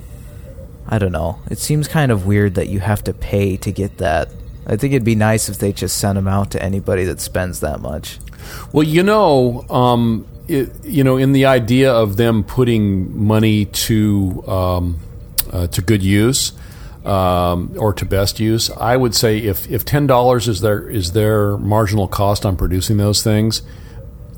I 0.87 0.97
don't 0.99 1.11
know. 1.11 1.39
It 1.49 1.57
seems 1.59 1.87
kind 1.87 2.11
of 2.11 2.25
weird 2.25 2.55
that 2.55 2.69
you 2.69 2.79
have 2.79 3.03
to 3.03 3.13
pay 3.13 3.55
to 3.57 3.71
get 3.71 3.97
that. 3.99 4.29
I 4.65 4.75
think 4.75 4.93
it'd 4.93 5.03
be 5.03 5.15
nice 5.15 5.49
if 5.49 5.57
they 5.57 5.73
just 5.73 5.97
sent 5.97 6.15
them 6.15 6.27
out 6.27 6.51
to 6.51 6.61
anybody 6.61 7.05
that 7.05 7.19
spends 7.19 7.61
that 7.61 7.81
much. 7.81 8.19
Well, 8.71 8.85
you 8.85 9.03
know, 9.03 9.65
um, 9.69 10.27
it, 10.47 10.71
you 10.83 11.03
know, 11.03 11.17
in 11.17 11.31
the 11.31 11.45
idea 11.45 11.91
of 11.91 12.17
them 12.17 12.43
putting 12.43 13.25
money 13.25 13.65
to 13.65 14.43
um, 14.47 14.99
uh, 15.51 15.67
to 15.67 15.81
good 15.81 16.03
use, 16.03 16.53
um, 17.05 17.73
or 17.77 17.93
to 17.93 18.05
best 18.05 18.39
use. 18.39 18.69
I 18.69 18.95
would 18.97 19.15
say 19.15 19.39
if 19.39 19.69
if 19.69 19.85
ten 19.85 20.07
dollars 20.07 20.47
is 20.47 20.61
their 20.61 20.87
is 20.89 21.13
their 21.13 21.57
marginal 21.57 22.07
cost 22.07 22.45
on 22.45 22.55
producing 22.55 22.97
those 22.97 23.23
things, 23.23 23.61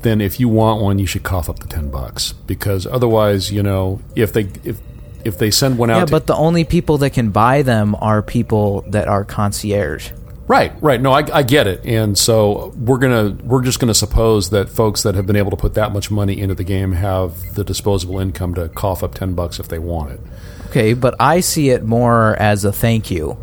then 0.02 0.20
if 0.20 0.40
you 0.40 0.48
want 0.48 0.82
one, 0.82 0.98
you 0.98 1.06
should 1.06 1.22
cough 1.22 1.48
up 1.48 1.58
the 1.58 1.66
ten 1.66 1.90
bucks 1.90 2.32
because 2.46 2.86
otherwise, 2.86 3.52
you 3.52 3.62
know, 3.62 4.00
if 4.14 4.32
they 4.32 4.48
if 4.64 4.78
if 5.24 5.38
they 5.38 5.50
send 5.50 5.78
one 5.78 5.90
out, 5.90 5.96
Yeah, 5.98 6.04
to- 6.06 6.10
but 6.10 6.26
the 6.26 6.34
only 6.36 6.64
people 6.64 6.98
that 6.98 7.10
can 7.10 7.30
buy 7.30 7.62
them 7.62 7.96
are 8.00 8.22
people 8.22 8.84
that 8.88 9.08
are 9.08 9.24
concierge. 9.24 10.10
Right, 10.46 10.72
right. 10.82 11.00
No, 11.00 11.10
I, 11.12 11.24
I 11.32 11.42
get 11.42 11.66
it, 11.66 11.86
and 11.86 12.18
so 12.18 12.74
we're 12.76 12.98
gonna 12.98 13.34
we're 13.44 13.62
just 13.62 13.80
gonna 13.80 13.94
suppose 13.94 14.50
that 14.50 14.68
folks 14.68 15.02
that 15.04 15.14
have 15.14 15.26
been 15.26 15.36
able 15.36 15.50
to 15.52 15.56
put 15.56 15.72
that 15.74 15.90
much 15.92 16.10
money 16.10 16.38
into 16.38 16.54
the 16.54 16.64
game 16.64 16.92
have 16.92 17.54
the 17.54 17.64
disposable 17.64 18.20
income 18.20 18.54
to 18.56 18.68
cough 18.68 19.02
up 19.02 19.14
ten 19.14 19.32
bucks 19.32 19.58
if 19.58 19.68
they 19.68 19.78
want 19.78 20.12
it. 20.12 20.20
Okay, 20.66 20.92
but 20.92 21.14
I 21.18 21.40
see 21.40 21.70
it 21.70 21.82
more 21.84 22.36
as 22.36 22.66
a 22.66 22.72
thank 22.72 23.10
you. 23.10 23.38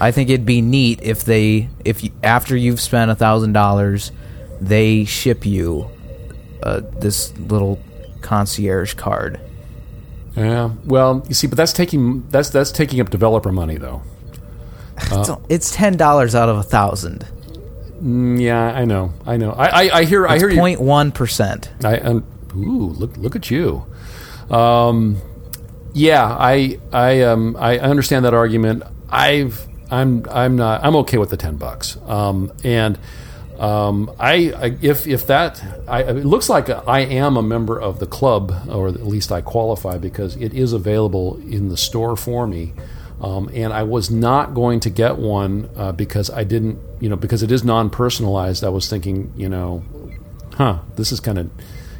I 0.00 0.12
think 0.12 0.30
it'd 0.30 0.46
be 0.46 0.60
neat 0.62 1.00
if 1.02 1.24
they, 1.24 1.68
if 1.84 2.04
you, 2.04 2.10
after 2.22 2.56
you've 2.56 2.80
spent 2.80 3.10
a 3.10 3.14
thousand 3.16 3.52
dollars, 3.52 4.12
they 4.60 5.04
ship 5.04 5.44
you 5.46 5.90
uh, 6.62 6.80
this 6.98 7.36
little 7.38 7.80
concierge 8.20 8.94
card. 8.94 9.40
Yeah. 10.36 10.70
Well, 10.84 11.24
you 11.28 11.34
see, 11.34 11.46
but 11.46 11.56
that's 11.56 11.72
taking 11.72 12.26
that's 12.30 12.50
that's 12.50 12.72
taking 12.72 13.00
up 13.00 13.10
developer 13.10 13.52
money, 13.52 13.76
though. 13.76 14.02
It's, 15.10 15.30
it's 15.48 15.70
ten 15.74 15.96
dollars 15.96 16.34
out 16.34 16.48
of 16.48 16.56
a 16.58 16.62
thousand. 16.62 17.26
Mm, 18.02 18.40
yeah, 18.40 18.62
I 18.66 18.84
know, 18.84 19.12
I 19.26 19.36
know. 19.36 19.52
I 19.52 19.66
I, 19.88 19.98
I 19.98 20.04
hear 20.04 20.26
I 20.26 20.34
It's 20.34 20.42
hear 20.42 20.50
you. 20.50 20.58
point 20.58 20.80
one 20.80 21.12
percent. 21.12 21.70
I 21.84 21.98
um, 21.98 22.24
ooh, 22.56 22.88
look 22.90 23.16
look 23.16 23.34
at 23.36 23.50
you. 23.50 23.84
Um, 24.50 25.16
yeah, 25.94 26.24
I 26.24 26.78
I 26.92 27.22
um 27.22 27.56
I 27.58 27.78
understand 27.78 28.24
that 28.26 28.34
argument. 28.34 28.82
I've 29.10 29.66
I'm 29.90 30.24
I'm 30.30 30.56
not 30.56 30.84
I'm 30.84 30.96
okay 30.96 31.18
with 31.18 31.30
the 31.30 31.36
ten 31.36 31.56
bucks. 31.56 31.96
Um, 32.06 32.52
and 32.64 32.98
um, 33.62 34.10
I, 34.18 34.52
I 34.56 34.76
if 34.82 35.06
if 35.06 35.28
that 35.28 35.62
I, 35.86 36.02
it 36.02 36.26
looks 36.26 36.48
like 36.48 36.68
I 36.68 37.00
am 37.00 37.36
a 37.36 37.42
member 37.42 37.80
of 37.80 38.00
the 38.00 38.06
club, 38.06 38.52
or 38.68 38.88
at 38.88 39.06
least 39.06 39.30
I 39.30 39.40
qualify 39.40 39.98
because 39.98 40.34
it 40.34 40.52
is 40.52 40.72
available 40.72 41.36
in 41.48 41.68
the 41.68 41.76
store 41.76 42.16
for 42.16 42.46
me. 42.48 42.74
Um, 43.20 43.48
and 43.54 43.72
I 43.72 43.84
was 43.84 44.10
not 44.10 44.52
going 44.52 44.80
to 44.80 44.90
get 44.90 45.16
one 45.16 45.70
uh, 45.76 45.92
because 45.92 46.28
I 46.28 46.42
didn't, 46.42 46.80
you 46.98 47.08
know, 47.08 47.14
because 47.14 47.44
it 47.44 47.52
is 47.52 47.62
non-personalized. 47.62 48.64
I 48.64 48.68
was 48.68 48.90
thinking, 48.90 49.32
you 49.36 49.48
know, 49.48 49.84
huh, 50.54 50.80
this 50.96 51.12
is 51.12 51.20
kind 51.20 51.38
of 51.38 51.50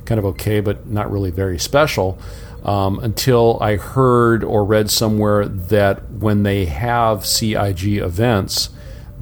kind 0.04 0.18
of 0.18 0.24
okay, 0.24 0.58
but 0.58 0.88
not 0.88 1.12
really 1.12 1.30
very 1.30 1.60
special. 1.60 2.18
Um, 2.64 2.98
until 2.98 3.58
I 3.60 3.76
heard 3.76 4.42
or 4.42 4.64
read 4.64 4.90
somewhere 4.90 5.46
that 5.46 6.10
when 6.10 6.42
they 6.42 6.64
have 6.64 7.24
CIG 7.24 7.98
events, 7.98 8.70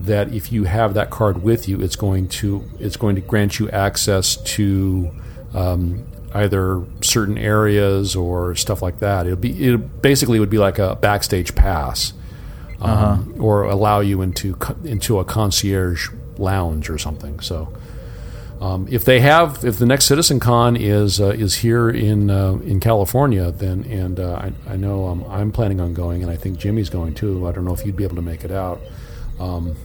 that 0.00 0.32
if 0.32 0.50
you 0.50 0.64
have 0.64 0.94
that 0.94 1.10
card 1.10 1.42
with 1.42 1.68
you, 1.68 1.80
it's 1.80 1.96
going 1.96 2.28
to 2.28 2.64
it's 2.78 2.96
going 2.96 3.14
to 3.16 3.20
grant 3.20 3.58
you 3.58 3.68
access 3.70 4.36
to 4.36 5.10
um, 5.54 6.06
either 6.34 6.82
certain 7.02 7.36
areas 7.36 8.16
or 8.16 8.54
stuff 8.54 8.82
like 8.82 9.00
that. 9.00 9.26
It'll 9.26 9.38
be 9.38 9.68
it 9.68 10.02
basically 10.02 10.40
would 10.40 10.50
be 10.50 10.58
like 10.58 10.78
a 10.78 10.96
backstage 10.96 11.54
pass, 11.54 12.14
um, 12.80 13.34
or 13.38 13.64
allow 13.64 14.00
you 14.00 14.22
into 14.22 14.56
into 14.84 15.18
a 15.18 15.24
concierge 15.24 16.08
lounge 16.38 16.90
or 16.90 16.98
something. 16.98 17.40
So. 17.40 17.72
Um, 18.60 18.86
if 18.90 19.06
they 19.06 19.20
have, 19.20 19.64
if 19.64 19.78
the 19.78 19.86
next 19.86 20.04
Citizen 20.04 20.38
Con 20.38 20.76
is 20.76 21.18
uh, 21.18 21.28
is 21.28 21.54
here 21.54 21.88
in 21.88 22.28
uh, 22.28 22.58
in 22.62 22.78
California, 22.78 23.50
then 23.50 23.84
and 23.84 24.20
uh, 24.20 24.34
I, 24.34 24.52
I 24.74 24.76
know 24.76 25.06
um, 25.06 25.24
I'm 25.30 25.50
planning 25.50 25.80
on 25.80 25.94
going, 25.94 26.22
and 26.22 26.30
I 26.30 26.36
think 26.36 26.58
Jimmy's 26.58 26.90
going 26.90 27.14
too. 27.14 27.48
I 27.48 27.52
don't 27.52 27.64
know 27.64 27.72
if 27.72 27.86
you'd 27.86 27.96
be 27.96 28.04
able 28.04 28.16
to 28.16 28.22
make 28.22 28.44
it 28.44 28.50
out. 28.50 28.78
Um, 29.38 29.76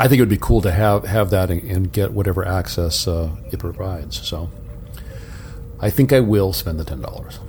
I 0.00 0.06
think 0.08 0.18
it 0.18 0.22
would 0.22 0.28
be 0.28 0.38
cool 0.38 0.60
to 0.62 0.70
have 0.70 1.04
have 1.04 1.30
that 1.30 1.50
and, 1.50 1.62
and 1.62 1.92
get 1.92 2.12
whatever 2.12 2.46
access 2.46 3.08
uh, 3.08 3.30
it 3.50 3.58
provides. 3.58 4.26
So, 4.26 4.50
I 5.80 5.90
think 5.90 6.12
I 6.12 6.20
will 6.20 6.52
spend 6.52 6.78
the 6.78 6.84
ten 6.84 7.00
dollars. 7.00 7.40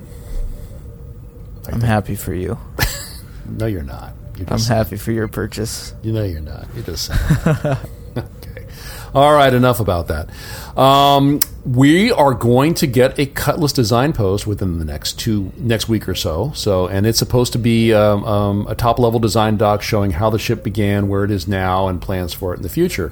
I'm 1.71 1.81
happy 1.81 2.15
for 2.15 2.33
you. 2.33 2.57
No, 3.57 3.65
you're 3.65 3.81
not. 3.81 4.13
You're 4.37 4.45
I'm 4.51 4.59
happy 4.59 4.95
for 4.95 5.11
your 5.11 5.27
purchase. 5.27 5.93
You 6.03 6.13
know 6.13 6.23
you're 6.23 6.39
not. 6.39 6.67
You're 6.75 6.83
just. 6.83 7.11
All 9.13 9.33
right. 9.33 9.53
Enough 9.53 9.79
about 9.79 10.07
that. 10.07 10.29
Um, 10.77 11.39
we 11.65 12.11
are 12.11 12.33
going 12.33 12.73
to 12.75 12.87
get 12.87 13.19
a 13.19 13.25
Cutlass 13.25 13.73
design 13.73 14.13
post 14.13 14.47
within 14.47 14.79
the 14.79 14.85
next 14.85 15.19
two 15.19 15.51
next 15.57 15.89
week 15.89 16.07
or 16.07 16.15
so. 16.15 16.51
So, 16.53 16.87
and 16.87 17.05
it's 17.05 17.19
supposed 17.19 17.53
to 17.53 17.59
be 17.59 17.93
um, 17.93 18.23
um, 18.23 18.67
a 18.67 18.75
top 18.75 18.99
level 18.99 19.19
design 19.19 19.57
doc 19.57 19.81
showing 19.81 20.11
how 20.11 20.29
the 20.29 20.39
ship 20.39 20.63
began, 20.63 21.07
where 21.07 21.23
it 21.23 21.31
is 21.31 21.47
now, 21.47 21.87
and 21.87 22.01
plans 22.01 22.33
for 22.33 22.53
it 22.53 22.57
in 22.57 22.63
the 22.63 22.69
future. 22.69 23.11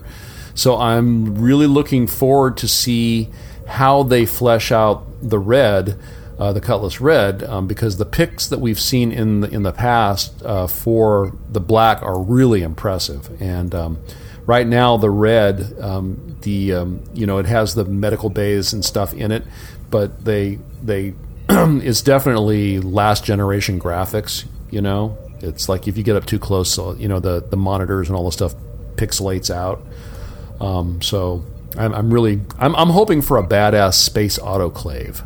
So, 0.54 0.78
I'm 0.78 1.36
really 1.36 1.68
looking 1.68 2.08
forward 2.08 2.58
to 2.58 2.68
see 2.68 3.30
how 3.68 4.04
they 4.04 4.26
flesh 4.26 4.72
out 4.72 5.06
the 5.22 5.40
red 5.40 6.00
uh, 6.40 6.54
the 6.54 6.62
Cutlass 6.62 7.02
Red 7.02 7.44
um, 7.44 7.68
because 7.68 7.98
the 7.98 8.06
pics 8.06 8.48
that 8.48 8.60
we've 8.60 8.80
seen 8.80 9.12
in 9.12 9.42
the, 9.42 9.50
in 9.50 9.64
the 9.64 9.72
past 9.72 10.44
uh, 10.44 10.68
for 10.68 11.36
the 11.50 11.60
black 11.60 12.02
are 12.04 12.20
really 12.20 12.62
impressive. 12.62 13.42
And 13.42 13.74
um, 13.74 13.98
right 14.48 14.66
now, 14.66 14.98
the 14.98 15.10
red, 15.12 15.76
um, 15.80 16.38
the 16.42 16.74
um, 16.74 17.04
you 17.14 17.28
know, 17.28 17.38
it 17.38 17.46
has 17.46 17.76
the 17.76 17.86
medical 17.86 18.30
bays 18.30 18.74
and 18.74 18.84
stuff 18.84 19.14
in 19.14 19.32
it, 19.32 19.44
but 19.92 20.26
they 20.26 20.58
they 20.82 21.14
it's 21.50 22.02
definitely 22.02 22.80
last 22.80 23.24
generation 23.24 23.80
graphics. 23.80 24.46
You 24.72 24.82
know, 24.82 25.18
it's 25.42 25.70
like 25.70 25.88
if 25.88 25.98
you 25.98 26.04
get 26.04 26.16
up 26.16 26.26
too 26.26 26.40
close, 26.40 26.74
so, 26.74 26.94
you 26.96 27.08
know, 27.08 27.20
the 27.20 27.42
the 27.42 27.58
monitors 27.58 28.10
and 28.10 28.18
all 28.18 28.26
the 28.26 28.32
stuff 28.32 28.56
pixelates 28.96 29.54
out. 29.54 29.86
Um, 30.60 31.02
so 31.02 31.46
I'm, 31.78 31.94
I'm 31.94 32.12
really 32.12 32.42
I'm, 32.58 32.76
I'm 32.76 32.90
hoping 32.90 33.22
for 33.22 33.38
a 33.38 33.44
badass 33.44 33.94
space 33.94 34.40
autoclave. 34.40 35.24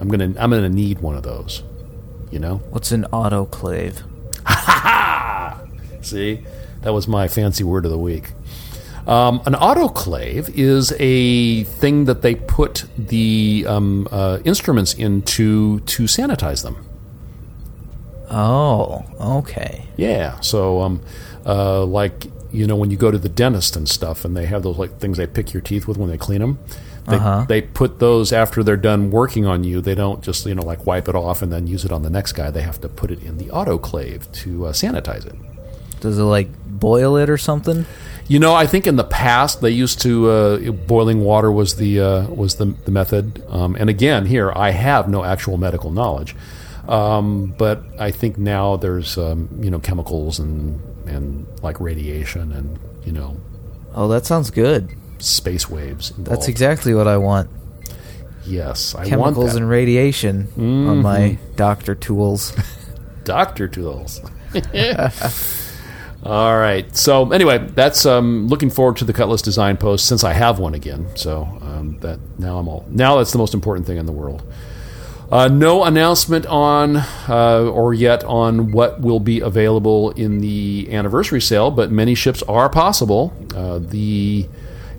I'm 0.00 0.08
gonna 0.08 0.34
I'm 0.38 0.50
gonna 0.50 0.68
need 0.68 1.00
one 1.00 1.14
of 1.14 1.22
those. 1.22 1.62
You 2.30 2.38
know. 2.38 2.56
What's 2.70 2.90
an 2.92 3.04
autoclave? 3.12 4.02
Ha 4.46 4.54
ha. 4.54 5.60
See, 6.00 6.44
that 6.82 6.92
was 6.92 7.06
my 7.08 7.28
fancy 7.28 7.64
word 7.64 7.84
of 7.84 7.90
the 7.90 7.98
week. 7.98 8.32
Um, 9.06 9.40
an 9.46 9.54
autoclave 9.54 10.50
is 10.54 10.92
a 11.00 11.64
thing 11.64 12.04
that 12.04 12.22
they 12.22 12.34
put 12.34 12.84
the 12.96 13.64
um, 13.66 14.06
uh, 14.10 14.38
instruments 14.44 14.94
into 14.94 15.80
to 15.80 16.04
sanitize 16.04 16.62
them. 16.62 16.76
Oh, 18.30 19.04
okay. 19.38 19.86
Yeah. 19.96 20.38
So, 20.40 20.80
um, 20.80 21.00
uh, 21.44 21.84
like 21.84 22.26
you 22.52 22.66
know, 22.66 22.76
when 22.76 22.90
you 22.90 22.96
go 22.96 23.10
to 23.10 23.18
the 23.18 23.28
dentist 23.28 23.76
and 23.76 23.88
stuff, 23.88 24.24
and 24.24 24.36
they 24.36 24.46
have 24.46 24.62
those 24.62 24.76
like 24.78 24.98
things 24.98 25.16
they 25.18 25.26
pick 25.26 25.52
your 25.52 25.60
teeth 25.62 25.86
with 25.86 25.96
when 25.96 26.08
they 26.10 26.18
clean 26.18 26.40
them. 26.40 26.58
They, 27.06 27.16
Uh-huh. 27.16 27.44
they 27.48 27.62
put 27.62 27.98
those 27.98 28.32
after 28.32 28.62
they're 28.62 28.76
done 28.76 29.10
working 29.10 29.46
on 29.46 29.64
you. 29.64 29.80
They 29.80 29.94
don't 29.94 30.22
just 30.22 30.46
you 30.46 30.54
know 30.54 30.62
like 30.62 30.86
wipe 30.86 31.08
it 31.08 31.14
off 31.14 31.42
and 31.42 31.50
then 31.52 31.66
use 31.66 31.84
it 31.84 31.90
on 31.92 32.02
the 32.02 32.10
next 32.10 32.32
guy. 32.32 32.50
They 32.50 32.62
have 32.62 32.80
to 32.82 32.88
put 32.88 33.10
it 33.10 33.22
in 33.22 33.38
the 33.38 33.46
autoclave 33.46 34.30
to 34.42 34.66
uh, 34.66 34.72
sanitize 34.72 35.26
it. 35.26 35.34
Does 36.00 36.18
it 36.18 36.22
like 36.22 36.48
boil 36.80 37.16
it 37.16 37.30
or 37.30 37.38
something? 37.38 37.86
You 38.26 38.38
know, 38.38 38.54
I 38.54 38.66
think 38.66 38.86
in 38.86 38.96
the 38.96 39.04
past 39.04 39.60
they 39.60 39.70
used 39.70 40.00
to 40.02 40.30
uh, 40.30 40.58
boiling 40.70 41.20
water 41.22 41.50
was 41.50 41.74
the 41.76 42.00
uh, 42.00 42.26
was 42.28 42.54
the, 42.56 42.66
the 42.84 42.90
method. 42.90 43.44
Um, 43.48 43.76
and 43.78 43.90
again, 43.90 44.26
here 44.26 44.52
I 44.54 44.70
have 44.70 45.08
no 45.08 45.24
actual 45.24 45.56
medical 45.56 45.90
knowledge, 45.90 46.36
um, 46.88 47.54
but 47.58 47.82
I 47.98 48.10
think 48.12 48.38
now 48.38 48.76
there's 48.76 49.18
um, 49.18 49.48
you 49.60 49.70
know 49.70 49.80
chemicals 49.80 50.38
and 50.38 50.80
and 51.06 51.46
like 51.62 51.80
radiation 51.80 52.52
and 52.52 52.78
you 53.04 53.12
know 53.12 53.36
Oh, 53.94 54.06
that 54.08 54.24
sounds 54.26 54.50
good. 54.50 54.90
space 55.18 55.68
waves. 55.68 56.10
Involved. 56.12 56.30
That's 56.30 56.46
exactly 56.48 56.94
what 56.94 57.08
I 57.08 57.16
want. 57.16 57.50
yes, 58.46 58.94
I 58.94 58.98
want 58.98 59.08
Chemicals 59.10 59.54
and 59.56 59.68
radiation 59.68 60.46
on 60.56 61.02
my 61.02 61.36
doctor 61.56 61.96
tools. 61.96 62.52
Doctor 63.24 63.66
tools. 63.68 64.20
All 66.22 66.58
right. 66.58 66.94
So 66.94 67.32
anyway, 67.32 67.58
that's 67.58 68.04
um, 68.04 68.46
looking 68.48 68.68
forward 68.68 68.96
to 68.98 69.04
the 69.04 69.12
Cutlass 69.12 69.40
design 69.40 69.76
post 69.78 70.06
since 70.06 70.22
I 70.22 70.34
have 70.34 70.58
one 70.58 70.74
again. 70.74 71.08
So 71.16 71.44
um, 71.62 71.98
that 72.00 72.18
now 72.38 72.58
I'm 72.58 72.68
all 72.68 72.84
now 72.90 73.18
that's 73.18 73.32
the 73.32 73.38
most 73.38 73.54
important 73.54 73.86
thing 73.86 73.96
in 73.96 74.06
the 74.06 74.12
world. 74.12 74.42
Uh, 75.30 75.46
no 75.46 75.84
announcement 75.84 76.44
on 76.46 76.96
uh, 77.28 77.70
or 77.72 77.94
yet 77.94 78.24
on 78.24 78.72
what 78.72 79.00
will 79.00 79.20
be 79.20 79.40
available 79.40 80.10
in 80.10 80.40
the 80.40 80.88
anniversary 80.90 81.40
sale, 81.40 81.70
but 81.70 81.90
many 81.90 82.16
ships 82.16 82.42
are 82.42 82.68
possible. 82.68 83.32
Uh, 83.54 83.78
the 83.78 84.48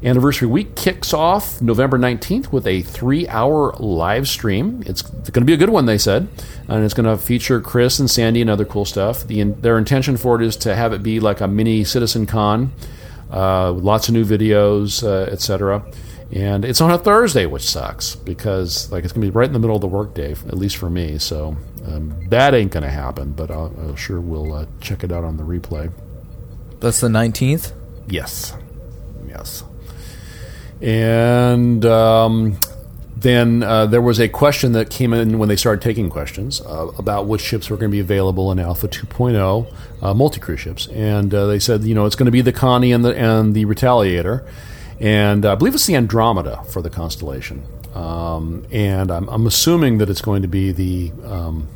anniversary 0.04 0.48
week 0.48 0.76
kicks 0.76 1.14
off 1.14 1.62
November 1.62 1.98
19th 1.98 2.52
with 2.52 2.66
a 2.66 2.82
three 2.82 3.28
hour 3.28 3.74
live 3.80 4.28
stream. 4.28 4.84
It's 4.86 5.02
going 5.02 5.42
to 5.42 5.46
be 5.46 5.54
a 5.54 5.58
good 5.58 5.70
one, 5.70 5.86
they 5.86 5.98
said, 5.98 6.28
and 6.68 6.84
it's 6.84 6.94
going 6.94 7.06
to 7.06 7.18
feature 7.18 7.62
Chris 7.62 8.00
and 8.00 8.10
Sandy 8.10 8.42
and 8.42 8.50
other 8.50 8.66
cool 8.66 8.86
stuff. 8.86 9.26
The, 9.28 9.44
their 9.44 9.78
intention 9.78 10.18
for 10.18 10.42
it 10.42 10.46
is 10.46 10.56
to 10.58 10.76
have 10.76 10.94
it 10.94 11.04
be 11.04 11.20
like 11.20 11.42
a 11.42 11.48
mini 11.48 11.84
Citizen 11.84 12.26
Con, 12.26 12.74
uh, 13.30 13.72
with 13.76 13.84
lots 13.84 14.08
of 14.08 14.14
new 14.14 14.26
videos, 14.26 15.04
uh, 15.04 15.32
etc. 15.32 15.86
And 16.32 16.64
it's 16.64 16.80
on 16.80 16.92
a 16.92 16.98
Thursday, 16.98 17.46
which 17.46 17.64
sucks 17.64 18.16
because 18.16 18.92
like 18.92 19.04
it's 19.04 19.14
going 19.14 19.26
to 19.26 19.32
be 19.32 19.36
right 19.36 19.48
in 19.48 19.54
the 19.54 19.60
middle 19.60 19.76
of 19.76 19.82
the 19.82 19.88
workday, 19.88 20.32
at 20.32 20.58
least 20.58 20.78
for 20.78 20.90
me. 20.90 21.18
So 21.18 21.58
um, 21.86 22.28
that 22.30 22.54
ain't 22.54 22.72
going 22.72 22.84
to 22.84 22.90
happen, 22.90 23.34
but 23.34 23.52
I'll, 23.52 23.74
I'll 23.82 23.96
sure 23.96 24.22
we'll 24.22 24.54
uh, 24.54 24.66
check 24.80 25.04
it 25.04 25.12
out 25.12 25.24
on 25.24 25.38
the 25.38 25.44
replay. 25.44 25.92
That's 26.80 27.02
the 27.02 27.10
19th? 27.10 27.74
Yes. 28.08 28.56
Yes. 29.28 29.64
And 30.82 31.86
um, 31.86 32.58
then 33.16 33.62
uh, 33.62 33.86
there 33.86 34.02
was 34.02 34.20
a 34.20 34.28
question 34.28 34.72
that 34.72 34.90
came 34.90 35.14
in 35.14 35.38
when 35.38 35.48
they 35.48 35.56
started 35.56 35.82
taking 35.82 36.10
questions 36.10 36.60
uh, 36.62 36.88
about 36.98 37.28
which 37.28 37.42
ships 37.42 37.70
were 37.70 37.78
going 37.78 37.92
to 37.92 37.96
be 37.96 38.00
available 38.00 38.52
in 38.52 38.58
Alpha 38.58 38.88
2.0 38.88 39.74
uh, 40.02 40.14
multi-crew 40.16 40.58
ships, 40.58 40.88
and 40.88 41.34
uh, 41.34 41.46
they 41.46 41.60
said, 41.60 41.84
you 41.84 41.94
know, 41.94 42.06
it's 42.06 42.16
going 42.16 42.26
to 42.26 42.32
be 42.32 42.42
the 42.42 42.52
Connie 42.52 42.92
and 42.92 43.06
the 43.06 43.16
and 43.16 43.54
the 43.54 43.66
Retaliator, 43.66 44.48
and 45.00 45.46
I 45.46 45.54
believe 45.54 45.76
it's 45.76 45.86
the 45.86 45.96
Andromeda 45.96 46.64
for 46.64 46.82
the 46.82 46.90
constellation. 46.90 47.64
Um, 47.94 48.66
and 48.72 49.12
I'm, 49.12 49.28
I'm, 49.28 49.46
assuming 49.46 49.98
that 49.98 50.10
it's 50.10 50.22
going 50.22 50.42
to 50.42 50.48
be 50.48 50.72
the. 50.72 51.12
Um, 51.26 51.68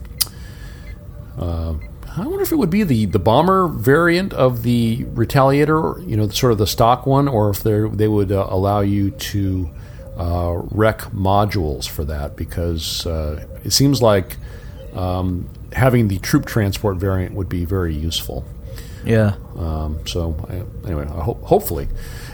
uh, 1.38 1.74
I 2.18 2.26
wonder 2.26 2.42
if 2.42 2.52
it 2.52 2.56
would 2.56 2.70
be 2.70 2.84
the, 2.84 3.06
the 3.06 3.20
bomber 3.20 3.68
variant 3.68 4.34
of 4.34 4.64
the 4.64 5.04
Retaliator, 5.06 6.08
you 6.08 6.16
know, 6.16 6.30
sort 6.30 6.54
of 6.54 6.58
the 6.58 6.68
stock 6.68 7.06
one, 7.06 7.28
or 7.28 7.50
if 7.50 7.62
they 7.64 8.08
would 8.08 8.32
uh, 8.32 8.48
allow 8.50 8.80
you 8.80 9.12
to 9.12 9.70
uh, 10.18 10.62
rec 10.72 11.02
modules 11.12 11.88
for 11.88 12.06
that, 12.06 12.38
because 12.38 13.06
uh, 13.06 13.46
it 13.66 13.72
seems 13.72 14.02
like 14.02 14.38
um, 14.94 15.50
having 15.74 16.08
the 16.08 16.18
troop 16.20 16.46
transport 16.46 16.98
variant 16.98 17.36
would 17.36 17.50
be 17.50 17.66
very 17.66 17.94
useful. 17.94 18.46
Yeah. 19.04 19.36
Um, 19.58 20.00
so 20.08 20.36
I, 20.50 20.88
anyway, 20.88 21.06
ho- 21.06 21.40
hopefully, 21.44 21.90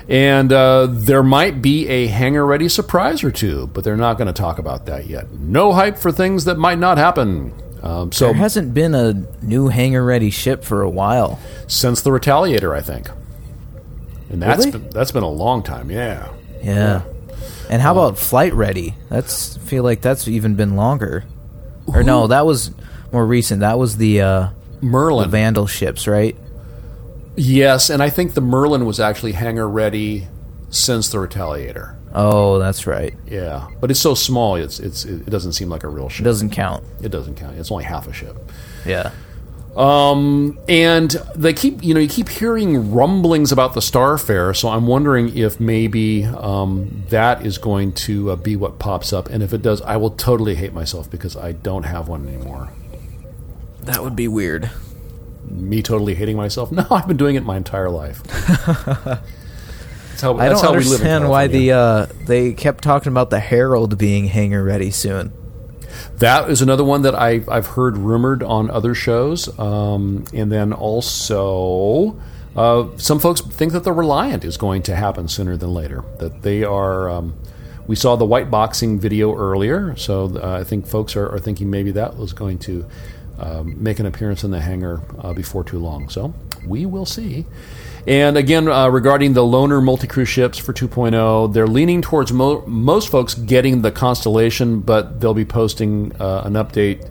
and 0.08 0.54
uh, 0.54 0.88
there 0.90 1.24
might 1.24 1.62
be 1.62 1.88
a 1.88 2.08
hangar 2.08 2.46
ready 2.46 2.70
surprise 2.70 3.24
or 3.24 3.32
two, 3.32 3.68
but 3.68 3.84
they're 3.84 3.98
not 3.98 4.18
going 4.18 4.28
to 4.28 4.34
talk 4.34 4.60
about 4.60 4.86
that 4.86 5.08
yet. 5.08 5.32
No 5.32 5.74
hype 5.74 5.98
for 5.98 6.12
things 6.12 6.46
that 6.46 6.58
might 6.58 6.78
not 6.80 6.98
happen. 6.98 7.54
Um, 7.84 8.12
so 8.12 8.26
there 8.26 8.36
hasn't 8.36 8.74
been 8.74 8.94
a 8.94 9.14
new 9.42 9.70
hangar 9.70 10.04
ready 10.04 10.30
ship 10.30 10.64
for 10.64 10.82
a 10.82 10.90
while 10.90 11.40
since 11.68 12.02
the 12.02 12.12
Retaliator, 12.12 12.76
I 12.76 12.82
think, 12.82 13.10
and 14.30 14.42
that's 14.42 14.66
really? 14.66 14.80
been, 14.80 14.90
that's 14.92 15.12
been 15.12 15.24
a 15.24 15.30
long 15.30 15.64
time. 15.64 15.90
Yeah. 15.90 16.32
Yeah. 16.62 16.64
yeah. 16.64 17.02
And 17.70 17.82
how 17.82 17.94
about 17.94 18.20
flight 18.20 18.54
ready? 18.54 18.96
That's 19.10 19.58
feel 19.58 19.84
like 19.84 20.02
that's 20.02 20.28
even 20.28 20.56
been 20.56 20.76
longer. 20.76 21.26
Or 21.88 22.04
no, 22.04 22.28
that 22.28 22.46
was 22.46 22.72
more 23.12 23.26
recent. 23.26 23.62
That 23.62 23.80
was 23.80 23.98
the 23.98 24.22
uh, 24.22 24.50
Merlin 24.82 25.30
the 25.30 25.38
Vanduul 25.38 25.70
ships, 25.70 26.08
right? 26.08 26.36
Yes, 27.36 27.90
and 27.90 28.04
I 28.04 28.10
think 28.10 28.34
the 28.34 28.42
Merlin 28.42 28.86
was 28.86 29.00
actually 29.00 29.32
hangar 29.32 29.68
ready 29.68 30.28
since 30.70 31.10
the 31.10 31.18
Retaliator. 31.18 31.96
Oh, 32.14 32.60
that's 32.60 32.86
right. 32.88 33.14
Yeah, 33.28 33.70
but 33.80 33.92
it's 33.92 34.00
so 34.00 34.14
small. 34.14 34.56
It's 34.56 34.80
it's 34.80 35.06
it 35.06 35.30
doesn't 35.30 35.54
seem 35.54 35.70
like 35.70 35.84
a 35.84 35.88
real 35.88 36.10
ship. 36.10 36.22
It 36.22 36.30
doesn't 36.30 36.50
count. 36.52 36.84
It 37.02 37.10
doesn't 37.10 37.36
count. 37.36 37.58
It's 37.58 37.72
only 37.72 37.84
half 37.86 38.08
a 38.08 38.14
ship. 38.14 38.38
Yeah. 38.86 39.12
Um, 39.76 40.60
and 40.68 41.12
they 41.34 41.54
keep, 41.54 41.82
you 41.82 41.94
know, 41.94 42.02
you 42.02 42.10
keep 42.10 42.28
hearing 42.28 42.92
rumblings 42.92 43.54
about 43.54 43.74
the 43.74 43.80
Starfarer, 43.80 44.54
so 44.56 44.68
I'm 44.68 44.86
wondering 44.86 45.38
if 45.38 45.62
maybe 45.62 46.26
um, 46.26 47.04
that 47.08 47.46
is 47.46 47.58
going 47.58 47.94
to 47.94 48.32
uh, 48.32 48.36
be 48.36 48.58
what 48.58 48.80
pops 48.80 49.14
up. 49.14 49.30
And 49.30 49.42
if 49.42 49.54
it 49.54 49.62
does, 49.62 49.82
I 49.84 49.96
will 49.96 50.12
totally 50.12 50.56
hate 50.56 50.74
myself 50.74 51.10
because 51.10 51.38
I 51.38 51.54
don't 51.54 51.84
have 51.84 52.10
one 52.10 52.28
anymore. 52.28 52.70
That 53.84 54.04
would 54.04 54.16
be 54.16 54.28
weird. 54.28 54.70
Me 55.50 55.82
totally 55.82 56.16
hating 56.16 56.36
myself? 56.36 56.70
No, 56.74 56.86
I've 56.92 57.08
been 57.08 57.18
doing 57.18 57.36
it 57.38 57.44
my 57.44 57.56
entire 57.56 57.90
life. 57.90 58.22
how, 60.22 60.38
I 60.38 60.50
don't 60.50 60.66
understand 60.66 61.30
why 61.30 61.48
the 61.48 61.72
uh, 61.72 62.06
they 62.26 62.54
kept 62.54 62.84
talking 62.84 63.12
about 63.12 63.30
the 63.30 63.40
Herald 63.40 63.98
being 63.98 64.26
hangar 64.26 64.64
ready 64.64 64.92
soon. 64.92 65.34
That 66.18 66.50
is 66.50 66.62
another 66.62 66.84
one 66.84 67.02
that 67.02 67.16
I've, 67.16 67.50
I've 67.50 67.68
heard 67.68 67.98
rumored 67.98 68.44
on 68.44 68.70
other 68.70 68.94
shows. 68.94 69.58
Um, 69.60 70.26
and 70.34 70.52
then 70.52 70.74
also, 70.74 72.20
uh, 72.56 72.90
some 72.98 73.20
folks 73.20 73.42
think 73.42 73.74
that 73.74 73.84
the 73.84 73.92
Reliant 73.92 74.44
is 74.46 74.58
going 74.58 74.84
to 74.84 74.96
happen 74.96 75.28
sooner 75.28 75.58
than 75.58 75.74
later. 75.74 76.04
That 76.20 76.42
they 76.42 76.64
are. 76.64 77.10
Um, 77.10 77.36
we 77.88 77.96
saw 77.96 78.16
the 78.16 78.26
white 78.26 78.52
boxing 78.52 79.00
video 79.00 79.36
earlier, 79.36 79.96
so 79.98 80.40
uh, 80.42 80.60
I 80.60 80.64
think 80.64 80.86
folks 80.86 81.16
are, 81.16 81.28
are, 81.28 81.40
thinking 81.40 81.70
maybe 81.70 81.92
that 81.92 82.16
was 82.16 82.32
going 82.32 82.60
to 82.60 82.86
um, 83.40 83.84
make 83.84 84.00
an 84.00 84.06
appearance 84.06 84.44
in 84.44 84.52
the 84.52 84.62
hangar 84.62 85.02
uh, 85.20 85.34
before 85.34 85.64
too 85.64 85.80
long. 85.80 86.08
So 86.08 86.34
we 86.66 86.86
will 86.86 87.08
see. 87.08 87.46
And 88.08 88.36
again, 88.36 88.68
uh, 88.68 88.90
regarding 88.90 89.34
the 89.34 89.42
loaner 89.42 89.84
multi-crew 89.84 90.26
ships 90.26 90.58
for 90.58 90.74
2.0, 90.74 91.54
they're 91.54 91.68
leaning 91.68 92.02
towards 92.02 92.34
mo- 92.34 92.66
most 92.66 93.10
folks 93.10 93.36
getting 93.36 93.82
the 93.82 93.92
Constellation, 93.92 94.80
but 94.80 95.20
they'll 95.20 95.36
be 95.36 95.46
posting 95.46 96.12
uh, 96.20 96.42
an 96.46 96.54
update. 96.54 97.10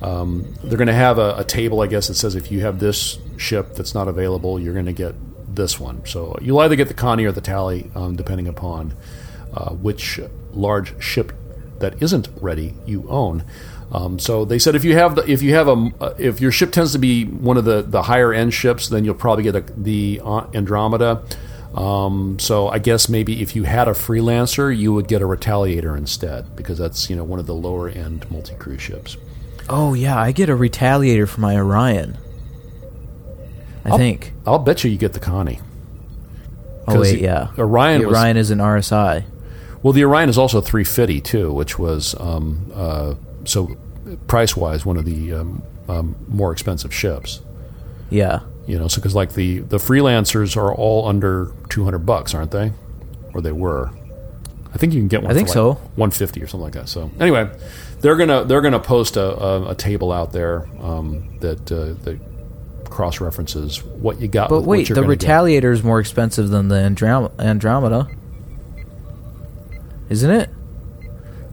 Um, 0.00 0.54
they're 0.62 0.78
going 0.78 0.86
to 0.86 0.94
have 0.94 1.18
a, 1.18 1.38
a, 1.38 1.44
table, 1.44 1.80
I 1.80 1.88
guess, 1.88 2.06
that 2.06 2.14
says 2.14 2.36
if 2.36 2.52
you 2.52 2.60
have 2.60 2.78
this 2.78 3.18
ship 3.36 3.74
that's 3.74 3.94
not 3.94 4.06
available, 4.06 4.60
you're 4.60 4.74
going 4.74 4.86
to 4.86 4.92
get 4.92 5.14
this 5.54 5.80
one. 5.80 6.06
So 6.06 6.38
you'll 6.40 6.60
either 6.60 6.76
get 6.76 6.86
the 6.86 6.94
Connie 6.94 7.24
or 7.24 7.32
the 7.32 7.40
Tally, 7.40 7.90
um, 7.96 8.14
depending 8.14 8.46
upon 8.46 8.94
uh, 9.52 9.70
which 9.70 10.20
large 10.52 11.02
ship 11.02 11.32
that 11.80 12.00
isn't 12.00 12.28
ready 12.40 12.74
you 12.86 13.08
own. 13.08 13.44
Um, 13.90 14.18
so 14.18 14.44
they 14.44 14.58
said 14.58 14.74
if 14.74 14.84
you 14.84 14.94
have 14.94 15.14
the, 15.14 15.30
if 15.30 15.40
you 15.40 15.54
have 15.54 15.68
a 15.68 16.14
if 16.18 16.40
your 16.40 16.52
ship 16.52 16.72
tends 16.72 16.92
to 16.92 16.98
be 16.98 17.24
one 17.24 17.56
of 17.56 17.64
the, 17.64 17.82
the 17.82 18.02
higher 18.02 18.32
end 18.32 18.52
ships, 18.52 18.88
then 18.88 19.04
you'll 19.04 19.14
probably 19.14 19.44
get 19.44 19.56
a, 19.56 19.60
the 19.60 20.20
Andromeda. 20.54 21.22
Um, 21.74 22.38
so 22.38 22.68
I 22.68 22.78
guess 22.78 23.08
maybe 23.08 23.40
if 23.40 23.54
you 23.54 23.62
had 23.64 23.88
a 23.88 23.92
freelancer, 23.92 24.76
you 24.76 24.92
would 24.92 25.08
get 25.08 25.22
a 25.22 25.26
Retaliator 25.26 25.96
instead 25.96 26.54
because 26.56 26.78
that's 26.78 27.08
you 27.08 27.16
know 27.16 27.24
one 27.24 27.38
of 27.38 27.46
the 27.46 27.54
lower 27.54 27.88
end 27.88 28.30
multi 28.30 28.54
crew 28.56 28.78
ships. 28.78 29.16
Oh 29.68 29.94
yeah, 29.94 30.18
I 30.18 30.32
get 30.32 30.48
a 30.48 30.54
Retaliator 30.54 31.28
for 31.28 31.40
my 31.40 31.56
Orion. 31.56 32.18
I 33.84 33.90
I'll, 33.90 33.98
think. 33.98 34.32
I'll 34.46 34.58
bet 34.58 34.84
you 34.84 34.90
you 34.90 34.98
get 34.98 35.12
the 35.14 35.20
Connie. 35.20 35.60
Oh 36.86 37.00
wait, 37.00 37.20
yeah. 37.20 37.48
Orion. 37.58 38.00
The 38.00 38.08
Orion 38.08 38.36
is 38.36 38.50
an 38.50 38.58
RSI. 38.58 39.24
Well, 39.82 39.92
the 39.92 40.04
Orion 40.04 40.28
is 40.28 40.38
also 40.38 40.60
350 40.60 41.20
too, 41.20 41.52
which 41.52 41.78
was 41.78 42.14
um, 42.18 42.72
uh, 42.74 43.14
so 43.48 43.76
price 44.26 44.56
wise, 44.56 44.84
one 44.84 44.96
of 44.96 45.04
the 45.04 45.32
um, 45.34 45.62
um, 45.88 46.16
more 46.28 46.52
expensive 46.52 46.94
ships. 46.94 47.40
Yeah, 48.10 48.40
you 48.66 48.78
know, 48.78 48.88
so 48.88 49.00
because 49.00 49.14
like 49.14 49.32
the 49.34 49.60
the 49.60 49.78
freelancers 49.78 50.56
are 50.56 50.72
all 50.72 51.08
under 51.08 51.52
two 51.68 51.84
hundred 51.84 52.00
bucks, 52.00 52.34
aren't 52.34 52.50
they? 52.50 52.72
Or 53.34 53.40
they 53.40 53.52
were. 53.52 53.90
I 54.72 54.76
think 54.76 54.92
you 54.92 55.00
can 55.00 55.08
get 55.08 55.22
one. 55.22 55.30
I 55.30 55.34
think 55.34 55.48
like 55.48 55.54
so. 55.54 55.74
One 55.96 56.10
fifty 56.10 56.42
or 56.42 56.46
something 56.46 56.64
like 56.64 56.74
that. 56.74 56.88
So 56.88 57.10
anyway, 57.18 57.50
they're 58.00 58.16
gonna 58.16 58.44
they're 58.44 58.60
gonna 58.60 58.80
post 58.80 59.16
a, 59.16 59.36
a, 59.42 59.70
a 59.70 59.74
table 59.74 60.12
out 60.12 60.32
there 60.32 60.66
um, 60.80 61.38
that 61.40 61.72
uh, 61.72 61.94
that 62.04 62.18
cross 62.84 63.20
references 63.20 63.82
what 63.82 64.20
you 64.20 64.28
got. 64.28 64.50
But 64.50 64.62
wait, 64.62 64.88
the 64.88 65.02
Retaliator 65.02 65.72
is 65.72 65.82
more 65.82 66.00
expensive 66.00 66.48
than 66.50 66.68
the 66.68 66.76
Androm- 66.76 67.32
Andromeda, 67.38 68.08
isn't 70.08 70.30
it? 70.30 70.50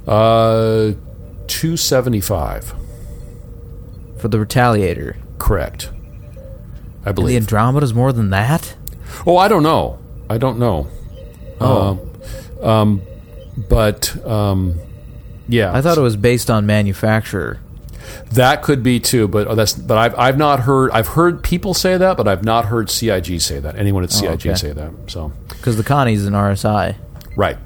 Uh, 0.07 0.93
275 1.47 2.73
for 4.17 4.27
the 4.27 4.37
Retaliator. 4.37 5.17
Correct. 5.37 5.89
I 7.05 7.11
believe 7.11 7.37
and 7.37 7.45
the 7.45 7.55
Andromeda's 7.55 7.93
more 7.93 8.11
than 8.11 8.31
that. 8.31 8.75
Oh, 9.25 9.37
I 9.37 9.47
don't 9.47 9.63
know. 9.63 9.99
I 10.29 10.37
don't 10.37 10.57
know. 10.57 10.87
Oh, 11.61 11.99
uh, 12.61 12.67
um, 12.67 13.01
but 13.69 14.25
um, 14.25 14.79
yeah, 15.47 15.73
I 15.73 15.81
thought 15.81 15.97
it 15.97 16.01
was 16.01 16.15
based 16.15 16.49
on 16.49 16.65
manufacturer. 16.65 17.59
That 18.31 18.61
could 18.61 18.83
be 18.83 18.99
too, 18.99 19.27
but 19.27 19.53
that's 19.55 19.73
but 19.73 19.97
I've 19.97 20.17
I've 20.17 20.37
not 20.37 20.61
heard 20.61 20.91
I've 20.91 21.09
heard 21.09 21.43
people 21.43 21.73
say 21.73 21.97
that, 21.97 22.17
but 22.17 22.27
I've 22.27 22.43
not 22.43 22.65
heard 22.65 22.89
CIG 22.89 23.39
say 23.41 23.59
that. 23.59 23.75
Anyone 23.77 24.03
at 24.03 24.11
CIG 24.11 24.29
oh, 24.29 24.33
okay. 24.33 24.55
say 24.55 24.71
that. 24.73 24.91
So 25.07 25.31
because 25.49 25.77
the 25.77 25.83
Connie's 25.83 26.25
an 26.25 26.33
RSI, 26.33 26.95
right? 27.35 27.57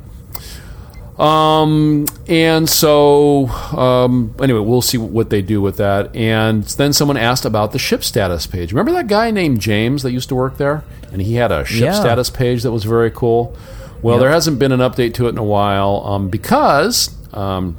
Um, 1.19 2.05
and 2.29 2.69
so, 2.69 3.47
um, 3.47 4.33
anyway, 4.41 4.61
we'll 4.61 4.81
see 4.81 4.97
what 4.97 5.29
they 5.29 5.41
do 5.41 5.61
with 5.61 5.77
that. 5.77 6.15
And 6.15 6.63
then 6.63 6.93
someone 6.93 7.17
asked 7.17 7.43
about 7.43 7.73
the 7.73 7.79
ship 7.79 8.05
status 8.05 8.47
page. 8.47 8.71
Remember 8.71 8.93
that 8.93 9.07
guy 9.07 9.29
named 9.29 9.59
James 9.59 10.03
that 10.03 10.11
used 10.11 10.29
to 10.29 10.35
work 10.35 10.57
there? 10.57 10.85
And 11.11 11.21
he 11.21 11.35
had 11.35 11.51
a 11.51 11.65
ship 11.65 11.81
yeah. 11.81 11.91
status 11.91 12.29
page 12.29 12.63
that 12.63 12.71
was 12.71 12.85
very 12.85 13.11
cool. 13.11 13.57
Well, 14.01 14.15
yep. 14.15 14.21
there 14.21 14.31
hasn't 14.31 14.59
been 14.59 14.71
an 14.71 14.79
update 14.79 15.13
to 15.15 15.25
it 15.25 15.29
in 15.29 15.37
a 15.37 15.43
while 15.43 16.03
um, 16.05 16.29
because, 16.29 17.13
um, 17.33 17.77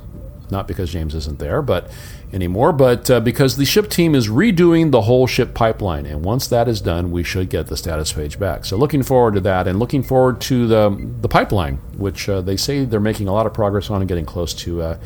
not 0.50 0.68
because 0.68 0.92
James 0.92 1.14
isn't 1.14 1.38
there, 1.38 1.62
but 1.62 1.90
anymore, 2.32 2.72
but 2.72 3.10
uh, 3.10 3.20
because 3.20 3.56
the 3.56 3.64
ship 3.64 3.88
team 3.88 4.14
is 4.14 4.28
redoing 4.28 4.90
the 4.90 5.02
whole 5.02 5.26
ship 5.26 5.54
pipeline. 5.54 6.06
And 6.06 6.24
once 6.24 6.46
that 6.48 6.68
is 6.68 6.80
done, 6.80 7.10
we 7.10 7.22
should 7.22 7.50
get 7.50 7.66
the 7.66 7.76
status 7.76 8.12
page 8.12 8.38
back. 8.38 8.64
So 8.64 8.76
looking 8.76 9.02
forward 9.02 9.34
to 9.34 9.40
that 9.40 9.66
and 9.66 9.78
looking 9.78 10.02
forward 10.02 10.40
to 10.42 10.66
the, 10.66 11.12
the 11.20 11.28
pipeline, 11.28 11.76
which 11.96 12.28
uh, 12.28 12.40
they 12.40 12.56
say 12.56 12.84
they're 12.84 13.00
making 13.00 13.28
a 13.28 13.32
lot 13.32 13.46
of 13.46 13.54
progress 13.54 13.90
on 13.90 14.00
and 14.00 14.08
getting 14.08 14.26
close 14.26 14.54
to 14.54 14.82
uh, 14.82 14.98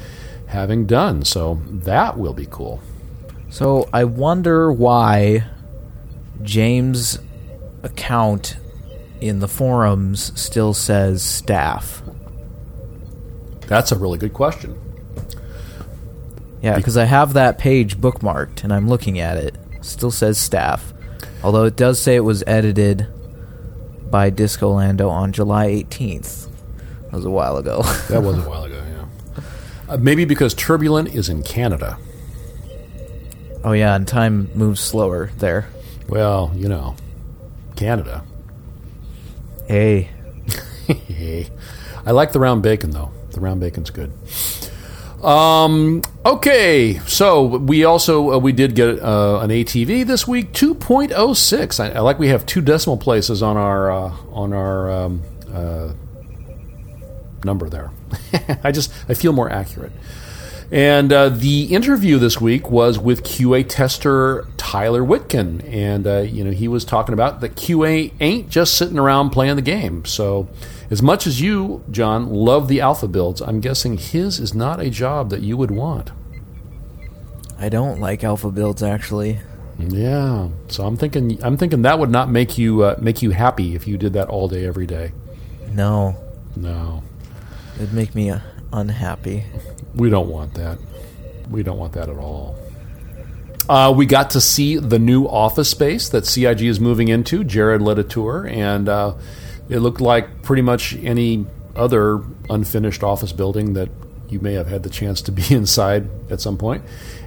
having 0.48 0.86
done. 0.86 1.24
So 1.24 1.60
that 1.66 2.18
will 2.18 2.34
be 2.34 2.46
cool. 2.50 2.80
So 3.50 3.88
I 3.92 4.04
wonder 4.04 4.72
why 4.72 5.46
James' 6.42 7.18
account 7.82 8.56
in 9.20 9.38
the 9.38 9.48
forums 9.48 10.38
still 10.38 10.74
says 10.74 11.22
staff. 11.22 12.02
That's 13.66 13.92
a 13.92 13.98
really 13.98 14.18
good 14.18 14.34
question. 14.34 14.78
Yeah, 16.64 16.76
because 16.76 16.96
I 16.96 17.04
have 17.04 17.34
that 17.34 17.58
page 17.58 17.98
bookmarked 17.98 18.64
and 18.64 18.72
I'm 18.72 18.88
looking 18.88 19.18
at 19.18 19.36
it. 19.36 19.54
Still 19.82 20.10
says 20.10 20.38
staff. 20.38 20.92
Although 21.42 21.64
it 21.64 21.76
does 21.76 22.00
say 22.00 22.16
it 22.16 22.20
was 22.20 22.42
edited 22.46 23.06
by 24.10 24.30
Disco 24.30 24.70
Lando 24.70 25.10
on 25.10 25.32
July 25.32 25.66
18th. 25.68 26.48
That 27.10 27.12
was 27.12 27.24
a 27.26 27.30
while 27.30 27.58
ago. 27.58 27.82
That 28.08 28.22
was 28.22 28.38
a 28.38 28.48
while 28.48 28.64
ago, 28.64 28.82
yeah. 28.88 29.42
Uh, 29.88 29.96
maybe 29.98 30.24
because 30.24 30.54
Turbulent 30.54 31.14
is 31.14 31.28
in 31.28 31.42
Canada. 31.42 31.98
oh, 33.62 33.72
yeah, 33.72 33.94
and 33.94 34.08
time 34.08 34.48
moves 34.54 34.80
slower 34.80 35.30
there. 35.38 35.68
Well, 36.08 36.50
you 36.54 36.68
know, 36.68 36.96
Canada. 37.76 38.24
Hey, 39.68 40.08
Hey. 40.86 41.48
I 42.06 42.10
like 42.12 42.32
the 42.32 42.40
round 42.40 42.62
bacon 42.62 42.90
though. 42.90 43.10
The 43.32 43.40
round 43.40 43.60
bacon's 43.60 43.90
good. 43.90 44.12
Um. 45.24 46.02
Okay. 46.26 46.98
So 47.06 47.44
we 47.44 47.84
also 47.84 48.32
uh, 48.32 48.38
we 48.38 48.52
did 48.52 48.74
get 48.74 49.00
uh, 49.00 49.40
an 49.40 49.50
ATV 49.50 50.06
this 50.06 50.28
week, 50.28 50.52
two 50.52 50.74
point 50.74 51.12
oh 51.14 51.32
six. 51.32 51.80
I, 51.80 51.90
I 51.90 52.00
like 52.00 52.18
we 52.18 52.28
have 52.28 52.44
two 52.44 52.60
decimal 52.60 52.98
places 52.98 53.42
on 53.42 53.56
our 53.56 53.90
uh, 53.90 54.12
on 54.32 54.52
our 54.52 54.90
um, 54.90 55.22
uh, 55.52 55.92
number 57.44 57.68
there. 57.68 57.90
I 58.62 58.70
just 58.70 58.92
I 59.08 59.14
feel 59.14 59.32
more 59.32 59.50
accurate. 59.50 59.92
And 60.74 61.12
uh, 61.12 61.28
the 61.28 61.66
interview 61.66 62.18
this 62.18 62.40
week 62.40 62.68
was 62.68 62.98
with 62.98 63.22
QA 63.22 63.64
tester 63.68 64.44
Tyler 64.56 65.02
Witkin, 65.02 65.62
and 65.72 66.04
uh, 66.04 66.22
you 66.22 66.42
know 66.42 66.50
he 66.50 66.66
was 66.66 66.84
talking 66.84 67.12
about 67.12 67.40
that 67.42 67.54
QA 67.54 68.12
ain't 68.18 68.48
just 68.48 68.74
sitting 68.74 68.98
around 68.98 69.30
playing 69.30 69.54
the 69.54 69.62
game. 69.62 70.04
So, 70.04 70.48
as 70.90 71.00
much 71.00 71.28
as 71.28 71.40
you, 71.40 71.84
John, 71.92 72.28
love 72.28 72.66
the 72.66 72.80
alpha 72.80 73.06
builds, 73.06 73.40
I'm 73.40 73.60
guessing 73.60 73.98
his 73.98 74.40
is 74.40 74.52
not 74.52 74.80
a 74.80 74.90
job 74.90 75.30
that 75.30 75.42
you 75.42 75.56
would 75.56 75.70
want. 75.70 76.10
I 77.56 77.68
don't 77.68 78.00
like 78.00 78.24
alpha 78.24 78.50
builds 78.50 78.82
actually. 78.82 79.38
Yeah. 79.78 80.48
So 80.66 80.84
I'm 80.84 80.96
thinking 80.96 81.38
I'm 81.44 81.56
thinking 81.56 81.82
that 81.82 82.00
would 82.00 82.10
not 82.10 82.28
make 82.28 82.58
you 82.58 82.82
uh, 82.82 82.96
make 83.00 83.22
you 83.22 83.30
happy 83.30 83.76
if 83.76 83.86
you 83.86 83.96
did 83.96 84.14
that 84.14 84.28
all 84.28 84.48
day 84.48 84.66
every 84.66 84.88
day. 84.88 85.12
No, 85.70 86.16
No, 86.56 87.04
it'd 87.76 87.92
make 87.92 88.16
me 88.16 88.30
uh, 88.30 88.40
unhappy. 88.74 89.44
we 89.94 90.10
don't 90.10 90.28
want 90.28 90.54
that. 90.54 90.78
We 91.48 91.62
don't 91.62 91.78
want 91.78 91.92
that 91.94 92.08
at 92.08 92.16
all. 92.16 92.58
Uh, 93.68 93.94
we 93.96 94.04
got 94.04 94.30
to 94.30 94.40
see 94.40 94.76
the 94.76 94.98
new 94.98 95.26
office 95.26 95.70
space 95.70 96.10
that 96.10 96.26
CIG 96.26 96.62
is 96.62 96.80
moving 96.80 97.08
into. 97.08 97.44
Jared 97.44 97.80
led 97.80 97.98
a 97.98 98.04
tour, 98.04 98.46
and 98.46 98.88
uh, 98.88 99.14
it 99.70 99.78
looked 99.78 100.00
like 100.00 100.42
pretty 100.42 100.60
much 100.60 100.94
any 100.96 101.46
other 101.74 102.22
unfinished 102.50 103.02
office 103.02 103.32
building 103.32 103.72
that 103.74 103.88
you 104.28 104.40
may 104.40 104.52
have 104.54 104.66
had 104.66 104.82
the 104.82 104.90
chance 104.90 105.22
to 105.22 105.32
be 105.32 105.42
inside 105.54 106.08
at 106.30 106.40
some 106.40 106.58
point. 106.58 106.84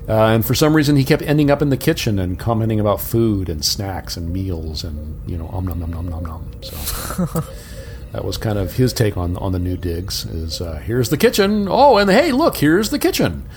Uh, 0.08 0.28
and 0.28 0.45
for 0.45 0.54
some 0.54 0.76
reason, 0.76 0.95
he 0.95 1.04
kept 1.04 1.24
ending 1.24 1.50
up 1.50 1.62
in 1.62 1.70
the 1.70 1.78
kitchen 1.78 2.20
and 2.20 2.38
commenting 2.38 2.80
about 2.80 3.02
food 3.02 3.50
and 3.50 3.66
snacks 3.66 4.16
and 4.16 4.32
meals 4.32 4.84
and 4.84 5.30
you 5.30 5.38
know, 5.38 5.48
om 5.50 5.66
nom 5.66 5.80
nom 5.80 5.91
nom 5.91 6.08
nom 6.08 6.24
nom. 6.24 6.52
So. 6.62 7.43
That 8.12 8.24
was 8.26 8.38
kind 8.38 8.58
of 8.58 8.74
his 8.74 8.93
take 8.93 9.18
on 9.18 9.38
on 9.38 9.51
the 9.51 9.60
new 9.60 9.78
digs. 9.78 10.26
Is 10.26 10.62
uh, 10.62 10.76
here's 10.78 11.10
the 11.10 11.18
kitchen. 11.18 11.68
Oh, 11.70 11.97
and 11.97 12.10
hey, 12.10 12.32
look, 12.32 12.58
here's 12.58 12.89
the 12.89 12.99
kitchen. 12.99 13.47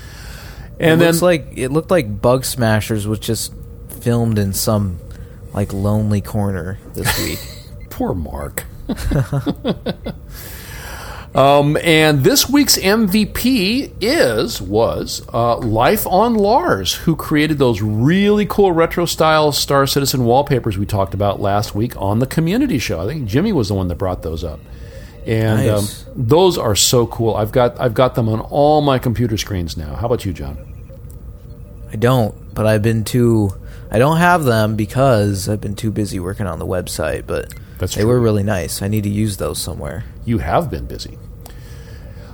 And 0.78 1.00
it 1.00 1.04
then 1.04 1.18
like 1.20 1.52
it 1.54 1.68
looked 1.70 1.90
like 1.90 2.20
Bug 2.20 2.44
Smashers 2.44 3.06
was 3.06 3.18
just 3.18 3.52
filmed 3.88 4.38
in 4.38 4.52
some 4.52 4.98
like 5.52 5.72
lonely 5.72 6.20
corner 6.20 6.78
this 6.94 7.18
week. 7.18 7.38
poor 7.90 8.14
Mark. 8.14 8.64
um, 11.34 11.76
and 11.84 12.24
this 12.24 12.48
week's 12.48 12.76
MVP 12.76 13.92
is 14.00 14.60
was 14.60 15.22
uh, 15.32 15.58
Life 15.58 16.06
on 16.06 16.34
Lars, 16.34 16.94
who 16.94 17.14
created 17.14 17.58
those 17.58 17.80
really 17.80 18.46
cool 18.46 18.72
retro 18.72 19.06
style 19.06 19.52
Star 19.52 19.86
Citizen 19.86 20.24
wallpapers 20.24 20.76
we 20.76 20.86
talked 20.86 21.14
about 21.14 21.40
last 21.40 21.74
week 21.74 21.94
on 22.00 22.18
the 22.18 22.26
community 22.26 22.78
show. 22.78 23.00
I 23.00 23.06
think 23.06 23.28
Jimmy 23.28 23.52
was 23.52 23.68
the 23.68 23.74
one 23.74 23.88
that 23.88 23.94
brought 23.96 24.22
those 24.22 24.42
up. 24.42 24.58
And 25.26 25.66
Nice. 25.66 26.06
um, 26.06 26.12
those 26.16 26.58
are 26.58 26.74
so 26.74 27.06
cool. 27.06 27.34
I've 27.36 27.52
got 27.52 27.78
I've 27.78 27.94
got 27.94 28.14
them 28.14 28.28
on 28.28 28.40
all 28.40 28.80
my 28.80 28.98
computer 28.98 29.36
screens 29.36 29.76
now. 29.76 29.94
How 29.94 30.06
about 30.06 30.24
you, 30.24 30.32
John? 30.32 30.58
I 31.92 31.96
don't, 31.96 32.54
but 32.54 32.66
I've 32.66 32.82
been 32.82 33.04
too. 33.04 33.52
I 33.90 33.98
don't 33.98 34.16
have 34.18 34.44
them 34.44 34.76
because 34.76 35.48
I've 35.48 35.60
been 35.60 35.76
too 35.76 35.90
busy 35.90 36.18
working 36.20 36.46
on 36.46 36.58
the 36.58 36.66
website. 36.66 37.26
But 37.26 37.52
That's 37.80 37.94
they 37.94 38.02
true. 38.02 38.10
were 38.10 38.20
really 38.20 38.42
nice. 38.44 38.82
I 38.82 38.88
need 38.88 39.02
to 39.04 39.10
use 39.10 39.38
those 39.38 39.58
somewhere. 39.58 40.04
you 40.24 40.38
have 40.38 40.70
been 40.70 40.86
busy. 40.86 41.18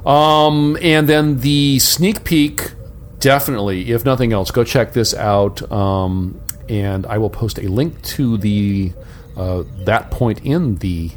Um, 0.04 0.76
and 0.82 1.08
then 1.08 1.40
the 1.40 1.78
sneak 1.78 2.22
peek, 2.24 2.72
definitely, 3.18 3.90
if 3.90 4.04
nothing 4.04 4.32
else, 4.32 4.50
go 4.50 4.62
check 4.64 4.92
this 4.92 5.14
out. 5.14 5.70
Um, 5.72 6.40
and 6.68 7.06
I 7.06 7.18
will 7.18 7.30
post 7.30 7.58
a 7.58 7.68
link 7.68 8.02
to 8.02 8.36
the 8.36 8.92
uh, 9.36 9.62
that 9.84 10.10
point 10.10 10.44
in 10.44 10.76
the 10.76 11.10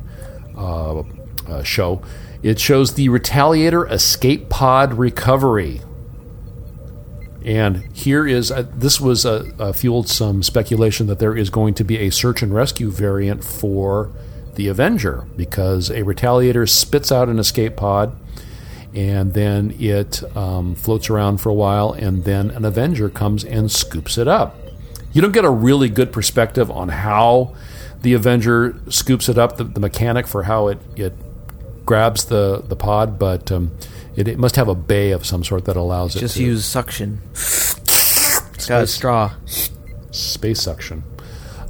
uh, 0.56 1.00
uh, 1.48 1.64
show. 1.64 2.02
It 2.42 2.60
shows 2.60 2.94
the 2.94 3.10
Retaliator 3.10 3.92
escape 3.92 4.50
pod 4.50 4.94
recovery. 4.94 5.82
And 7.44 7.96
here 7.96 8.28
is 8.28 8.52
uh, 8.52 8.66
this 8.74 9.00
was 9.00 9.26
uh, 9.26 9.50
uh, 9.58 9.72
fueled 9.72 10.10
some 10.10 10.44
speculation 10.44 11.08
that 11.08 11.20
there 11.20 11.36
is 11.36 11.50
going 11.50 11.74
to 11.76 11.84
be 11.84 11.98
a 12.00 12.10
search 12.10 12.42
and 12.42 12.54
rescue 12.54 12.90
variant 12.92 13.44
for 13.44 14.12
the 14.56 14.68
Avenger 14.68 15.26
because 15.38 15.90
a 15.90 16.02
Retaliator 16.02 16.68
spits 16.68 17.12
out 17.12 17.30
an 17.30 17.40
escape 17.40 17.78
pod 17.78 18.16
and 18.94 19.34
then 19.34 19.76
it 19.80 20.22
um, 20.36 20.76
floats 20.76 21.10
around 21.10 21.40
for 21.40 21.50
a 21.50 21.54
while 21.54 21.94
and 21.94 22.26
then 22.26 22.52
an 22.52 22.66
Avenger 22.66 23.10
comes 23.10 23.46
and 23.46 23.72
scoops 23.72 24.18
it 24.18 24.28
up. 24.28 24.58
You 25.14 25.22
don't 25.22 25.32
get 25.32 25.46
a 25.46 25.50
really 25.50 25.90
good 25.90 26.12
perspective 26.12 26.70
on 26.70 26.90
how 26.90 27.56
the 28.02 28.14
Avenger 28.14 28.76
scoops 28.90 29.30
it 29.30 29.38
up, 29.38 29.58
the, 29.58 29.64
the 29.64 29.80
mechanic 29.80 30.28
for 30.28 30.44
how 30.44 30.68
it, 30.68 30.80
it 30.96 31.14
grabs 31.86 32.26
the, 32.26 32.64
the 32.68 32.76
pod, 32.76 33.18
but 33.18 33.52
um, 33.52 33.72
it, 34.20 34.28
it 34.28 34.38
must 34.38 34.58
have 34.58 34.68
a 34.68 34.76
bay 34.76 35.12
of 35.12 35.26
some 35.26 35.44
sort 35.44 35.66
that 35.66 35.78
allows 35.78 36.16
it 36.16 36.20
Just 36.20 36.36
to 36.36 36.44
use 36.44 36.66
suction. 36.66 37.22
It's 37.32 38.66
got 38.68 38.84
a 38.84 38.88
straw. 38.88 39.32
space 40.12 40.62
suction, 40.62 41.04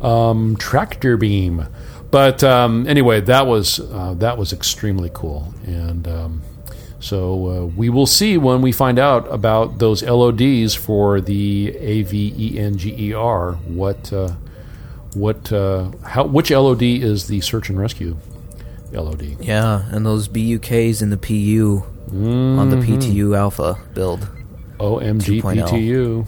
um, 0.01 0.57
tractor 0.57 1.15
beam. 1.15 1.67
But 2.09 2.43
um, 2.43 2.87
anyway, 2.87 3.21
that 3.21 3.45
was 3.45 3.79
uh, 3.79 4.15
that 4.17 4.39
was 4.39 4.51
extremely 4.51 5.11
cool, 5.13 5.53
and 5.63 6.07
um, 6.07 6.41
so 6.99 7.47
uh, 7.47 7.65
we 7.65 7.89
will 7.89 8.07
see 8.07 8.39
when 8.39 8.63
we 8.63 8.71
find 8.71 8.97
out 8.97 9.31
about 9.31 9.77
those 9.77 10.01
LODs 10.01 10.73
for 10.73 11.21
the 11.21 11.67
AVENGER. 11.77 13.53
What 13.67 14.11
uh, 14.11 14.33
what 15.13 15.53
uh, 15.53 15.91
how 16.03 16.23
which 16.25 16.49
LOD 16.49 16.81
is 16.81 17.27
the 17.27 17.41
search 17.41 17.69
and 17.69 17.77
rescue 17.79 18.17
LOD? 18.91 19.39
Yeah, 19.39 19.87
and 19.91 20.03
those 20.03 20.27
BUKs 20.27 21.03
in 21.03 21.11
the 21.11 21.17
PU 21.17 21.83
on 22.11 22.69
the 22.69 22.77
PTU 22.77 23.37
Alpha 23.37 23.77
build. 23.93 24.27
OMG 24.79 25.41
2.0. 25.41 25.67
PTU. 25.67 26.25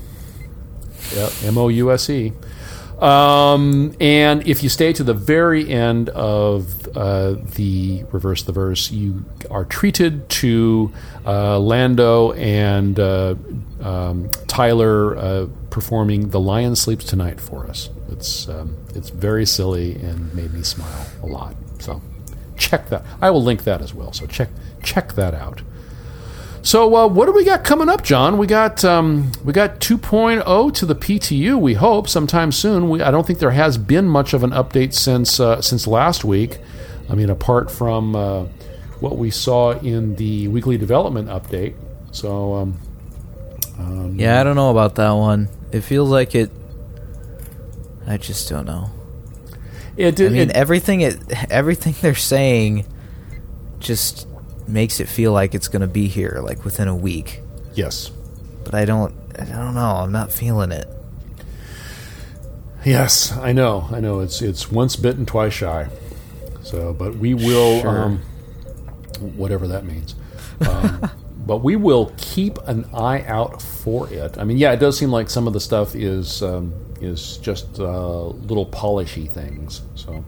Yep, 1.15 1.31
M 1.45 1.57
O 1.57 1.67
U 1.69 1.91
S 1.91 2.09
E. 2.09 2.33
Um, 3.01 3.95
and 3.99 4.47
if 4.47 4.61
you 4.61 4.69
stay 4.69 4.93
to 4.93 5.03
the 5.03 5.15
very 5.15 5.67
end 5.67 6.09
of 6.09 6.87
uh, 6.95 7.35
the 7.55 8.03
reverse 8.11 8.43
the 8.43 8.51
verse, 8.51 8.91
you 8.91 9.25
are 9.49 9.65
treated 9.65 10.29
to 10.29 10.93
uh, 11.25 11.57
Lando 11.59 12.33
and 12.33 12.99
uh, 12.99 13.33
um, 13.81 14.29
Tyler 14.47 15.17
uh, 15.17 15.47
performing 15.71 16.29
"The 16.29 16.39
Lion 16.39 16.75
Sleeps 16.75 17.05
Tonight" 17.05 17.41
for 17.41 17.65
us. 17.65 17.89
It's 18.11 18.47
um, 18.47 18.77
it's 18.93 19.09
very 19.09 19.47
silly 19.47 19.95
and 19.95 20.31
made 20.35 20.53
me 20.53 20.61
smile 20.61 21.07
a 21.23 21.25
lot. 21.25 21.55
So 21.79 22.03
check 22.55 22.89
that. 22.89 23.03
I 23.19 23.31
will 23.31 23.43
link 23.43 23.63
that 23.63 23.81
as 23.81 23.95
well. 23.95 24.13
So 24.13 24.27
check 24.27 24.49
check 24.83 25.13
that 25.13 25.33
out. 25.33 25.63
So 26.63 26.95
uh, 26.95 27.07
what 27.07 27.25
do 27.25 27.31
we 27.31 27.43
got 27.43 27.63
coming 27.63 27.89
up, 27.89 28.03
John? 28.03 28.37
We 28.37 28.45
got 28.45 28.85
um, 28.85 29.31
we 29.43 29.51
got 29.51 29.79
2.0 29.79 30.73
to 30.75 30.85
the 30.85 30.95
PTU. 30.95 31.59
We 31.59 31.73
hope 31.73 32.07
sometime 32.07 32.51
soon. 32.51 32.89
We, 32.89 33.01
I 33.01 33.09
don't 33.09 33.25
think 33.25 33.39
there 33.39 33.51
has 33.51 33.77
been 33.79 34.07
much 34.07 34.33
of 34.33 34.43
an 34.43 34.51
update 34.51 34.93
since 34.93 35.39
uh, 35.39 35.61
since 35.61 35.87
last 35.87 36.23
week. 36.23 36.59
I 37.09 37.15
mean, 37.15 37.29
apart 37.31 37.71
from 37.71 38.15
uh, 38.15 38.43
what 38.99 39.17
we 39.17 39.31
saw 39.31 39.71
in 39.71 40.15
the 40.17 40.47
weekly 40.49 40.77
development 40.77 41.29
update. 41.29 41.73
So 42.11 42.53
um, 42.53 42.79
um, 43.79 44.19
Yeah, 44.19 44.39
I 44.39 44.43
don't 44.43 44.55
know 44.55 44.69
about 44.69 44.95
that 44.95 45.11
one. 45.11 45.49
It 45.71 45.81
feels 45.81 46.09
like 46.09 46.35
it. 46.35 46.51
I 48.05 48.17
just 48.17 48.49
don't 48.49 48.65
know. 48.65 48.91
it 49.97 50.19
I 50.21 50.29
mean, 50.29 50.49
it- 50.49 50.55
everything 50.55 51.01
it 51.01 51.17
everything 51.49 51.95
they're 52.01 52.13
saying 52.13 52.85
just 53.79 54.27
makes 54.67 54.99
it 54.99 55.07
feel 55.09 55.31
like 55.33 55.53
it's 55.55 55.67
going 55.67 55.81
to 55.81 55.87
be 55.87 56.07
here 56.07 56.39
like 56.43 56.63
within 56.65 56.87
a 56.87 56.95
week. 56.95 57.41
yes, 57.73 58.11
But 58.63 58.75
I 58.75 58.85
don't. 58.85 59.13
I 59.39 59.45
don't 59.45 59.73
know. 59.75 59.81
I'm 60.03 60.11
not 60.11 60.31
feeling 60.31 60.71
it. 60.71 60.87
yes, 62.85 63.31
I 63.37 63.53
know, 63.53 63.87
I 63.91 63.99
know. 63.99 64.19
It's 64.19 64.41
it's 64.41 64.71
once 64.71 64.95
bitten, 64.95 65.25
twice 65.25 65.53
shy. 65.53 65.87
So, 66.63 66.93
but 66.93 67.15
we 67.17 67.33
will, 67.33 67.81
Sure. 67.81 68.03
um, 68.05 68.17
whatever 69.35 69.67
that 69.67 69.85
means. 69.85 70.15
Um, 70.67 71.09
but 71.45 71.57
we 71.57 71.75
will 71.75 72.13
keep 72.17 72.57
an 72.67 72.85
eye 72.93 73.23
out 73.27 73.61
for 73.61 74.11
it. 74.11 74.37
I 74.37 74.43
mean, 74.43 74.57
yeah, 74.57 74.71
it 74.73 74.79
does 74.79 74.97
seem 74.97 75.11
like 75.11 75.29
some 75.29 75.47
of 75.47 75.53
the 75.53 75.59
stuff 75.59 75.95
is 75.95 76.43
um, 76.43 76.73
is 77.01 77.37
just 77.37 77.79
uh, 77.79 78.25
little 78.27 78.65
polishy 78.65 79.27
things. 79.27 79.81
So, 79.95 80.23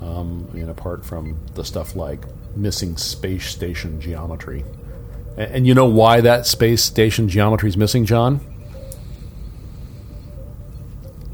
um, 0.00 0.48
I 0.52 0.56
mean, 0.56 0.68
apart 0.68 1.04
from 1.04 1.38
the 1.54 1.64
stuff 1.64 1.96
like 1.96 2.24
missing 2.56 2.96
space 2.96 3.46
station 3.46 4.00
geometry, 4.00 4.64
and, 5.36 5.54
and 5.54 5.66
you 5.66 5.74
know 5.74 5.86
why 5.86 6.20
that 6.20 6.46
space 6.46 6.82
station 6.82 7.28
geometry 7.28 7.68
is 7.68 7.76
missing, 7.76 8.04
John? 8.04 8.40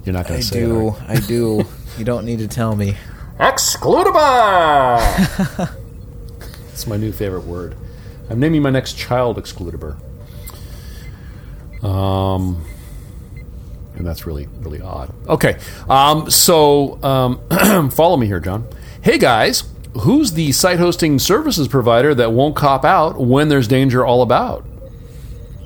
You're 0.05 0.15
not 0.15 0.27
going 0.27 0.41
to 0.41 0.47
say 0.47 0.61
do. 0.61 0.89
it. 0.89 0.93
are 0.93 0.97
I 1.09 1.17
do. 1.21 1.65
you 1.99 2.05
don't 2.05 2.25
need 2.25 2.39
to 2.39 2.49
tell 2.49 2.75
me. 2.75 2.97
Excludable. 3.39 4.99
It's 6.79 6.87
my 6.87 6.97
new 6.97 7.11
favorite 7.11 7.43
word. 7.43 7.75
I'm 8.31 8.39
naming 8.39 8.63
my 8.63 8.71
next 8.71 8.93
child 8.97 9.37
Excludable. 9.37 9.97
Um, 11.83 12.65
and 13.97 14.07
that's 14.07 14.27
really 14.27 14.47
really 14.61 14.81
odd. 14.81 15.13
Okay, 15.29 15.59
um, 15.89 16.31
so 16.31 17.03
um, 17.03 17.91
follow 17.91 18.17
me 18.17 18.29
here, 18.29 18.39
John. 18.39 18.65
Hey 19.03 19.19
guys, 19.19 19.65
who's 20.01 20.33
the 20.33 20.53
site 20.53 20.79
hosting 20.79 21.19
services 21.19 21.69
provider 21.69 22.15
that 22.15 22.33
won't 22.33 22.57
cop 22.57 22.85
out 22.85 23.19
when 23.21 23.49
there's 23.49 23.69
danger 23.69 24.05
all 24.05 24.23
about? 24.23 24.65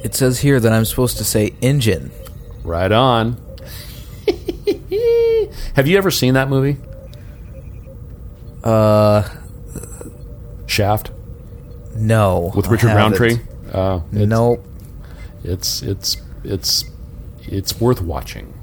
It 0.03 0.14
says 0.14 0.41
here 0.41 0.59
that 0.59 0.73
I'm 0.73 0.85
supposed 0.85 1.16
to 1.18 1.25
say 1.25 1.51
Enjin. 1.62 2.11
Right 2.64 2.91
on. 2.91 3.41
Have 5.75 5.87
you 5.87 5.97
ever 5.97 6.11
seen 6.11 6.35
that 6.35 6.49
movie? 6.49 6.79
Uh, 8.64 9.29
Shaft 10.66 11.11
no. 11.95 12.53
with 12.55 12.68
Richard. 12.68 12.89
Roundtree. 12.89 13.39
Uh, 13.73 14.01
it's, 14.12 14.27
Nope. 14.29 14.64
It's 15.45 15.83
it's 15.83 16.16
it's 16.45 16.85
it's 17.45 17.81
worth 17.81 18.01
watching. 18.01 18.55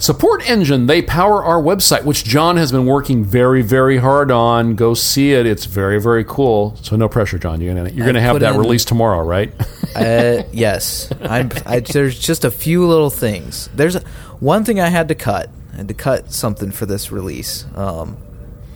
Support 0.00 0.40
Enjin, 0.44 0.86
they 0.86 1.02
power 1.02 1.44
our 1.44 1.60
website, 1.62 2.04
which 2.04 2.24
John 2.24 2.56
has 2.56 2.72
been 2.72 2.86
working 2.86 3.22
very, 3.22 3.60
very 3.60 3.98
hard 3.98 4.30
on. 4.30 4.74
Go 4.74 4.94
see 4.94 5.32
it; 5.32 5.44
it's 5.44 5.66
very, 5.66 6.00
very 6.00 6.24
cool. 6.24 6.74
So 6.82 6.96
no 6.96 7.06
pressure, 7.06 7.38
John. 7.38 7.60
You're 7.60 7.74
gonna 7.74 7.90
you're 7.90 8.06
gonna 8.06 8.20
have 8.22 8.40
that 8.40 8.54
in- 8.54 8.60
released 8.60 8.88
tomorrow, 8.88 9.22
right? 9.22 9.52
Uh, 9.90 10.44
yes. 10.52 11.12
I'm. 11.20 11.50
I, 11.66 11.80
there's 11.80 12.16
just 12.16 12.44
a 12.44 12.50
few 12.52 12.86
little 12.86 13.10
things. 13.10 13.68
There's 13.74 13.96
one 14.38 14.64
thing 14.64 14.78
I 14.78 14.86
had 14.88 15.08
to 15.08 15.16
cut. 15.16 15.50
I 15.72 15.78
had 15.78 15.88
to 15.88 15.94
cut 15.94 16.32
something 16.32 16.70
for 16.70 16.86
this 16.86 17.10
release. 17.10 17.66
Um, 17.74 18.16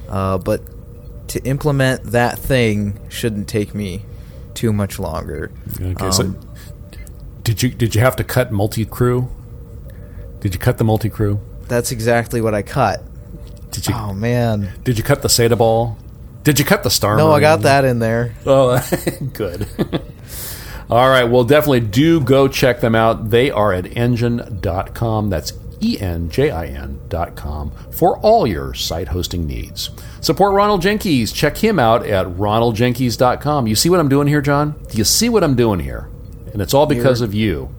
uh, 0.09 0.39
but 0.39 0.61
to 1.29 1.41
implement 1.45 2.03
that 2.07 2.37
thing 2.41 2.99
shouldn't 3.11 3.47
take 3.49 3.77
me 3.77 4.03
too 4.55 4.73
much 4.73 4.99
longer. 4.99 5.53
okay. 5.81 6.07
Um, 6.07 6.13
so 6.13 6.35
did 7.45 7.63
you 7.63 7.69
did 7.71 7.95
you 7.95 8.01
have 8.01 8.17
to 8.17 8.25
cut 8.25 8.51
multi 8.51 8.85
crew? 8.85 9.31
Did 10.45 10.53
you 10.55 10.61
cut 10.61 10.79
the 10.79 10.85
multi 10.85 11.09
crew? 11.09 11.41
That's 11.69 11.91
exactly 11.91 12.41
what 12.41 12.55
I 12.55 12.63
cut. 12.63 13.03
Did 13.73 13.89
you 13.89 13.95
Oh 13.97 14.13
man. 14.13 14.73
did 14.85 14.99
you 14.99 15.03
cut 15.03 15.23
the 15.23 15.29
SATA 15.29 15.57
ball? 15.59 15.97
Did 16.45 16.59
you 16.59 16.65
cut 16.65 16.83
the 16.83 16.91
star? 16.91 17.17
No, 17.17 17.33
I 17.33 17.41
got 17.41 17.63
that 17.63 17.85
in 17.87 17.99
there. 17.99 18.35
Oh, 18.45 18.79
good. 19.33 19.67
All 20.91 21.09
right. 21.09 21.25
Well, 21.25 21.45
definitely 21.45 21.81
do 21.81 22.21
go 22.21 22.47
check 22.47 22.81
them 22.81 22.95
out. 22.95 23.31
They 23.31 23.51
are 23.51 23.73
at 23.73 23.85
enjin.com. 23.87 25.31
That's 25.31 25.55
E 25.81 25.99
N 25.99 26.29
J 26.29 26.51
I 26.51 26.67
N.com 26.67 27.71
for 27.91 28.19
all 28.19 28.47
your 28.47 28.75
site 28.75 29.09
hosting 29.09 29.47
needs. 29.47 29.89
Support 30.21 30.53
Ronald 30.53 30.83
Jenkins. 30.83 31.33
Check 31.33 31.57
him 31.57 31.79
out 31.79 32.05
at 32.07 32.27
ronaldjenkins.com. 32.27 33.67
You 33.67 33.75
see 33.75 33.89
what 33.89 33.99
I'm 34.01 34.09
doing 34.11 34.29
here, 34.29 34.43
John? 34.43 34.75
Do 34.91 34.99
you 34.99 35.05
see 35.05 35.31
what 35.31 35.43
I'm 35.43 35.57
doing 35.57 35.81
here? 35.81 36.09
And 36.53 36.61
it's 36.61 36.75
all 36.75 36.87
because 36.87 37.21
You're- 37.21 37.31
of 37.31 37.35
you. 37.35 37.75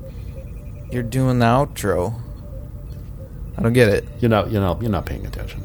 You're 0.91 1.03
doing 1.03 1.39
the 1.39 1.45
outro. 1.45 2.21
I 3.57 3.61
don't 3.61 3.73
get 3.73 3.89
it. 3.89 4.05
You 4.21 4.29
know, 4.29 4.45
you 4.45 4.59
know, 4.59 4.77
you're 4.81 4.91
not 4.91 5.05
paying 5.05 5.25
attention. 5.25 5.63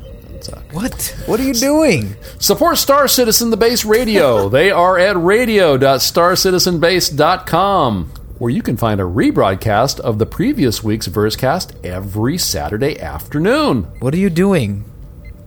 Uh, 0.52 0.58
What? 0.72 1.14
What 1.26 1.38
are 1.38 1.42
you 1.42 1.52
doing? 1.52 2.16
Support 2.38 2.78
Star 2.78 3.06
Citizen 3.08 3.50
the 3.50 3.58
Base 3.58 3.84
Radio. 3.84 4.48
they 4.48 4.70
are 4.70 4.98
at 4.98 5.14
radio.starcitizenbase.com, 5.16 8.12
where 8.38 8.50
you 8.50 8.62
can 8.62 8.76
find 8.78 9.00
a 9.00 9.04
rebroadcast 9.04 10.00
of 10.00 10.18
the 10.18 10.24
previous 10.26 10.82
week's 10.82 11.08
Versecast 11.08 11.84
every 11.84 12.38
Saturday 12.38 12.98
afternoon. 13.00 13.82
What 14.00 14.14
are 14.14 14.18
you 14.18 14.30
doing? 14.30 14.84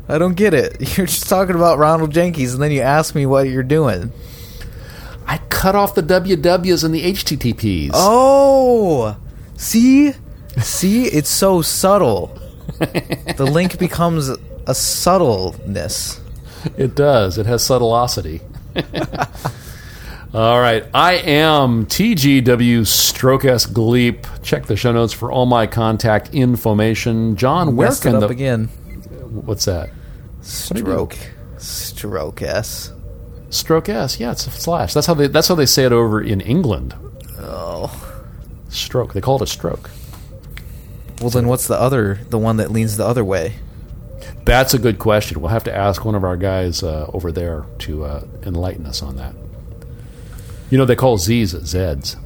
I 0.08 0.18
don't 0.20 0.36
get 0.36 0.54
it. 0.54 0.78
You're 0.98 1.08
just 1.08 1.28
talking 1.30 1.56
about 1.56 1.80
Ronald 1.80 2.12
Jenkins, 2.12 2.54
and 2.54 2.62
then 2.62 2.72
you 2.72 2.82
ask 2.82 3.16
me 3.16 3.26
what 3.26 3.48
you're 3.50 3.64
doing. 3.64 4.12
I 5.26 5.38
cut 5.50 5.74
off 5.76 5.96
the 5.96 6.04
WWs 6.04 6.84
and 6.84 6.94
the 6.94 7.02
HTTPs. 7.14 7.92
Oh, 7.94 9.16
see, 9.56 10.12
see, 10.62 11.06
it's 11.06 11.30
so 11.30 11.62
subtle. 11.62 12.38
the 12.80 13.48
link 13.50 13.78
becomes 13.80 14.30
a 14.30 14.74
subtleness. 14.74 16.20
It 16.78 16.96
does. 16.96 17.38
It 17.38 17.46
has 17.46 17.62
subtlosity. 17.64 18.42
all 20.34 20.60
right. 20.60 20.86
I 20.94 21.16
am 21.16 21.86
TGW 21.86 22.88
Stroke 22.88 23.46
S 23.46 23.66
Gleep. 23.66 24.26
Check 24.44 24.66
the 24.66 24.76
show 24.76 24.92
notes 24.92 25.14
for 25.14 25.32
all 25.32 25.46
my 25.46 25.68
contact 25.68 26.34
information. 26.34 27.36
John, 27.36 27.76
where 27.76 27.90
Messed 27.90 28.06
it 28.06 28.10
can 28.10 28.16
up 28.16 28.22
the 28.22 28.28
again? 28.28 28.68
what's 29.46 29.66
that? 29.66 29.90
Stroke, 30.42 31.18
stroke 31.58 32.42
s. 32.42 32.92
Stroke 33.50 33.90
S. 33.90 34.20
Yeah, 34.20 34.32
it's 34.32 34.48
a 34.48 34.52
slash. 34.52 34.94
That's 34.94 35.08
how 35.08 35.14
they. 35.14 35.28
That's 35.28 35.48
how 35.48 35.56
they 35.56 35.66
say 35.66 35.86
it 35.86 35.92
over 35.92 36.22
in 36.22 36.42
England. 36.42 36.96
Oh, 37.38 37.92
Stroke. 38.70 39.14
They 39.14 39.22
call 39.22 39.36
it 39.36 39.42
a 39.42 39.48
stroke. 39.48 39.90
Well 41.24 41.30
then, 41.30 41.48
what's 41.48 41.68
the 41.68 41.80
other? 41.80 42.20
The 42.30 42.38
one 42.38 42.58
that 42.58 42.70
leans 42.72 42.98
the 42.98 43.06
other 43.06 43.24
way? 43.24 43.56
That's 44.46 44.74
a 44.74 44.80
good 44.80 45.00
question. 45.00 45.40
We'll 45.40 45.52
have 45.52 45.64
to 45.64 45.76
ask 45.76 46.04
one 46.04 46.16
of 46.16 46.24
our 46.24 46.36
guys 46.38 46.84
uh, 46.84 47.10
over 47.14 47.32
there 47.32 47.66
to 47.80 48.04
uh, 48.04 48.24
enlighten 48.44 48.86
us 48.86 49.02
on 49.02 49.16
that. 49.16 49.34
You 50.70 50.78
know, 50.78 50.86
they 50.86 50.96
call 50.96 51.18
Z's 51.18 51.52
Z's. 51.52 52.18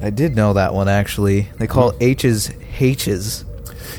I 0.00 0.10
did 0.10 0.36
know 0.36 0.52
that 0.52 0.74
one 0.74 0.88
actually. 0.88 1.48
They 1.58 1.66
call 1.66 1.90
Hmm. 1.92 1.98
H's 2.02 2.50
H's. 2.78 3.44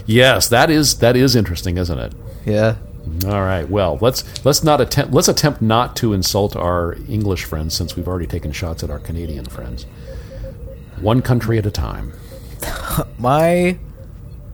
Yes, 0.05 0.47
that 0.49 0.69
is 0.69 0.99
that 0.99 1.15
is 1.15 1.35
interesting, 1.35 1.77
isn't 1.77 1.97
it? 1.99 2.13
Yeah. 2.45 2.77
All 3.25 3.41
right. 3.41 3.69
Well, 3.69 3.97
let's 4.01 4.23
let's 4.45 4.63
not 4.63 4.81
attempt 4.81 5.13
let's 5.13 5.27
attempt 5.27 5.61
not 5.61 5.95
to 5.97 6.13
insult 6.13 6.55
our 6.55 6.95
English 7.09 7.43
friends 7.45 7.73
since 7.73 7.95
we've 7.95 8.07
already 8.07 8.27
taken 8.27 8.51
shots 8.51 8.83
at 8.83 8.89
our 8.89 8.99
Canadian 8.99 9.45
friends. 9.45 9.83
One 11.01 11.21
country 11.21 11.57
at 11.57 11.65
a 11.65 11.71
time. 11.71 12.13
My 13.19 13.77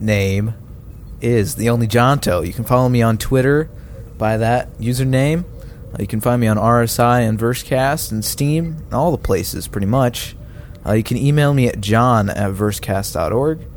name 0.01 0.53
is 1.21 1.55
the 1.55 1.69
only 1.69 1.87
Jonto. 1.87 2.45
You 2.45 2.53
can 2.53 2.63
follow 2.63 2.89
me 2.89 3.01
on 3.01 3.17
Twitter 3.17 3.69
by 4.17 4.37
that 4.37 4.77
username. 4.79 5.43
Uh, 5.93 5.97
you 5.99 6.07
can 6.07 6.21
find 6.21 6.41
me 6.41 6.47
on 6.47 6.57
RSI 6.57 7.27
and 7.27 7.37
Versecast 7.37 8.11
and 8.11 8.23
Steam, 8.23 8.77
and 8.85 8.93
all 8.93 9.11
the 9.11 9.17
places 9.17 9.67
pretty 9.67 9.87
much. 9.87 10.35
Uh, 10.85 10.93
you 10.93 11.03
can 11.03 11.17
email 11.17 11.53
me 11.53 11.67
at 11.67 11.79
john 11.79 12.29
at 12.29 12.53
versecast.org. 12.53 13.59
You 13.59 13.67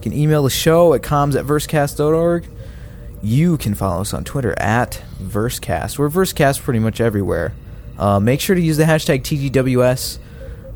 can 0.00 0.12
email 0.12 0.42
the 0.42 0.50
show 0.50 0.94
at 0.94 1.02
comms 1.02 1.36
at 1.38 1.44
versecast.org. 1.44 2.46
You 3.22 3.56
can 3.56 3.74
follow 3.74 4.02
us 4.02 4.14
on 4.14 4.24
Twitter 4.24 4.54
at 4.58 5.02
Versecast. 5.18 5.98
We're 5.98 6.08
Versecast 6.10 6.62
pretty 6.62 6.78
much 6.78 7.00
everywhere. 7.00 7.54
Uh, 7.98 8.20
make 8.20 8.40
sure 8.40 8.54
to 8.54 8.62
use 8.62 8.76
the 8.76 8.84
hashtag 8.84 9.22
TGWS 9.22 10.18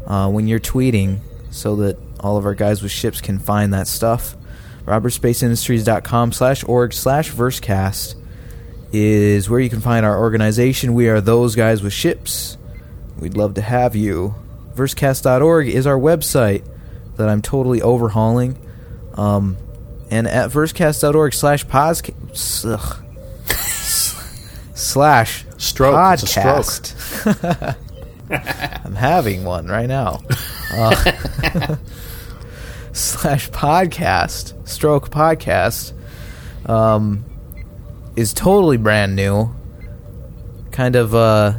uh, 0.07 0.29
when 0.31 0.49
you're 0.49 0.59
tweeting 0.59 1.21
so 1.51 1.77
that 1.77 1.99
all 2.19 2.37
of 2.37 2.45
our 2.47 2.55
guys 2.55 2.83
with 2.83 2.93
ships 2.93 3.21
can 3.21 3.39
find 3.39 3.73
that 3.73 3.87
stuff. 3.87 4.37
RobertSpaceIndustries.com 4.91 6.33
slash 6.33 6.65
org 6.65 6.93
slash 6.93 7.31
versecast 7.33 8.15
is 8.93 9.49
where 9.49 9.61
you 9.61 9.71
can 9.71 9.81
find 9.81 10.05
our 10.05 10.19
organization. 10.19 10.95
We 10.95 11.09
are 11.09 11.21
those 11.21 11.55
guys 11.55 11.83
with 11.83 11.93
ships. 11.93 12.59
We'd 13.19 13.37
love 13.37 13.55
to 13.55 13.63
have 13.63 13.95
you. 13.95 14.35
Versecast.org 14.75 15.69
is 15.69 15.87
our 15.87 15.99
website 15.99 16.65
that 17.17 17.29
I'm 17.29 17.43
totally 17.43 17.83
overhauling. 17.83 18.59
Um, 19.15 19.57
and 20.11 20.27
at 20.27 20.51
versecast.org 20.51 21.35
slash 21.35 21.65
podcast 21.67 23.05
slash 24.75 25.45
Stroke. 25.59 26.15
It's 26.15 26.31
stroke. 26.31 26.65
podcast. 26.67 27.77
I'm 28.85 28.95
having 28.95 29.45
one 29.45 29.67
right 29.67 29.87
now. 29.89 30.23
Uh, 30.73 31.75
slash 33.01 33.51
podcast, 33.51 34.69
stroke 34.69 35.11
podcast, 35.11 35.93
um, 36.67 37.25
is 38.17 38.33
totally 38.33 38.77
brand 38.77 39.17
new. 39.17 39.55
Kind 40.71 40.97
of 40.97 41.15
uh, 41.15 41.55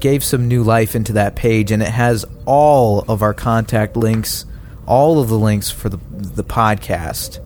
gave 0.00 0.24
some 0.24 0.48
new 0.48 0.62
life 0.62 0.94
into 0.94 1.14
that 1.14 1.36
page, 1.36 1.70
and 1.70 1.82
it 1.82 1.88
has 1.88 2.24
all 2.46 3.04
of 3.08 3.22
our 3.22 3.34
contact 3.34 3.96
links, 3.96 4.46
all 4.86 5.20
of 5.20 5.28
the 5.28 5.38
links 5.38 5.70
for 5.70 5.88
the 5.88 5.98
the 6.10 6.44
podcast, 6.44 7.40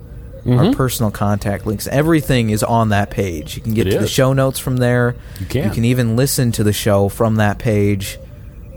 our 0.47 0.73
personal 0.75 1.11
contact 1.11 1.67
links. 1.67 1.87
Everything 1.89 2.51
is 2.51 2.63
on 2.63 2.91
that 2.91 3.11
page. 3.11 3.57
You 3.57 3.63
can 3.63 3.75
get 3.75 3.87
It 3.89 3.91
to 3.93 3.99
the 3.99 4.09
show 4.09 4.33
notes 4.33 4.59
from 4.59 4.79
there. 4.79 5.17
You 5.41 5.47
can. 5.47 5.65
You 5.65 5.71
can 5.71 5.85
even 5.85 6.17
listen 6.17 6.53
to 6.53 6.65
the 6.65 6.73
show 6.73 7.09
from 7.09 7.37
that 7.37 7.59
page. 7.59 8.19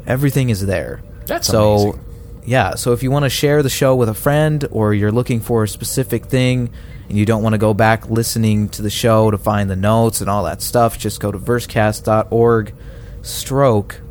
Everything 0.05 0.49
is 0.49 0.65
there. 0.65 1.01
That's 1.27 1.47
so. 1.47 1.73
amazing. 1.75 2.11
Yeah, 2.45 2.75
so 2.75 2.93
if 2.93 3.03
you 3.03 3.11
want 3.11 3.23
to 3.23 3.29
share 3.29 3.61
the 3.61 3.69
show 3.69 3.95
with 3.95 4.09
a 4.09 4.13
friend, 4.13 4.65
or 4.71 4.93
you're 4.93 5.11
looking 5.11 5.41
for 5.41 5.63
a 5.63 5.67
specific 5.67 6.25
thing, 6.25 6.71
and 7.07 7.17
you 7.17 7.25
don't 7.25 7.43
want 7.43 7.53
to 7.53 7.59
go 7.59 7.73
back 7.73 8.09
listening 8.09 8.69
to 8.69 8.81
the 8.81 8.89
show 8.89 9.31
to 9.31 9.37
find 9.37 9.69
the 9.69 9.75
notes 9.75 10.21
and 10.21 10.29
all 10.29 10.45
that 10.45 10.61
stuff, 10.61 10.97
just 10.97 11.19
go 11.19 11.31
to 11.31 11.37
versecast.org 11.37 12.73
stroke 13.21 14.01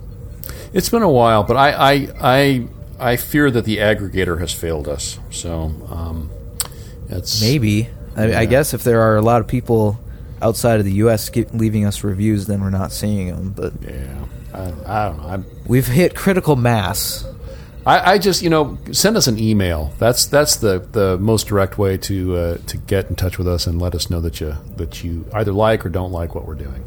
It's 0.74 0.90
been 0.90 1.04
a 1.04 1.10
while, 1.10 1.44
but 1.44 1.56
I 1.56 1.72
I 1.72 2.08
I, 2.22 2.68
I 3.02 3.18
fear 3.18 3.50
that 3.52 3.66
the 3.66 3.78
aggregator 3.78 4.40
has 4.40 4.54
failed 4.54 4.88
us. 4.88 5.20
So 5.32 5.74
um, 5.90 6.30
it's 7.10 7.42
Maybe. 7.42 7.90
I, 8.16 8.42
I 8.42 8.46
guess 8.46 8.74
if 8.74 8.84
there 8.84 9.02
are 9.02 9.16
a 9.16 9.22
lot 9.22 9.42
of 9.42 9.48
people 9.48 10.00
outside 10.42 10.80
of 10.80 10.86
the 10.86 10.94
U.S. 10.94 11.30
Leaving 11.54 11.86
us 11.86 12.04
reviews, 12.04 12.46
then 12.46 12.62
we're 12.62 12.70
not 12.70 12.92
seeing 12.92 13.28
them. 13.28 13.52
But 13.52 13.74
yeah. 13.82 14.26
I, 14.54 14.62
I 14.86 15.08
don't 15.08 15.18
know. 15.18 15.28
I'm, 15.28 15.46
we've 15.66 15.88
hit 15.88 16.16
critical 16.16 16.56
mass. 16.56 17.26
I, 17.86 18.14
I 18.14 18.18
just 18.20 18.44
you 18.44 18.50
know 18.50 18.78
send 18.92 19.18
us 19.18 19.28
an 19.28 19.40
email. 19.40 19.94
That's 19.98 20.26
that's 20.26 20.58
the, 20.58 20.80
the 20.92 21.18
most 21.18 21.48
direct 21.48 21.78
way 21.78 21.98
to 21.98 22.36
uh, 22.36 22.58
to 22.68 22.78
get 22.78 23.10
in 23.10 23.16
touch 23.16 23.38
with 23.38 23.48
us 23.48 23.66
and 23.66 23.82
let 23.82 23.96
us 23.96 24.10
know 24.10 24.22
that 24.22 24.40
you 24.40 24.56
that 24.76 25.04
you 25.04 25.26
either 25.34 25.52
like 25.52 25.86
or 25.86 25.90
don't 25.90 26.12
like 26.12 26.36
what 26.36 26.46
we're 26.46 26.56
doing. 26.56 26.84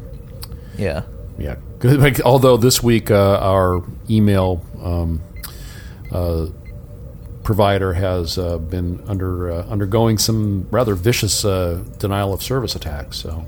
Yeah. 0.77 1.03
Yeah. 1.37 1.57
although 2.25 2.55
this 2.55 2.81
week 2.81 3.11
uh, 3.11 3.39
our 3.41 3.83
email 4.09 4.63
um, 4.81 5.21
provider 7.43 7.93
has 7.93 8.37
uh, 8.37 8.57
been 8.57 9.03
under 9.07 9.51
uh, 9.51 9.65
undergoing 9.67 10.17
some 10.17 10.67
rather 10.71 10.95
vicious 10.95 11.45
uh, 11.45 11.83
denial 11.99 12.33
of 12.33 12.41
service 12.41 12.75
attacks. 12.75 13.17
So 13.17 13.45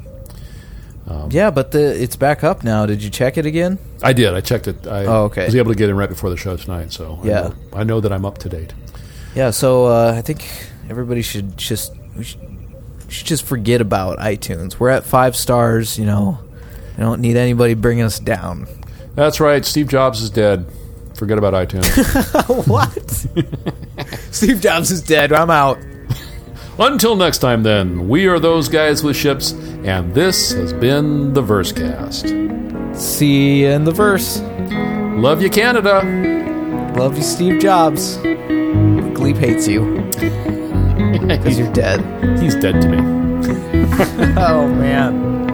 Yeah, 1.30 1.50
but 1.52 1.72
the 1.72 2.02
it's 2.02 2.16
back 2.16 2.44
up 2.44 2.64
now. 2.64 2.86
Did 2.86 3.02
you 3.02 3.10
check 3.10 3.38
it 3.38 3.46
again? 3.46 3.80
I 4.04 4.14
did. 4.14 4.34
I 4.34 4.42
checked 4.42 4.68
it. 4.68 4.86
I 4.88 5.06
Oh, 5.06 5.24
okay. 5.26 5.46
was 5.46 5.56
able 5.56 5.72
to 5.72 5.78
get 5.78 5.90
in 5.90 5.96
right 5.98 6.10
before 6.10 6.30
the 6.30 6.38
show 6.38 6.56
tonight. 6.58 6.92
So 6.94 7.20
I 7.24 7.28
Yeah. 7.28 7.42
know, 7.42 7.54
I 7.74 7.84
know 7.84 8.00
that 8.02 8.12
I'm 8.12 8.26
up 8.26 8.38
to 8.40 8.50
date. 8.50 8.74
Yeah. 9.36 9.52
So 9.52 9.86
uh, 9.86 10.14
I 10.16 10.22
think 10.22 10.46
everybody 10.90 11.22
should 11.22 11.58
just 11.58 11.94
should, 12.22 12.38
should 13.08 13.28
just 13.28 13.46
forget 13.46 13.80
about 13.82 14.20
iTunes. 14.20 14.80
We're 14.80 14.90
at 14.90 15.06
five 15.06 15.36
stars. 15.36 15.98
You 15.98 16.06
know, 16.06 16.40
I 16.98 17.02
don't 17.02 17.22
need 17.22 17.38
anybody 17.38 17.74
bringing 17.74 18.04
us 18.04 18.20
down. 18.20 18.68
That's 19.16 19.40
right. 19.40 19.66
Steve 19.66 19.88
Jobs 19.88 20.22
is 20.22 20.30
dead. 20.30 20.66
Forget 21.18 21.40
about 21.40 21.54
iTunes. 21.56 21.88
what? 22.68 22.94
Steve 24.32 24.62
Jobs 24.62 24.92
is 24.92 25.02
dead. 25.02 25.34
I'm 25.34 25.50
out. 25.50 25.80
Until 26.78 27.16
next 27.16 27.40
time, 27.40 27.64
then, 27.64 28.08
we 28.08 28.28
are 28.28 28.40
those 28.40 28.70
guys 28.70 29.04
with 29.04 29.16
ships, 29.16 29.54
and 29.84 30.14
this 30.14 30.52
has 30.52 30.74
been 30.74 31.34
the 31.34 31.42
Versecast. 31.42 32.96
See 32.96 33.62
you 33.62 33.70
in 33.70 33.84
the 33.84 33.92
verse. 33.92 34.40
Love 34.40 35.42
you, 35.42 35.50
Canada. 35.50 36.04
Love 36.96 37.18
you, 37.18 37.24
Steve 37.24 37.60
Jobs. 37.60 38.18
Gleep 38.18 39.38
hates 39.38 39.68
you 39.68 39.82
because 41.28 41.58
you're 41.58 41.74
dead. 41.74 42.00
He's 42.40 42.54
dead 42.54 42.80
to 42.84 42.90
me. 42.90 42.98
Oh 44.38 44.68
man, 44.68 45.50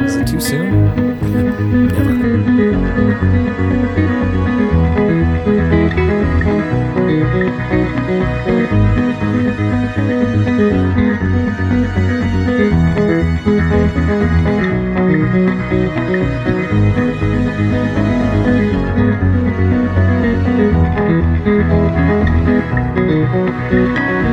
is 0.00 0.16
it 0.16 0.28
too 0.28 0.40
soon? 0.40 1.88
Never. 1.88 2.15
Thank 23.68 24.25